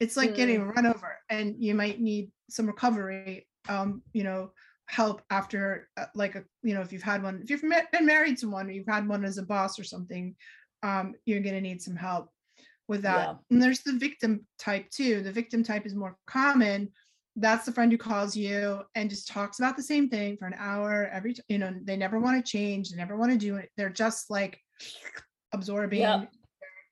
It's 0.00 0.16
like 0.16 0.34
getting 0.34 0.66
run 0.66 0.86
over 0.86 1.16
and 1.30 1.54
you 1.58 1.74
might 1.74 2.00
need 2.00 2.30
some 2.50 2.66
recovery 2.66 3.46
um 3.68 4.02
you 4.12 4.24
know 4.24 4.50
help 4.86 5.22
after 5.30 5.88
uh, 5.96 6.06
like 6.14 6.34
a 6.34 6.44
you 6.62 6.74
know 6.74 6.82
if 6.82 6.92
you've 6.92 7.02
had 7.02 7.22
one 7.22 7.40
if 7.42 7.48
you've 7.48 7.62
been 7.62 8.06
married 8.06 8.36
to 8.38 8.50
one 8.50 8.66
or 8.66 8.72
you've 8.72 8.86
had 8.86 9.08
one 9.08 9.24
as 9.24 9.38
a 9.38 9.42
boss 9.42 9.78
or 9.78 9.84
something 9.84 10.34
um 10.82 11.14
you're 11.24 11.40
going 11.40 11.54
to 11.54 11.60
need 11.60 11.80
some 11.80 11.96
help 11.96 12.28
with 12.86 13.02
that. 13.02 13.28
Yeah. 13.28 13.34
and 13.50 13.62
there's 13.62 13.80
the 13.80 13.94
victim 13.94 14.46
type 14.58 14.90
too 14.90 15.22
the 15.22 15.32
victim 15.32 15.62
type 15.62 15.86
is 15.86 15.94
more 15.94 16.18
common 16.26 16.90
that's 17.36 17.66
the 17.66 17.72
friend 17.72 17.90
who 17.90 17.98
calls 17.98 18.36
you 18.36 18.82
and 18.94 19.10
just 19.10 19.28
talks 19.28 19.58
about 19.58 19.76
the 19.76 19.82
same 19.82 20.08
thing 20.08 20.36
for 20.36 20.46
an 20.46 20.54
hour 20.56 21.08
every 21.12 21.34
you 21.48 21.58
know 21.58 21.74
they 21.82 21.96
never 21.96 22.20
want 22.20 22.44
to 22.44 22.50
change 22.50 22.90
they 22.90 22.96
never 22.96 23.16
want 23.16 23.32
to 23.32 23.38
do 23.38 23.56
it 23.56 23.70
they're 23.76 23.90
just 23.90 24.30
like 24.30 24.58
absorbing 25.52 26.00
Yeah. 26.00 26.24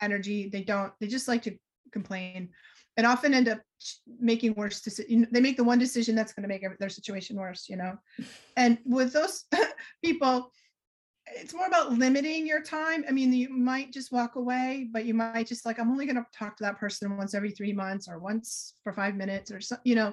energy 0.00 0.48
they 0.48 0.62
don't 0.62 0.92
they 1.00 1.06
just 1.06 1.28
like 1.28 1.42
to 1.42 1.56
complain 1.92 2.48
and 2.96 3.06
often 3.06 3.34
end 3.34 3.48
up 3.48 3.60
making 4.18 4.54
worse 4.54 4.80
decisions 4.80 5.26
they 5.30 5.40
make 5.40 5.56
the 5.56 5.64
one 5.64 5.78
decision 5.78 6.14
that's 6.14 6.32
going 6.32 6.42
to 6.42 6.48
make 6.48 6.64
their 6.78 6.88
situation 6.88 7.36
worse 7.36 7.68
you 7.68 7.76
know 7.76 7.96
and 8.56 8.78
with 8.84 9.12
those 9.12 9.44
people 10.04 10.50
it's 11.34 11.54
more 11.54 11.66
about 11.66 11.92
limiting 11.92 12.46
your 12.46 12.60
time 12.62 13.04
i 13.08 13.12
mean 13.12 13.32
you 13.32 13.48
might 13.48 13.92
just 13.92 14.10
walk 14.12 14.34
away 14.36 14.88
but 14.92 15.04
you 15.04 15.14
might 15.14 15.46
just 15.46 15.64
like 15.64 15.78
i'm 15.78 15.90
only 15.90 16.04
going 16.04 16.16
to 16.16 16.26
talk 16.36 16.56
to 16.56 16.64
that 16.64 16.78
person 16.78 17.16
once 17.16 17.34
every 17.34 17.50
three 17.50 17.72
months 17.72 18.08
or 18.08 18.18
once 18.18 18.74
for 18.82 18.92
five 18.92 19.14
minutes 19.14 19.50
or 19.50 19.60
so 19.60 19.76
you 19.84 19.94
know 19.94 20.12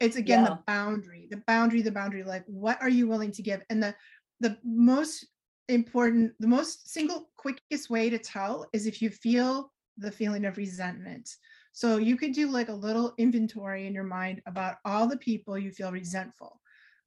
it's 0.00 0.16
again 0.16 0.44
Yeah. 0.44 0.50
the 0.50 0.58
boundary 0.66 1.26
the 1.30 1.42
boundary 1.46 1.82
the 1.82 1.90
boundary 1.92 2.22
like 2.22 2.44
what 2.46 2.80
are 2.80 2.88
you 2.88 3.08
willing 3.08 3.32
to 3.32 3.42
give 3.42 3.62
and 3.70 3.82
the 3.82 3.94
the 4.40 4.56
most 4.64 5.26
important 5.68 6.32
the 6.40 6.46
most 6.48 6.88
single 6.90 7.28
quickest 7.36 7.90
way 7.90 8.08
to 8.08 8.18
tell 8.18 8.66
is 8.72 8.86
if 8.86 9.02
you 9.02 9.10
feel 9.10 9.72
the 9.98 10.10
feeling 10.10 10.44
of 10.44 10.56
resentment 10.56 11.28
so 11.72 11.96
you 11.98 12.16
could 12.16 12.32
do 12.32 12.48
like 12.50 12.68
a 12.68 12.72
little 12.72 13.12
inventory 13.18 13.86
in 13.86 13.94
your 13.94 14.04
mind 14.04 14.40
about 14.46 14.76
all 14.84 15.06
the 15.06 15.16
people 15.18 15.58
you 15.58 15.70
feel 15.70 15.92
resentful 15.92 16.60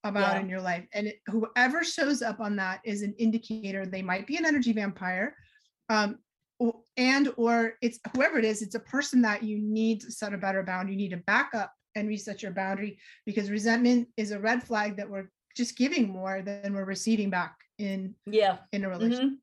about 0.04 0.36
Yeah. 0.36 0.42
in 0.42 0.50
your 0.50 0.62
life 0.62 0.86
and 0.94 1.08
it, 1.08 1.20
whoever 1.28 1.84
shows 1.84 2.22
up 2.22 2.40
on 2.40 2.56
that 2.58 2.82
is 2.84 3.02
an 3.02 3.14
indicator 3.18 3.86
they 3.86 4.02
might 4.02 4.28
be 4.28 4.38
an 4.38 4.46
energy 4.46 4.74
vampire 4.74 5.36
um 5.90 6.18
and 6.98 7.34
or 7.38 7.74
it's 7.82 8.00
whoever 8.14 8.38
it 8.38 8.46
is 8.46 8.62
it's 8.62 8.76
a 8.76 8.80
person 8.80 9.22
that 9.22 9.42
you 9.42 9.58
need 9.60 10.02
to 10.02 10.12
set 10.12 10.34
a 10.34 10.38
better 10.38 10.62
bound 10.62 10.90
you 10.90 10.96
need 10.96 11.10
to 11.10 11.18
back 11.18 11.52
up 11.56 11.74
and 11.96 12.08
reset 12.08 12.42
your 12.42 12.52
boundary 12.52 12.98
because 13.26 13.50
resentment 13.50 14.08
is 14.18 14.32
a 14.32 14.40
red 14.40 14.64
flag 14.64 14.98
that 14.98 15.10
we're 15.10 15.30
just 15.56 15.78
giving 15.78 16.10
more 16.10 16.42
than 16.42 16.74
we're 16.74 16.86
receiving 16.86 17.30
back 17.30 17.56
in 17.78 18.16
yeah. 18.26 18.58
in 18.72 18.86
a 18.86 18.90
relationship 18.90 19.30
Mhm. 19.30 19.38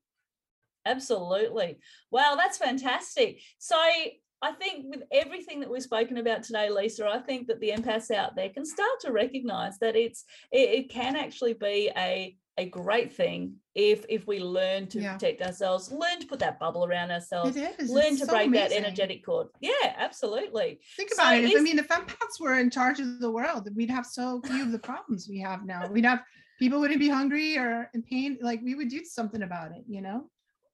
Absolutely. 0.86 1.78
Wow, 2.10 2.34
that's 2.36 2.56
fantastic. 2.56 3.42
So 3.58 3.76
I 3.76 4.52
think 4.52 4.86
with 4.88 5.02
everything 5.12 5.60
that 5.60 5.70
we've 5.70 5.82
spoken 5.82 6.16
about 6.16 6.44
today, 6.44 6.70
Lisa, 6.70 7.06
I 7.06 7.18
think 7.18 7.48
that 7.48 7.60
the 7.60 7.70
empaths 7.70 8.10
out 8.10 8.36
there 8.36 8.48
can 8.48 8.64
start 8.64 9.00
to 9.00 9.12
recognize 9.12 9.78
that 9.80 9.96
it's 9.96 10.24
it, 10.50 10.70
it 10.70 10.90
can 10.90 11.16
actually 11.16 11.54
be 11.54 11.90
a 11.96 12.36
a 12.58 12.66
great 12.66 13.12
thing 13.12 13.54
if 13.74 14.04
if 14.08 14.26
we 14.26 14.40
learn 14.40 14.88
to 14.88 15.00
Yeah. 15.00 15.12
protect 15.14 15.40
ourselves, 15.42 15.90
learn 15.92 16.18
to 16.20 16.26
put 16.26 16.40
that 16.40 16.58
bubble 16.58 16.84
around 16.84 17.10
ourselves, 17.12 17.56
learn 17.56 17.72
it's 17.78 18.20
to 18.20 18.26
so 18.26 18.32
break 18.32 18.52
that 18.52 18.72
energetic 18.72 19.24
cord. 19.24 19.46
Yeah, 19.60 19.94
absolutely. 19.96 20.80
Think 20.96 21.10
So 21.10 21.22
about 21.22 21.36
it. 21.36 21.44
If, 21.44 21.56
I 21.58 21.62
mean, 21.62 21.78
if 21.78 21.88
empaths 21.88 22.40
were 22.40 22.58
in 22.58 22.68
charge 22.70 22.98
of 23.00 23.20
the 23.20 23.30
world, 23.30 23.68
we'd 23.76 23.90
have 23.90 24.04
so 24.04 24.42
few 24.44 24.62
of 24.62 24.72
the 24.72 24.78
problems 24.80 25.28
we 25.28 25.38
have 25.38 25.64
now. 25.64 25.86
We'd 25.88 26.04
have 26.04 26.22
people 26.58 26.80
wouldn't 26.80 26.98
be 27.00 27.08
hungry 27.08 27.56
or 27.56 27.88
in 27.94 28.02
pain. 28.02 28.36
Like 28.42 28.60
we 28.62 28.74
would 28.74 28.88
do 28.88 29.04
something 29.04 29.42
about 29.42 29.70
it. 29.72 29.84
You 29.88 30.02
know, 30.02 30.28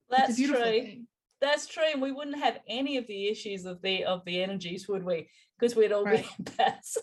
That's 0.09 0.30
it's 0.30 0.39
a 0.39 0.41
beautiful 0.41 0.62
true. 0.62 0.80
thing. 0.80 1.07
That's 1.41 1.66
true. 1.66 1.85
And 1.93 2.01
we 2.01 2.12
wouldn't 2.12 2.39
have 2.39 2.59
any 2.68 2.97
of 2.97 3.07
the 3.07 3.28
issues 3.28 3.64
of 3.66 3.80
the 3.82 4.05
of 4.05 4.24
the 4.24 4.43
energies, 4.43 4.89
would 4.89 5.05
we? 5.05 5.28
Because 5.59 5.76
we'd 5.76 5.93
all 5.93 6.05
Right. 6.05 6.24
be 6.39 6.45
empaths. 6.45 6.97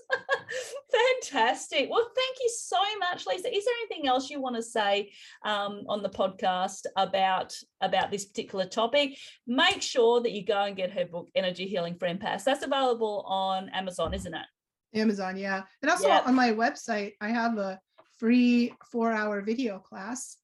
Fantastic. 1.23 1.89
Well, 1.89 2.09
thank 2.15 2.37
you 2.41 2.49
so 2.53 2.77
much, 2.99 3.25
Lisa. 3.25 3.55
Is 3.55 3.65
there 3.65 3.73
anything 3.85 4.07
else 4.07 4.29
you 4.29 4.41
want 4.41 4.55
to 4.55 4.61
say 4.63 5.11
um, 5.45 5.83
on 5.87 6.01
the 6.03 6.09
podcast 6.09 6.85
about 6.97 7.55
about 7.81 8.11
this 8.11 8.25
particular 8.25 8.65
topic? 8.65 9.17
Make 9.47 9.81
sure 9.81 10.21
that 10.21 10.31
you 10.31 10.45
go 10.45 10.63
and 10.63 10.75
get 10.75 10.91
her 10.91 11.05
book, 11.05 11.29
Energy 11.35 11.65
Healing 11.67 11.95
for 11.97 12.07
Empaths. 12.07 12.43
That's 12.43 12.63
available 12.63 13.23
on 13.27 13.69
Amazon, 13.69 14.13
isn't 14.13 14.33
it? 14.33 14.45
Amazon, 14.93 15.37
yeah. 15.37 15.61
And 15.81 15.89
also 15.89 16.07
Yeah. 16.07 16.21
on 16.25 16.35
my 16.35 16.51
website, 16.51 17.13
I 17.21 17.29
have 17.29 17.57
a 17.57 17.79
free 18.19 18.73
four-hour 18.91 19.41
video 19.41 19.79
class 19.79 20.37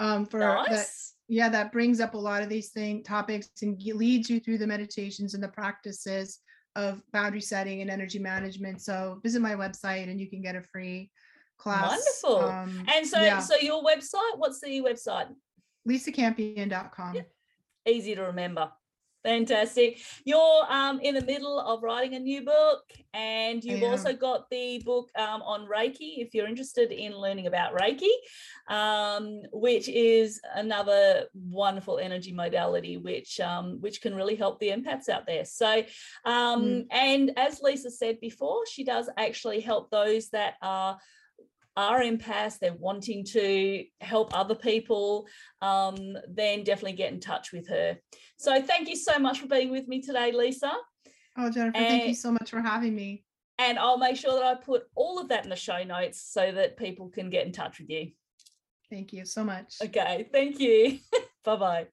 um, 0.00 0.26
for 0.26 0.40
that. 0.40 0.86
Yeah, 1.26 1.48
that 1.48 1.72
brings 1.72 2.00
up 2.00 2.14
a 2.14 2.18
lot 2.18 2.42
of 2.42 2.50
these 2.50 2.70
thing 2.70 3.02
topics 3.02 3.48
and 3.62 3.80
leads 3.82 4.28
you 4.28 4.40
through 4.40 4.58
the 4.58 4.66
meditations 4.66 5.32
and 5.34 5.42
the 5.42 5.48
practices 5.48 6.40
of 6.76 7.02
boundary 7.12 7.40
setting 7.40 7.80
and 7.80 7.90
energy 7.90 8.18
management. 8.18 8.82
So 8.82 9.20
visit 9.22 9.40
my 9.40 9.54
website 9.54 10.10
and 10.10 10.20
you 10.20 10.28
can 10.28 10.42
get 10.42 10.54
a 10.56 10.60
free 10.60 11.10
class. 11.56 11.90
Wonderful. 12.24 12.50
Um, 12.50 12.86
And 12.94 13.06
so, 13.06 13.22
yeah. 13.22 13.38
so 13.38 13.56
your 13.56 13.82
website, 13.82 14.36
what's 14.36 14.60
the 14.60 14.80
website? 14.82 15.28
lisacampion.com. 15.88 17.16
easy 17.86 18.14
to 18.14 18.22
remember. 18.22 18.70
Fantastic. 19.24 20.00
You're 20.26 20.66
um, 20.68 21.00
in 21.00 21.14
the 21.14 21.24
middle 21.24 21.58
of 21.58 21.82
writing 21.82 22.14
a 22.14 22.18
new 22.18 22.44
book, 22.44 22.82
and 23.14 23.64
you've 23.64 23.82
also 23.82 24.12
got 24.12 24.50
the 24.50 24.82
book 24.84 25.08
um, 25.16 25.40
on 25.40 25.66
Reiki 25.66 26.18
if 26.18 26.34
you're 26.34 26.46
interested 26.46 26.92
in 26.92 27.16
learning 27.16 27.46
about 27.46 27.74
Reiki, 27.74 28.10
um, 28.68 29.40
which 29.50 29.88
is 29.88 30.40
another 30.54 31.24
wonderful 31.34 31.98
energy 31.98 32.32
modality 32.32 32.98
which 32.98 33.40
um, 33.40 33.80
which 33.80 34.02
can 34.02 34.14
really 34.14 34.36
help 34.36 34.60
the 34.60 34.68
empaths 34.68 35.08
out 35.08 35.26
there. 35.26 35.46
So, 35.46 35.82
um, 36.26 36.62
Mm. 36.64 36.86
and 36.90 37.32
as 37.38 37.60
Lisa 37.62 37.90
said 37.90 38.20
before, 38.20 38.66
she 38.70 38.84
does 38.84 39.08
actually 39.16 39.60
help 39.60 39.90
those 39.90 40.28
that 40.30 40.54
are 40.60 40.98
are 41.76 42.00
empaths, 42.00 42.58
they're 42.58 42.74
wanting 42.74 43.24
to 43.24 43.84
help 44.00 44.36
other 44.36 44.54
people, 44.54 45.26
um, 45.62 46.16
then 46.28 46.64
definitely 46.64 46.92
get 46.92 47.12
in 47.12 47.20
touch 47.20 47.52
with 47.52 47.68
her. 47.68 47.98
So 48.36 48.62
thank 48.62 48.88
you 48.88 48.96
so 48.96 49.18
much 49.18 49.40
for 49.40 49.46
being 49.46 49.70
with 49.70 49.88
me 49.88 50.00
today, 50.00 50.32
Lisa. 50.32 50.72
Oh, 51.36 51.50
Jennifer, 51.50 51.78
thank 51.78 52.06
you 52.06 52.14
so 52.14 52.30
much 52.30 52.50
for 52.50 52.60
having 52.60 52.94
me. 52.94 53.24
And 53.58 53.78
I'll 53.78 53.98
make 53.98 54.16
sure 54.16 54.34
that 54.34 54.44
I 54.44 54.54
put 54.54 54.84
all 54.94 55.18
of 55.18 55.28
that 55.28 55.44
in 55.44 55.50
the 55.50 55.56
show 55.56 55.82
notes 55.84 56.20
so 56.20 56.52
that 56.52 56.76
people 56.76 57.08
can 57.08 57.30
get 57.30 57.46
in 57.46 57.52
touch 57.52 57.78
with 57.78 57.88
you. 57.88 58.10
Thank 58.90 59.12
you 59.12 59.24
so 59.24 59.44
much. 59.44 59.74
Okay, 59.82 60.28
thank 60.32 60.60
you. 60.60 60.98
bye 61.44 61.56
bye. 61.56 61.86